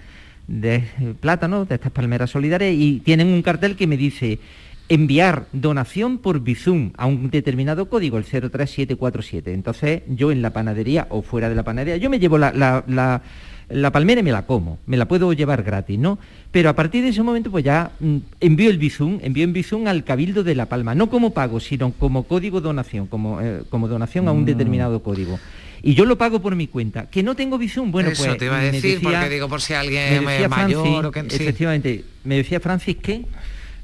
de 0.48 0.76
eh, 0.78 0.84
plátano, 1.20 1.66
de 1.66 1.76
estas 1.76 1.92
palmeras 1.92 2.32
solidarias, 2.32 2.74
y 2.76 3.02
tienen 3.02 3.28
un 3.28 3.44
cartel 3.44 3.76
que 3.76 3.86
me 3.86 3.98
dice, 3.98 4.40
enviar 4.90 5.46
donación 5.54 6.18
por 6.18 6.42
Bizum 6.42 6.92
a 6.98 7.06
un 7.06 7.30
determinado 7.30 7.90
código, 7.90 8.18
el 8.18 8.26
03747. 8.26 9.54
Entonces 9.54 10.02
yo 10.08 10.32
en 10.32 10.42
la 10.42 10.50
panadería 10.50 11.08
o 11.10 11.22
fuera 11.22 11.48
de 11.48 11.56
la 11.56 11.64
panadería, 11.64 11.98
yo 11.98 12.10
me 12.10 12.20
llevo 12.20 12.38
la, 12.38 12.52
la, 12.52 13.92
palmera 13.92 14.22
y 14.22 14.24
me 14.24 14.32
la 14.32 14.48
como, 14.48 14.80
me 14.88 14.98
la 14.98 15.08
puedo 15.08 15.32
llevar 15.34 15.62
gratis, 15.62 16.00
¿no? 16.00 16.18
Pero 16.52 16.70
a 16.70 16.76
partir 16.76 17.04
de 17.04 17.10
ese 17.10 17.22
momento 17.22 17.52
pues 17.52 17.64
ya 17.64 17.92
mm, 18.00 18.18
envío 18.40 18.72
el 18.72 18.80
Bizum, 18.80 19.20
envío 19.22 19.44
en 19.44 19.54
Bizum 19.54 19.88
al 19.88 20.04
Cabildo 20.04 20.44
de 20.44 20.56
La 20.56 20.66
Palma, 20.66 20.96
no 20.96 21.10
como 21.10 21.34
pago, 21.34 21.60
sino 21.60 21.92
como 21.92 22.24
código 22.24 22.60
donación, 22.60 23.06
como, 23.06 23.40
eh, 23.42 23.62
como 23.70 23.88
donación 23.88 24.28
a 24.28 24.32
un 24.32 24.42
mm. 24.42 24.46
determinado 24.46 25.04
código 25.04 25.40
y 25.82 25.94
yo 25.94 26.04
lo 26.04 26.18
pago 26.18 26.42
por 26.42 26.56
mi 26.56 26.68
cuenta. 26.68 27.10
Que 27.10 27.24
no 27.24 27.36
tengo 27.36 27.58
Bizum, 27.58 27.90
bueno, 27.92 28.10
Eso 28.10 28.26
pues... 28.26 28.38
te 28.38 28.46
iba 28.46 28.60
a 28.60 28.64
decir, 28.64 29.00
porque 29.02 29.30
digo 29.30 29.48
por 29.48 29.62
si 29.62 29.74
alguien 29.74 30.28
es 30.28 30.50
mayor 30.50 31.06
o 31.06 31.12
que... 31.12 31.22
Efectivamente, 31.22 32.04
me 32.26 32.36
decía 32.36 32.60
Francis 32.60 32.98
que 32.98 33.26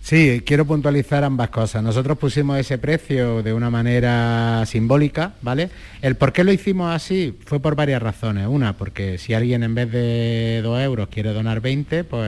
Sí, 0.05 0.43
quiero 0.45 0.65
puntualizar 0.65 1.23
ambas 1.23 1.49
cosas. 1.49 1.81
Nosotros 1.81 2.19
pusimos 2.19 2.59
ese 2.59 2.77
precio 2.77 3.41
de 3.41 3.53
una 3.53 3.71
manera 3.71 4.63
simbólica, 4.67 5.33
¿vale? 5.41 5.71
El 6.03 6.13
por 6.13 6.31
qué 6.31 6.43
lo 6.43 6.53
hicimos 6.53 6.93
así 6.93 7.35
fue 7.43 7.59
por 7.59 7.75
varias 7.75 8.03
razones. 8.03 8.45
Una, 8.47 8.77
porque 8.77 9.17
si 9.17 9.33
alguien 9.33 9.63
en 9.63 9.73
vez 9.73 9.91
de 9.91 10.61
2 10.61 10.79
euros 10.81 11.07
quiere 11.07 11.33
donar 11.33 11.59
20, 11.59 12.03
pues 12.03 12.23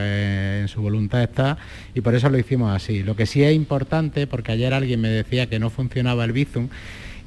en 0.61 0.67
su 0.69 0.81
voluntad 0.81 1.21
está 1.21 1.59
y 1.93 2.01
por 2.01 2.15
eso 2.15 2.31
lo 2.31 2.39
hicimos 2.39 2.75
así. 2.75 3.03
Lo 3.03 3.15
que 3.15 3.27
sí 3.27 3.43
es 3.43 3.53
importante, 3.53 4.25
porque 4.25 4.53
ayer 4.53 4.73
alguien 4.73 4.99
me 4.99 5.09
decía 5.09 5.45
que 5.45 5.59
no 5.59 5.69
funcionaba 5.69 6.25
el 6.25 6.31
Bizum, 6.31 6.69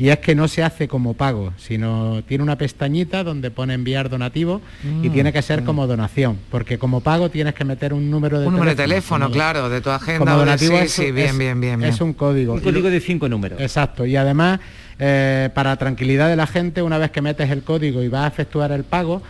y 0.01 0.09
es 0.09 0.19
que 0.19 0.35
no 0.35 0.49
se 0.49 0.63
hace 0.63 0.89
como 0.89 1.13
pago, 1.13 1.53
sino 1.59 2.23
tiene 2.27 2.43
una 2.43 2.57
pestañita 2.57 3.23
donde 3.23 3.51
pone 3.51 3.75
enviar 3.75 4.09
donativo 4.09 4.63
y 4.83 5.11
mm, 5.11 5.13
tiene 5.13 5.31
que 5.31 5.43
ser 5.43 5.63
como 5.63 5.87
donación, 5.87 6.39
porque 6.51 6.79
como 6.79 7.03
pago 7.03 7.29
tienes 7.29 7.53
que 7.53 7.67
meter 7.67 7.93
un 7.93 8.11
número 8.11 8.41
de 8.41 8.47
un 8.47 8.55
número 8.55 8.71
de 8.71 8.77
teléfono, 8.77 9.31
claro, 9.31 9.69
de 9.69 9.83
tu 9.83 9.91
agenda. 9.91 10.21
Como 10.21 10.39
donativo 10.39 10.79
es, 10.79 10.91
sí, 10.91 11.13
bien, 11.13 11.37
bien, 11.37 11.61
bien, 11.61 11.85
Es 11.85 12.01
un 12.01 12.15
código. 12.15 12.55
Un 12.55 12.61
código 12.61 12.89
de 12.89 12.99
cinco 12.99 13.29
números. 13.29 13.61
Exacto, 13.61 14.07
y 14.07 14.17
además, 14.17 14.61
eh, 14.99 15.51
para 15.53 15.77
tranquilidad 15.77 16.31
de 16.31 16.37
la 16.37 16.47
gente, 16.47 16.81
una 16.81 16.97
vez 16.97 17.11
que 17.11 17.21
metes 17.21 17.51
el 17.51 17.63
código 17.63 18.03
y 18.03 18.09
vas 18.09 18.25
a 18.25 18.29
efectuar 18.29 18.73
el 18.73 18.85
pago, 18.85 19.21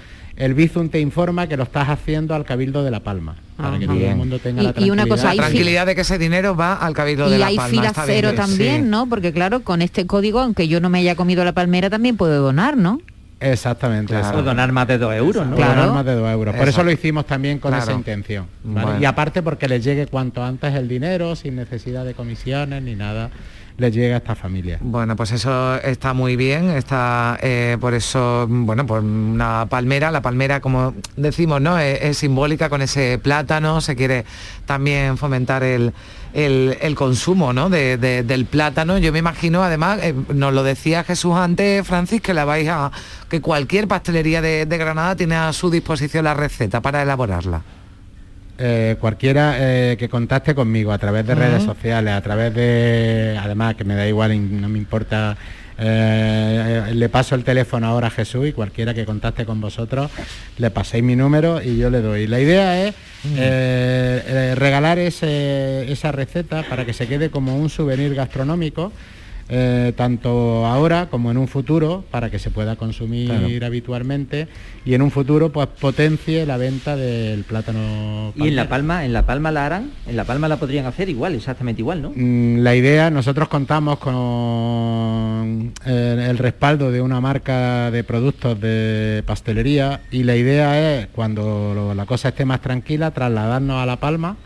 el 0.41 0.55
Bizum 0.55 0.89
te 0.89 0.99
informa 0.99 1.47
que 1.47 1.57
lo 1.59 1.65
estás 1.65 1.91
haciendo 1.91 2.35
al 2.35 2.47
Cabildo 2.47 2.83
de 2.83 2.91
La 2.91 3.01
Palma, 3.01 3.37
para 3.59 3.79
que 3.79 3.87
todo 3.87 3.97
el 3.97 4.17
mundo 4.17 4.39
tenga 4.39 4.63
la 4.63 4.73
tranquilidad. 4.73 4.87
Y 4.87 4.91
una 4.91 5.07
cosa, 5.07 5.33
tranquilidad 5.35 5.85
de 5.85 5.95
que 5.95 6.01
ese 6.01 6.17
dinero 6.17 6.57
va 6.57 6.75
al 6.75 6.95
Cabildo 6.95 7.29
de 7.29 7.37
La 7.37 7.47
Palma. 7.49 7.63
Y 7.63 7.65
hay 7.65 7.71
fila 7.71 7.93
cero 8.07 8.33
también, 8.35 8.89
¿no? 8.89 9.07
Porque 9.07 9.35
claro, 9.35 9.61
con 9.61 9.83
este 9.83 10.07
código, 10.07 10.41
aunque 10.41 10.67
yo 10.67 10.81
no 10.81 10.89
me 10.89 11.01
haya 11.01 11.15
comido 11.15 11.45
la 11.45 11.53
palmera, 11.53 11.91
también 11.91 12.17
puedo 12.17 12.43
donar, 12.43 12.79
¿no? 12.79 13.03
Exactamente. 13.39 14.15
Claro. 14.15 14.43
donar 14.43 14.73
más 14.73 14.89
de 14.89 14.97
dos 14.97 15.15
euros, 15.15 15.47
¿no? 15.47 15.57
Claro. 15.57 15.75
Donar 15.75 15.95
más 15.95 16.05
de 16.07 16.15
dos 16.15 16.31
euros. 16.31 16.57
Por 16.57 16.69
eso 16.69 16.83
lo 16.83 16.91
hicimos 16.91 17.27
también 17.27 17.59
con 17.59 17.75
esa 17.75 17.93
intención. 17.93 18.47
Y 18.99 19.05
aparte 19.05 19.43
porque 19.43 19.69
les 19.69 19.85
llegue 19.85 20.07
cuanto 20.07 20.43
antes 20.43 20.75
el 20.75 20.89
dinero, 20.89 21.37
sin 21.37 21.57
necesidad 21.57 22.07
de 22.07 22.15
comisiones 22.15 22.83
ni 22.83 22.95
nada 22.95 23.31
les 23.81 23.95
llega 23.95 24.17
a 24.17 24.19
esta 24.19 24.35
familia. 24.35 24.79
Bueno, 24.81 25.17
pues 25.17 25.33
eso 25.33 25.77
está 25.77 26.13
muy 26.13 26.37
bien, 26.37 26.69
está 26.71 27.39
eh, 27.41 27.79
por 27.81 27.95
eso, 27.95 28.47
bueno, 28.49 28.87
pues 28.87 29.03
una 29.03 29.67
palmera, 29.67 30.11
la 30.11 30.21
palmera 30.21 30.61
como 30.61 30.95
decimos, 31.17 31.61
¿no? 31.61 31.79
Es, 31.79 32.19
simbólica 32.19 32.69
con 32.69 32.83
ese 32.83 33.19
plátano, 33.19 33.81
se 33.81 33.97
quiere 33.97 34.25
también 34.67 35.17
fomentar 35.17 35.63
el, 35.63 35.93
consumo 36.95 37.53
¿no? 37.53 37.71
del 37.71 38.45
plátano. 38.45 38.99
Yo 38.99 39.13
me 39.13 39.19
imagino, 39.19 39.65
además, 39.65 40.01
eh, 40.03 40.15
nos 40.35 40.53
lo 40.53 40.63
decía 40.63 41.03
Jesús 41.03 41.35
antes, 41.35 41.87
Francis, 41.87 42.21
que 42.21 42.35
la 42.35 42.45
vais 42.45 42.69
a. 42.69 42.93
que 43.31 43.41
cualquier 43.41 43.89
pastelería 43.89 44.43
de 44.43 44.67
Granada 44.67 45.17
tiene 45.17 45.37
a 45.37 45.53
su 45.55 45.71
disposición 45.71 46.25
la 46.25 46.35
receta 46.35 46.83
para 46.83 47.03
elaborarla. 47.03 47.63
Eh, 48.63 48.97
cualquiera 49.01 49.57
eh, 49.59 49.97
que 49.99 50.11
contacte 50.11 50.55
conmigo 50.55 50.93
a 50.93 50.99
través 50.99 51.27
de 51.27 51.35
redes 51.35 51.63
sociales, 51.63 52.13
a 52.13 52.21
través 52.21 52.55
de, 52.55 53.41
además 53.43 53.75
que 53.75 53.85
me 53.85 53.95
da 53.95 54.07
igual, 54.07 54.61
no 54.61 54.69
me 54.69 54.77
importa, 54.77 55.35
eh, 55.79 56.93
le 56.93 57.09
paso 57.09 57.35
el 57.35 57.43
teléfono 57.43 57.87
ahora 57.87 58.09
a 58.09 58.11
Jesús 58.11 58.47
y 58.47 58.53
cualquiera 58.53 58.93
que 58.93 59.07
contacte 59.07 59.47
con 59.47 59.63
vosotros, 59.63 60.11
le 60.59 60.71
paséis 60.71 61.03
mi 61.03 61.17
número 61.17 61.63
y 61.63 61.79
yo 61.79 61.89
le 61.89 62.03
doy. 62.03 62.27
La 62.27 62.39
idea 62.39 62.87
es 62.87 62.95
regalar 64.59 64.99
esa 64.99 66.13
receta 66.13 66.63
para 66.65 66.85
que 66.85 66.93
se 66.93 67.07
quede 67.09 67.31
como 67.31 67.57
un 67.57 67.71
souvenir 67.71 68.15
gastronómico 68.15 68.93
eh, 69.53 69.93
tanto 69.97 70.65
ahora 70.65 71.09
como 71.11 71.33
en 71.33 71.37
un 71.37 71.49
futuro, 71.49 72.05
para 72.13 72.31
que 72.31 72.39
se 72.39 72.51
pueda 72.51 72.77
consumir 72.77 73.65
habitualmente 73.65 74.47
y 74.85 74.95
en 74.95 75.03
un 75.03 75.11
futuro 75.11 75.51
pues 75.51 75.67
potencie 75.67 76.47
la 76.47 76.57
venta 76.57 76.95
del 76.95 77.43
plátano. 77.43 78.33
¿Y 78.37 78.47
en 78.47 78.55
La 78.55 78.69
Palma, 78.69 79.05
en 79.05 79.13
La 79.13 79.27
Palma 79.27 79.51
la 79.51 79.67
harán? 79.67 79.91
¿En 80.07 80.17
La 80.17 80.25
Palma 80.25 80.47
la 80.47 80.59
podrían 80.59 80.87
hacer 80.87 81.09
igual, 81.09 81.35
exactamente 81.35 81.83
igual, 81.83 82.01
no? 82.01 82.13
Mm, 82.15 82.59
la 82.59 82.77
idea, 82.77 83.11
nosotros 83.11 83.49
contamos 83.49 83.99
con 83.99 85.73
eh, 85.85 86.27
el 86.31 86.39
respaldo 86.39 86.93
de 86.93 87.01
una 87.01 87.21
marca 87.21 87.91
de 87.91 88.05
productos 88.05 88.61
de 88.61 89.25
pastelería 89.27 90.03
y 90.13 90.23
la 90.23 90.37
idea 90.37 91.01
es, 91.01 91.09
cuando 91.09 91.93
la 91.97 92.07
cosa 92.07 92.29
esté 92.29 92.45
más 92.45 92.61
tranquila, 92.61 93.11
trasladarnos 93.11 93.83
a 93.83 93.87
La 93.87 93.97
Palma 93.97 94.37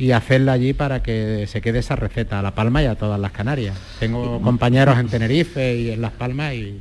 y 0.00 0.12
hacerla 0.12 0.52
allí 0.52 0.72
para 0.72 1.02
que 1.02 1.46
se 1.46 1.60
quede 1.60 1.80
esa 1.80 1.94
receta 1.94 2.38
a 2.38 2.42
La 2.42 2.54
Palma 2.54 2.82
y 2.82 2.86
a 2.86 2.94
todas 2.94 3.20
las 3.20 3.32
Canarias. 3.32 3.76
Tengo 4.00 4.40
compañeros 4.40 4.98
en 4.98 5.08
Tenerife 5.08 5.76
y 5.76 5.90
en 5.90 6.00
Las 6.00 6.12
Palmas 6.12 6.54
y 6.54 6.80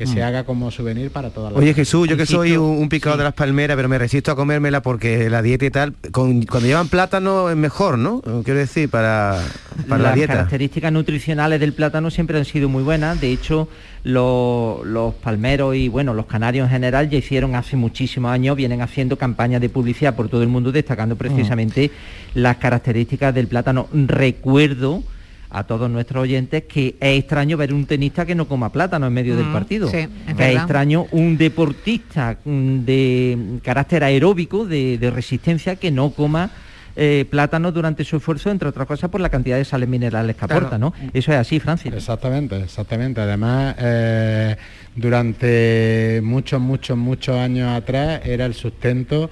que 0.00 0.06
se 0.06 0.20
mm. 0.20 0.22
haga 0.22 0.44
como 0.44 0.70
souvenir 0.70 1.10
para 1.10 1.28
todas 1.28 1.52
las 1.52 1.60
Oye 1.60 1.74
Jesús, 1.74 2.08
yo 2.08 2.16
que 2.16 2.24
soy 2.24 2.56
un, 2.56 2.88
picado 2.88 3.18
de 3.18 3.24
las 3.24 3.34
palmeras, 3.34 3.76
pero 3.76 3.86
me 3.86 3.98
resisto 3.98 4.32
a 4.32 4.34
comérmela 4.34 4.80
porque 4.80 5.28
la 5.28 5.42
dieta 5.42 5.66
y 5.66 5.70
tal, 5.70 5.92
cuando 6.10 6.60
llevan 6.60 6.88
plátano 6.88 7.50
es 7.50 7.56
mejor, 7.56 7.98
¿no? 7.98 8.22
Quiero 8.42 8.60
decir, 8.60 8.88
para, 8.88 9.38
para 9.86 10.02
la 10.02 10.12
dieta. 10.14 10.32
Las 10.32 10.38
características 10.38 10.90
nutricionales 10.90 11.60
del 11.60 11.74
plátano 11.74 12.10
siempre 12.10 12.38
han 12.38 12.46
sido 12.46 12.70
muy 12.70 12.82
buenas, 12.82 13.20
de 13.20 13.30
hecho 13.30 13.68
los, 14.02 15.14
palmeros 15.16 15.76
y 15.76 15.88
bueno, 15.88 16.14
los 16.14 16.24
canarios 16.24 16.64
en 16.64 16.70
general 16.70 17.10
ya 17.10 17.18
hicieron 17.18 17.54
hace 17.54 17.76
muchísimos 17.76 18.32
años, 18.32 18.56
vienen 18.56 18.80
haciendo 18.80 19.18
campañas 19.18 19.60
de 19.60 19.68
publicidad 19.68 20.16
por 20.16 20.30
todo 20.30 20.42
el 20.42 20.48
mundo 20.48 20.72
destacando 20.72 21.16
precisamente 21.16 21.88
mm. 21.88 22.38
las 22.38 22.56
características 22.56 23.34
del 23.34 23.48
plátano. 23.48 23.86
Recuerdo 23.92 25.02
a 25.50 25.64
todos 25.64 25.90
nuestros 25.90 26.22
oyentes 26.22 26.64
que 26.64 26.96
es 27.00 27.18
extraño 27.18 27.56
ver 27.56 27.74
un 27.74 27.84
tenista 27.86 28.24
que 28.24 28.34
no 28.34 28.46
coma 28.46 28.70
plátano 28.70 29.06
en 29.06 29.12
medio 29.12 29.36
del 29.36 29.46
mm, 29.46 29.52
partido. 29.52 29.88
es, 29.88 30.08
extraño 30.38 31.06
un 31.10 31.36
deportista 31.36 32.38
mm, 32.44 32.78
de 32.84 33.58
carácter 33.62 34.04
aeróbico, 34.04 34.64
de, 34.64 35.10
resistencia, 35.12 35.76
que 35.76 35.90
no 35.90 36.10
coma 36.10 36.50
eh, 36.94 37.24
plátano 37.28 37.72
durante 37.72 38.04
su 38.04 38.16
esfuerzo, 38.16 38.50
entre 38.50 38.68
otras 38.68 38.86
cosas 38.86 39.10
por 39.10 39.20
la 39.20 39.28
cantidad 39.28 39.56
de 39.56 39.64
sales 39.64 39.88
minerales 39.88 40.36
que 40.36 40.44
aporta, 40.44 40.78
¿no? 40.78 40.92
Eso 41.12 41.32
es 41.32 41.38
así, 41.38 41.58
Francis. 41.58 41.92
Exactamente, 41.92 42.56
exactamente. 42.62 43.20
Además, 43.20 43.74
eh, 43.78 44.56
durante 44.94 46.20
muchos, 46.22 46.60
muchos, 46.60 46.96
muchos 46.96 47.36
años 47.36 47.70
atrás 47.70 48.20
era 48.24 48.46
el 48.46 48.54
sustento 48.54 49.30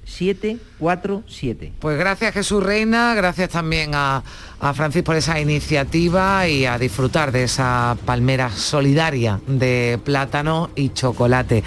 03747. 0.05 1.73
Pues 1.79 1.99
gracias 1.99 2.35
Jesús 2.35 2.63
Reina, 2.63 3.15
gracias 3.15 3.51
también 3.51 3.91
a, 3.95 4.23
a 4.61 4.75
Francis 4.75 5.03
por 5.03 5.17
esa 5.17 5.41
iniciativa 5.41 6.47
y 6.49 6.67
a 6.67 6.79
disfrutar 6.79 7.33
de 7.33 7.45
esa 7.45 7.97
palmera 8.05 8.51
solidaria 8.51 9.41
de 9.47 9.99
plátano 10.05 10.71
y 10.75 10.91
chocolate. 10.91 11.65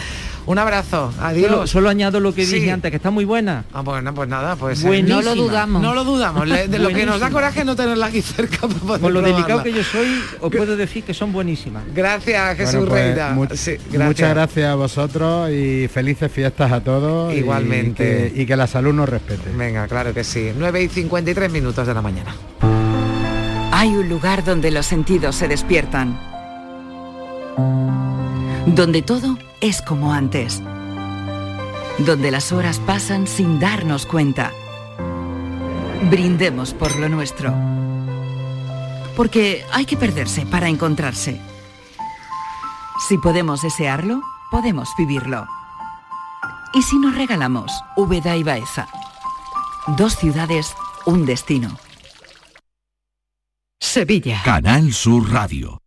Un 0.47 0.57
abrazo, 0.59 1.13
adiós. 1.19 1.69
Solo, 1.69 1.89
añado 1.89 2.21
lo 2.21 2.33
que 2.33 2.45
dije 2.45 2.71
antes, 2.71 2.89
que 2.89 2.95
está 2.95 3.11
muy 3.11 3.25
buena. 3.25 3.65
Ah, 3.73 3.81
bueno, 3.81 4.13
pues 4.13 4.29
nada, 4.29 4.55
pues 4.55 4.81
eh, 4.81 5.03
no 5.03 5.21
lo 5.21 5.35
dudamos. 5.35 5.81
No 5.81 5.93
lo 5.93 6.05
dudamos. 6.05 6.47
de 6.47 6.79
lo 6.79 6.87
que 6.87 7.05
nos 7.05 7.19
da 7.19 7.29
coraje 7.29 7.65
no 7.65 7.75
tenerla 7.75 8.05
aquí 8.05 8.21
cerca 8.21 8.59
para 8.61 8.79
poder 8.79 9.01
Con 9.01 9.13
lo 9.13 9.21
delicado 9.21 9.61
que 9.61 9.73
yo 9.73 9.83
soy, 9.83 10.07
os 10.39 10.49
puedo 10.49 10.77
decir 10.77 11.03
que 11.03 11.13
son 11.13 11.33
buenísimas. 11.33 11.83
Gracias, 11.93 12.57
Jesús 12.57 12.87
Reina. 12.87 13.31
Muchas 13.33 14.29
gracias 14.29 14.71
a 14.71 14.75
vosotros 14.75 15.51
y 15.51 15.89
felices 15.89 16.31
fiestas 16.31 16.71
a 16.71 16.79
todos. 16.79 17.33
Igualmente. 17.33 18.26
Y 18.27 18.31
que, 18.31 18.41
y 18.41 18.45
que 18.45 18.55
la 18.55 18.67
salud 18.67 18.93
nos 18.93 19.09
respete. 19.09 19.49
Venga, 19.51 19.87
claro 19.87 20.13
que 20.13 20.23
sí. 20.23 20.51
9 20.57 20.83
y 20.83 20.89
53 20.89 21.51
minutos 21.51 21.85
de 21.85 21.93
la 21.93 22.01
mañana. 22.01 22.35
Hay 23.71 23.95
un 23.95 24.09
lugar 24.09 24.43
donde 24.43 24.71
los 24.71 24.85
sentidos 24.85 25.35
se 25.35 25.47
despiertan. 25.47 26.19
Donde 28.65 29.01
todo 29.01 29.37
es 29.61 29.81
como 29.81 30.13
antes. 30.13 30.61
Donde 31.99 32.31
las 32.31 32.51
horas 32.51 32.79
pasan 32.79 33.27
sin 33.27 33.59
darnos 33.59 34.05
cuenta. 34.05 34.51
Brindemos 36.09 36.73
por 36.73 36.97
lo 36.97 37.09
nuestro. 37.09 37.53
Porque 39.15 39.63
hay 39.71 39.85
que 39.85 39.97
perderse 39.97 40.45
para 40.45 40.69
encontrarse. 40.69 41.41
Si 43.07 43.17
podemos 43.17 43.61
desearlo, 43.61 44.21
podemos 44.51 44.89
vivirlo. 44.97 45.47
¿Y 46.73 46.81
si 46.81 46.97
nos 46.97 47.15
regalamos 47.15 47.71
Úbeda 47.95 48.35
y 48.35 48.43
Baeza? 48.43 48.87
Dos 49.97 50.15
ciudades, 50.15 50.75
un 51.05 51.25
destino. 51.25 51.77
Sevilla. 53.79 54.41
Canal 54.43 54.91
Sur 54.93 55.31
Radio. 55.31 55.81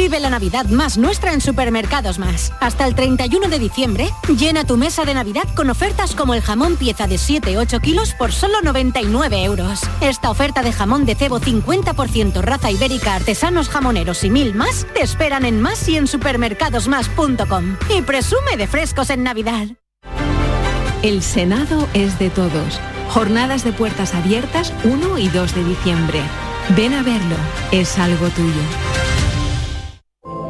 Vive 0.00 0.20
la 0.20 0.30
Navidad 0.30 0.66
más 0.66 0.98
nuestra 0.98 1.32
en 1.32 1.40
Supermercados 1.40 2.18
Más. 2.18 2.52
Hasta 2.60 2.86
el 2.86 2.94
31 2.94 3.48
de 3.48 3.58
diciembre, 3.58 4.10
llena 4.28 4.64
tu 4.64 4.76
mesa 4.76 5.04
de 5.04 5.14
Navidad 5.14 5.44
con 5.54 5.70
ofertas 5.70 6.14
como 6.14 6.34
el 6.34 6.42
jamón 6.42 6.76
pieza 6.76 7.06
de 7.06 7.16
7-8 7.16 7.80
kilos 7.80 8.14
por 8.14 8.32
solo 8.32 8.62
99 8.62 9.44
euros. 9.44 9.82
Esta 10.00 10.30
oferta 10.30 10.62
de 10.62 10.72
jamón 10.72 11.04
de 11.06 11.14
cebo 11.14 11.40
50% 11.40 12.40
raza 12.40 12.70
ibérica, 12.70 13.14
artesanos 13.14 13.68
jamoneros 13.68 14.24
y 14.24 14.30
mil 14.30 14.54
más 14.54 14.86
te 14.94 15.02
esperan 15.02 15.44
en 15.44 15.60
más 15.60 15.88
y 15.88 15.96
en 15.96 16.06
supermercadosmás.com. 16.06 17.76
Y 17.96 18.02
presume 18.02 18.56
de 18.56 18.66
frescos 18.66 19.10
en 19.10 19.22
Navidad. 19.22 19.68
El 21.02 21.22
Senado 21.22 21.88
es 21.94 22.18
de 22.18 22.30
todos. 22.30 22.80
Jornadas 23.08 23.64
de 23.64 23.72
puertas 23.72 24.14
abiertas 24.14 24.72
1 24.84 25.18
y 25.18 25.28
2 25.28 25.54
de 25.54 25.64
diciembre. 25.64 26.22
Ven 26.76 26.94
a 26.94 27.02
verlo, 27.02 27.36
es 27.72 27.98
algo 27.98 28.28
tuyo. 28.28 29.09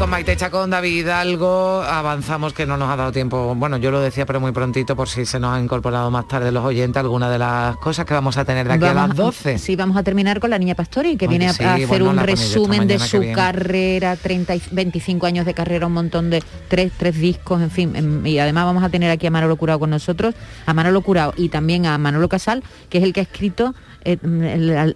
Y 0.00 0.02
con 0.02 0.08
Maite 0.08 0.34
Chacón, 0.34 0.70
David 0.70 1.00
Hidalgo, 1.00 1.82
avanzamos 1.82 2.54
que 2.54 2.64
no 2.64 2.78
nos 2.78 2.88
ha 2.88 2.96
dado 2.96 3.12
tiempo. 3.12 3.54
Bueno, 3.54 3.76
yo 3.76 3.90
lo 3.90 4.00
decía, 4.00 4.24
pero 4.24 4.40
muy 4.40 4.50
prontito, 4.52 4.96
por 4.96 5.10
si 5.10 5.26
se 5.26 5.38
nos 5.38 5.54
han 5.54 5.64
incorporado 5.64 6.10
más 6.10 6.26
tarde 6.26 6.50
los 6.52 6.64
oyentes, 6.64 6.98
alguna 6.98 7.28
de 7.28 7.38
las 7.38 7.76
cosas 7.76 8.06
que 8.06 8.14
vamos 8.14 8.38
a 8.38 8.44
tener 8.46 8.66
de 8.66 8.74
aquí 8.74 8.84
a 8.86 8.94
las 8.94 9.14
12. 9.14 9.58
Sí, 9.58 9.76
vamos 9.76 9.98
a 9.98 10.02
terminar 10.02 10.40
con 10.40 10.48
la 10.48 10.58
niña 10.58 10.74
Pastori, 10.74 11.16
que 11.16 11.28
viene 11.28 11.48
a, 11.48 11.50
hacer 11.50 12.02
un 12.02 12.16
resumen 12.16 12.88
de 12.88 12.98
su 12.98 13.20
carrera, 13.34 14.16
30 14.16 14.54
25 14.70 15.26
años 15.26 15.44
de 15.44 15.52
carrera, 15.52 15.86
un 15.86 15.92
montón 15.92 16.30
de 16.30 16.42
tres, 16.68 16.92
tres 16.96 17.16
discos, 17.18 17.60
en 17.60 17.70
fin. 17.70 18.22
Y 18.24 18.38
además 18.38 18.64
vamos 18.64 18.82
a 18.82 18.88
tener 18.88 19.10
aquí 19.10 19.26
a 19.26 19.30
Manolo 19.30 19.56
Curao 19.56 19.78
con 19.78 19.90
nosotros, 19.90 20.34
a 20.64 20.72
Manolo 20.72 21.02
Curao 21.02 21.34
y 21.36 21.50
también 21.50 21.84
a 21.84 21.98
Manolo 21.98 22.28
Casal, 22.28 22.62
que 22.88 22.98
es 22.98 23.04
el 23.04 23.12
que 23.12 23.20
ha 23.20 23.24
escrito, 23.24 23.74
eh, 24.04 24.16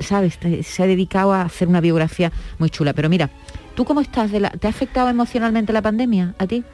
¿sabes? 0.00 0.38
Se 0.62 0.82
ha 0.82 0.86
dedicado 0.86 1.34
a 1.34 1.42
hacer 1.42 1.68
una 1.68 1.82
biografía 1.82 2.32
muy 2.59 2.70
chula. 2.70 2.94
Pero 2.94 3.11
mira, 3.11 3.28
¿Tú 3.75 3.85
cómo 3.85 4.01
estás? 4.01 4.31
¿Te 4.31 4.66
ha 4.66 4.70
afectado 4.70 5.09
emocionalmente 5.09 5.72
la 5.72 5.83
pandemia 5.83 6.35
a 6.39 6.47
ti? 6.47 6.64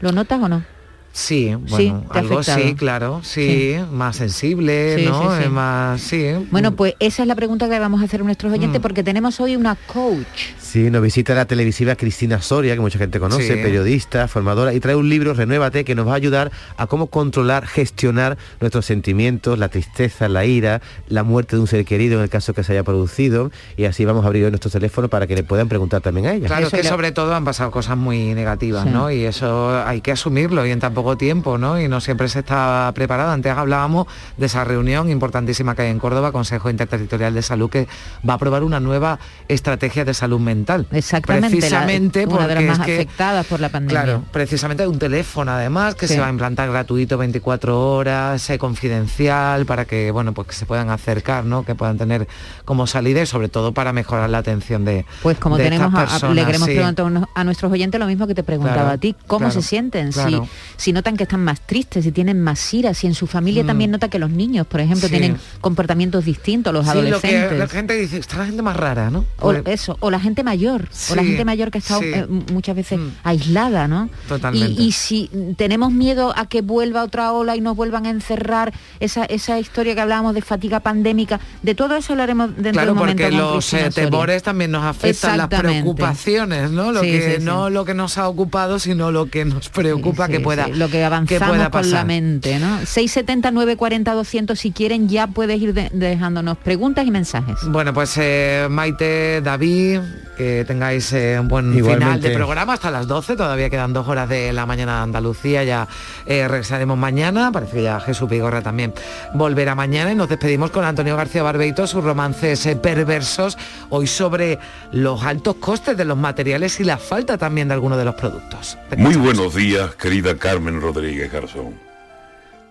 ¿Lo 0.00 0.10
notas 0.10 0.42
o 0.42 0.48
no? 0.48 0.64
Sí, 1.12 1.54
bueno, 1.68 2.06
algo 2.08 2.42
sí, 2.42 2.74
claro, 2.74 3.20
sí, 3.22 3.76
más 3.92 4.16
sensible, 4.16 5.04
¿no? 5.04 5.30
más, 5.50 6.00
sí. 6.00 6.32
Bueno, 6.50 6.72
pues 6.72 6.94
esa 7.00 7.22
es 7.22 7.28
la 7.28 7.34
pregunta 7.34 7.68
que 7.68 7.78
vamos 7.78 8.00
a 8.00 8.04
hacer 8.06 8.22
a 8.22 8.24
nuestros 8.24 8.50
oyentes 8.50 8.80
mm. 8.80 8.82
porque 8.82 9.02
tenemos 9.02 9.38
hoy 9.38 9.54
una 9.54 9.74
coach. 9.74 10.54
Sí, 10.58 10.90
nos 10.90 11.02
visita 11.02 11.34
la 11.34 11.44
televisiva 11.44 11.96
Cristina 11.96 12.40
Soria, 12.40 12.74
que 12.74 12.80
mucha 12.80 12.98
gente 12.98 13.20
conoce, 13.20 13.58
periodista, 13.58 14.26
formadora, 14.26 14.72
y 14.72 14.80
trae 14.80 14.96
un 14.96 15.10
libro, 15.10 15.34
Renuévate, 15.34 15.84
que 15.84 15.94
nos 15.94 16.08
va 16.08 16.12
a 16.12 16.16
ayudar 16.16 16.50
a 16.78 16.86
cómo 16.86 17.08
controlar, 17.08 17.66
gestionar 17.66 18.38
nuestros 18.58 18.86
sentimientos, 18.86 19.58
la 19.58 19.68
tristeza, 19.68 20.30
la 20.30 20.46
ira, 20.46 20.80
la 21.08 21.24
muerte 21.24 21.56
de 21.56 21.60
un 21.60 21.68
ser 21.68 21.84
querido 21.84 22.16
en 22.16 22.22
el 22.22 22.30
caso 22.30 22.54
que 22.54 22.64
se 22.64 22.72
haya 22.72 22.84
producido, 22.84 23.50
y 23.76 23.84
así 23.84 24.06
vamos 24.06 24.24
a 24.24 24.28
abrir 24.28 24.46
hoy 24.46 24.50
nuestro 24.50 24.70
teléfono 24.70 25.08
para 25.08 25.26
que 25.26 25.34
le 25.34 25.42
puedan 25.42 25.68
preguntar 25.68 26.00
también 26.00 26.26
a 26.26 26.32
ella. 26.32 26.46
Claro, 26.46 26.70
que 26.70 26.82
sobre 26.84 27.12
todo 27.12 27.34
han 27.34 27.44
pasado 27.44 27.70
cosas 27.70 27.98
muy 27.98 28.32
negativas, 28.32 28.86
¿no? 28.86 29.10
Y 29.10 29.24
eso 29.24 29.78
hay 29.84 30.00
que 30.00 30.12
asumirlo 30.12 30.64
y 30.66 30.70
en 30.70 30.80
tan 30.80 30.94
poco 31.02 31.16
tiempo, 31.16 31.58
¿no? 31.58 31.80
Y 31.80 31.88
no 31.88 32.00
siempre 32.00 32.28
se 32.28 32.40
está 32.40 32.90
preparado. 32.94 33.32
Antes 33.32 33.52
hablábamos 33.52 34.06
de 34.36 34.46
esa 34.46 34.64
reunión 34.64 35.10
importantísima 35.10 35.74
que 35.74 35.82
hay 35.82 35.90
en 35.90 35.98
Córdoba, 35.98 36.32
Consejo 36.32 36.70
Interterritorial 36.70 37.34
de 37.34 37.42
Salud, 37.42 37.68
que 37.68 37.88
va 38.28 38.34
a 38.34 38.36
aprobar 38.36 38.62
una 38.62 38.80
nueva 38.80 39.18
estrategia 39.48 40.04
de 40.04 40.14
salud 40.14 40.40
mental 40.40 40.86
Exactamente. 40.92 41.48
Precisamente 41.48 42.26
una 42.26 42.46
de 42.46 42.54
las 42.54 42.64
más 42.64 42.80
afectadas 42.80 43.46
por 43.46 43.60
la 43.60 43.68
pandemia. 43.68 44.02
Claro, 44.02 44.24
precisamente 44.32 44.86
un 44.86 44.98
teléfono 44.98 45.50
además 45.50 45.94
que 45.94 46.06
se 46.06 46.20
va 46.20 46.26
a 46.26 46.30
implantar 46.30 46.70
gratuito 46.70 47.18
24 47.18 47.94
horas, 47.94 48.48
eh, 48.50 48.58
confidencial, 48.58 49.66
para 49.66 49.84
que 49.84 50.10
bueno, 50.10 50.32
pues 50.32 50.48
que 50.48 50.54
se 50.54 50.66
puedan 50.66 50.90
acercar, 50.90 51.44
¿no? 51.44 51.64
Que 51.64 51.74
puedan 51.74 51.98
tener 51.98 52.28
como 52.64 52.86
salida 52.86 53.22
y 53.22 53.26
sobre 53.26 53.48
todo 53.48 53.72
para 53.72 53.92
mejorar 53.92 54.30
la 54.30 54.38
atención 54.38 54.84
de 54.84 55.04
Pues 55.22 55.38
como 55.38 55.56
tenemos 55.56 55.92
le 56.34 56.44
queremos 56.44 56.68
preguntar 56.68 57.28
a 57.34 57.44
nuestros 57.44 57.72
oyentes 57.72 57.98
lo 57.98 58.06
mismo 58.06 58.26
que 58.26 58.34
te 58.34 58.42
preguntaba 58.42 58.92
a 58.92 58.98
ti, 58.98 59.14
¿cómo 59.26 59.50
se 59.50 59.62
sienten? 59.62 60.12
Si, 60.12 60.40
si 60.76 60.91
notan 60.92 61.16
que 61.16 61.24
están 61.24 61.42
más 61.42 61.60
tristes, 61.60 62.04
si 62.04 62.12
tienen 62.12 62.40
más 62.40 62.72
ira, 62.72 62.94
si 62.94 63.06
en 63.06 63.14
su 63.14 63.26
familia 63.26 63.64
mm. 63.64 63.66
también 63.66 63.90
nota 63.90 64.08
que 64.08 64.18
los 64.18 64.30
niños, 64.30 64.66
por 64.66 64.80
ejemplo, 64.80 65.08
tienen 65.08 65.36
comportamientos 65.60 66.24
distintos, 66.24 66.72
los 66.72 66.86
adolescentes. 66.86 67.42
Lo 67.42 67.48
que 67.48 67.58
la 67.58 67.68
gente 67.68 67.94
dice, 67.94 68.18
está 68.18 68.38
la 68.38 68.46
gente 68.46 68.62
más 68.62 68.76
rara, 68.76 69.10
¿no? 69.10 69.24
O 69.40 69.52
eso, 69.52 69.96
o 70.00 70.10
la 70.10 70.20
gente 70.20 70.42
mayor 70.42 70.88
o 71.10 71.14
la 71.14 71.24
gente 71.24 71.44
mayor 71.44 71.70
que 71.70 71.78
está 71.78 71.98
eh, 72.02 72.26
muchas 72.26 72.76
veces 72.76 72.98
mm. 72.98 73.08
aislada, 73.24 73.88
¿no? 73.88 74.08
Totalmente. 74.28 74.82
Y, 74.82 74.92
si 74.92 75.30
tenemos 75.56 75.90
miedo 75.90 76.32
a 76.36 76.46
que 76.46 76.60
vuelva 76.60 77.02
otra 77.02 77.32
ola 77.32 77.56
y 77.56 77.60
nos 77.60 77.74
vuelvan 77.76 78.06
a 78.06 78.10
encerrar 78.10 78.72
esa, 79.00 79.24
esa 79.24 79.58
historia 79.58 79.94
que 79.94 80.00
hablábamos 80.00 80.34
de 80.34 80.42
fatiga 80.42 80.80
pandémica, 80.80 81.40
de 81.62 81.74
todo 81.74 81.96
eso 81.96 82.12
hablaremos 82.12 82.50
dentro 82.54 82.72
claro, 82.72 82.86
de 82.86 82.92
un 82.92 82.98
momento. 82.98 83.22
porque 83.22 83.36
los 83.36 83.72
eh, 83.72 83.90
temores 83.90 84.42
también 84.42 84.70
nos 84.70 84.84
afectan 84.84 85.38
las 85.38 85.48
preocupaciones, 85.48 86.70
¿no? 86.70 86.92
Lo 86.92 87.00
que 87.00 87.38
no 87.40 87.70
lo 87.70 87.84
que 87.84 87.94
nos 87.94 88.18
ha 88.18 88.28
ocupado, 88.28 88.78
sino 88.78 89.10
lo 89.10 89.26
que 89.26 89.44
nos 89.44 89.68
preocupa 89.68 90.28
que 90.28 90.40
pueda 90.40 90.68
lo 90.82 90.90
que 90.90 91.04
avanzamos 91.04 91.68
con 91.68 91.90
la 91.90 92.04
mente, 92.04 92.58
¿no? 92.58 92.78
670 92.78 93.52
940 93.52 94.12
200 94.12 94.58
si 94.58 94.72
quieren 94.72 95.08
ya 95.08 95.28
puedes 95.28 95.60
ir 95.60 95.72
dejándonos 95.74 96.58
preguntas 96.58 97.06
y 97.06 97.10
mensajes. 97.10 97.56
Bueno, 97.68 97.94
pues 97.94 98.16
eh, 98.18 98.66
Maite, 98.68 99.40
David, 99.42 100.00
que 100.36 100.64
tengáis 100.66 101.12
eh, 101.12 101.38
un 101.38 101.48
buen 101.48 101.72
final 101.72 102.20
de 102.20 102.30
programa. 102.30 102.74
Hasta 102.74 102.90
las 102.90 103.06
12, 103.06 103.36
todavía 103.36 103.70
quedan 103.70 103.92
dos 103.92 104.08
horas 104.08 104.28
de 104.28 104.52
la 104.52 104.66
mañana 104.66 104.96
de 104.96 105.02
Andalucía, 105.02 105.62
ya 105.64 105.86
eh, 106.26 106.48
regresaremos 106.48 106.98
mañana, 106.98 107.52
parece 107.52 107.76
que 107.76 107.82
ya 107.84 108.00
Jesús 108.00 108.28
Pigorra 108.28 108.62
también 108.62 108.92
volverá 109.34 109.74
mañana. 109.74 110.12
Y 110.12 110.14
nos 110.14 110.28
despedimos 110.28 110.70
con 110.70 110.84
Antonio 110.84 111.16
García 111.16 111.42
Barbeito, 111.42 111.86
sus 111.86 112.02
romances 112.02 112.66
eh, 112.66 112.76
perversos, 112.76 113.56
hoy 113.90 114.06
sobre 114.06 114.58
los 114.90 115.22
altos 115.22 115.56
costes 115.56 115.96
de 115.96 116.04
los 116.04 116.18
materiales 116.18 116.80
y 116.80 116.84
la 116.84 116.98
falta 116.98 117.38
también 117.38 117.68
de 117.68 117.74
algunos 117.74 117.98
de 117.98 118.04
los 118.04 118.14
productos. 118.14 118.78
Muy 118.96 119.16
buenos 119.16 119.54
días, 119.54 119.94
querida 119.94 120.34
Rodríguez 120.80 121.30
Garzón. 121.32 121.74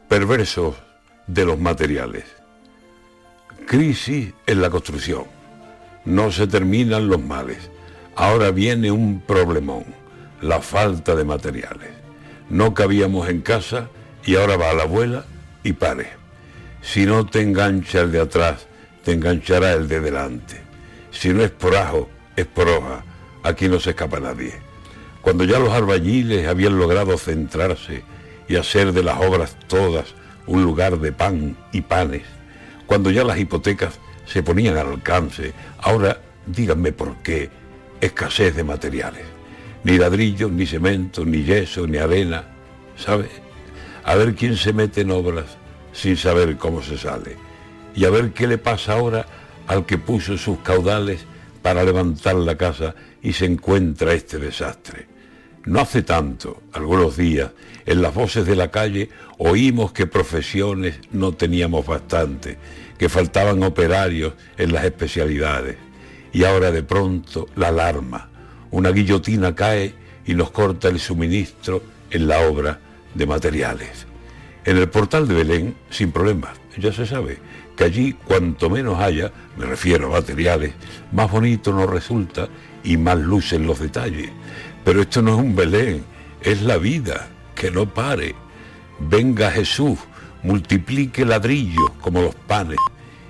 Perversos 0.07 0.75
de 1.27 1.45
los 1.45 1.59
materiales. 1.59 2.25
Crisis 3.67 4.33
en 4.47 4.61
la 4.61 4.69
construcción 4.69 5.25
no 6.05 6.31
se 6.31 6.47
terminan 6.47 7.07
los 7.07 7.21
males. 7.21 7.69
Ahora 8.15 8.51
viene 8.51 8.91
un 8.91 9.21
problemón, 9.21 9.85
la 10.41 10.61
falta 10.61 11.15
de 11.15 11.23
materiales. 11.23 11.89
No 12.49 12.73
cabíamos 12.73 13.29
en 13.29 13.41
casa 13.41 13.89
y 14.25 14.35
ahora 14.35 14.57
va 14.57 14.73
la 14.73 14.83
abuela 14.83 15.25
y 15.63 15.73
pare. 15.73 16.09
Si 16.81 17.05
no 17.05 17.25
te 17.25 17.41
engancha 17.41 18.01
el 18.01 18.11
de 18.11 18.21
atrás, 18.21 18.67
te 19.03 19.13
enganchará 19.13 19.73
el 19.73 19.87
de 19.87 19.99
delante. 19.99 20.61
Si 21.11 21.29
no 21.29 21.43
es 21.43 21.51
por 21.51 21.75
ajo, 21.75 22.09
es 22.35 22.45
por 22.45 22.67
hoja. 22.67 23.03
Aquí 23.43 23.67
no 23.67 23.79
se 23.79 23.91
escapa 23.91 24.19
nadie. 24.19 24.70
Cuando 25.21 25.43
ya 25.43 25.59
los 25.59 25.71
albañiles 25.71 26.47
habían 26.47 26.77
logrado 26.77 27.17
centrarse 27.17 28.03
y 28.47 28.55
hacer 28.55 28.91
de 28.91 29.03
las 29.03 29.19
obras 29.21 29.55
todas 29.67 30.15
un 30.47 30.63
lugar 30.63 30.99
de 30.99 31.11
pan 31.11 31.55
y 31.71 31.81
panes, 31.81 32.23
cuando 32.87 33.11
ya 33.11 33.23
las 33.23 33.39
hipotecas 33.39 33.99
se 34.25 34.43
ponían 34.43 34.77
al 34.77 34.87
alcance, 34.87 35.53
ahora 35.79 36.21
díganme 36.45 36.91
por 36.91 37.17
qué 37.17 37.49
escasez 38.01 38.55
de 38.55 38.63
materiales. 38.63 39.25
Ni 39.83 39.97
ladrillos, 39.97 40.51
ni 40.51 40.65
cemento, 40.65 41.25
ni 41.25 41.43
yeso, 41.43 41.87
ni 41.87 41.97
arena. 41.97 42.45
¿Sabe? 42.97 43.29
A 44.03 44.15
ver 44.15 44.35
quién 44.35 44.57
se 44.57 44.73
mete 44.73 45.01
en 45.01 45.11
obras 45.11 45.57
sin 45.93 46.17
saber 46.17 46.57
cómo 46.57 46.81
se 46.81 46.97
sale. 46.97 47.37
Y 47.95 48.05
a 48.05 48.09
ver 48.09 48.31
qué 48.31 48.47
le 48.47 48.57
pasa 48.57 48.93
ahora 48.93 49.25
al 49.67 49.85
que 49.85 49.97
puso 49.97 50.37
sus 50.37 50.59
caudales 50.59 51.25
para 51.61 51.83
levantar 51.83 52.35
la 52.35 52.57
casa 52.57 52.95
y 53.21 53.33
se 53.33 53.45
encuentra 53.45 54.13
este 54.13 54.37
desastre. 54.37 55.10
No 55.65 55.81
hace 55.81 56.01
tanto, 56.01 56.63
algunos 56.73 57.17
días, 57.17 57.51
en 57.85 58.01
las 58.01 58.15
voces 58.15 58.47
de 58.47 58.55
la 58.55 58.71
calle 58.71 59.09
oímos 59.37 59.91
que 59.91 60.07
profesiones 60.07 60.99
no 61.11 61.33
teníamos 61.33 61.85
bastante, 61.85 62.57
que 62.97 63.09
faltaban 63.09 63.61
operarios 63.61 64.33
en 64.57 64.73
las 64.73 64.85
especialidades. 64.85 65.77
Y 66.33 66.45
ahora 66.45 66.71
de 66.71 66.81
pronto 66.81 67.47
la 67.55 67.67
alarma. 67.67 68.29
Una 68.71 68.91
guillotina 68.91 69.53
cae 69.53 69.93
y 70.25 70.33
nos 70.33 70.49
corta 70.49 70.87
el 70.87 70.99
suministro 70.99 71.83
en 72.09 72.27
la 72.27 72.39
obra 72.39 72.79
de 73.13 73.25
materiales. 73.27 74.07
En 74.65 74.77
el 74.77 74.89
portal 74.89 75.27
de 75.27 75.35
Belén, 75.35 75.75
sin 75.91 76.11
problemas, 76.11 76.51
ya 76.77 76.91
se 76.91 77.05
sabe 77.05 77.39
que 77.75 77.83
allí 77.83 78.13
cuanto 78.13 78.69
menos 78.69 78.99
haya, 78.99 79.31
me 79.57 79.65
refiero 79.65 80.07
a 80.07 80.21
materiales, 80.21 80.73
más 81.11 81.29
bonito 81.31 81.71
nos 81.71 81.89
resulta 81.89 82.47
y 82.83 82.97
más 82.97 83.19
lucen 83.19 83.65
los 83.65 83.79
detalles. 83.79 84.29
Pero 84.83 85.01
esto 85.01 85.21
no 85.21 85.35
es 85.35 85.37
un 85.37 85.55
Belén, 85.55 86.03
es 86.41 86.61
la 86.61 86.77
vida, 86.77 87.29
que 87.55 87.71
no 87.71 87.85
pare. 87.85 88.35
Venga 88.99 89.51
Jesús, 89.51 89.99
multiplique 90.43 91.25
ladrillos 91.25 91.91
como 92.01 92.21
los 92.21 92.35
panes 92.35 92.79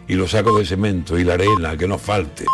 y 0.08 0.16
los 0.16 0.32
sacos 0.32 0.58
de 0.60 0.66
cemento 0.66 1.18
y 1.18 1.24
la 1.24 1.34
arena, 1.34 1.78
que 1.78 1.88
no 1.88 1.98
falte. 1.98 2.46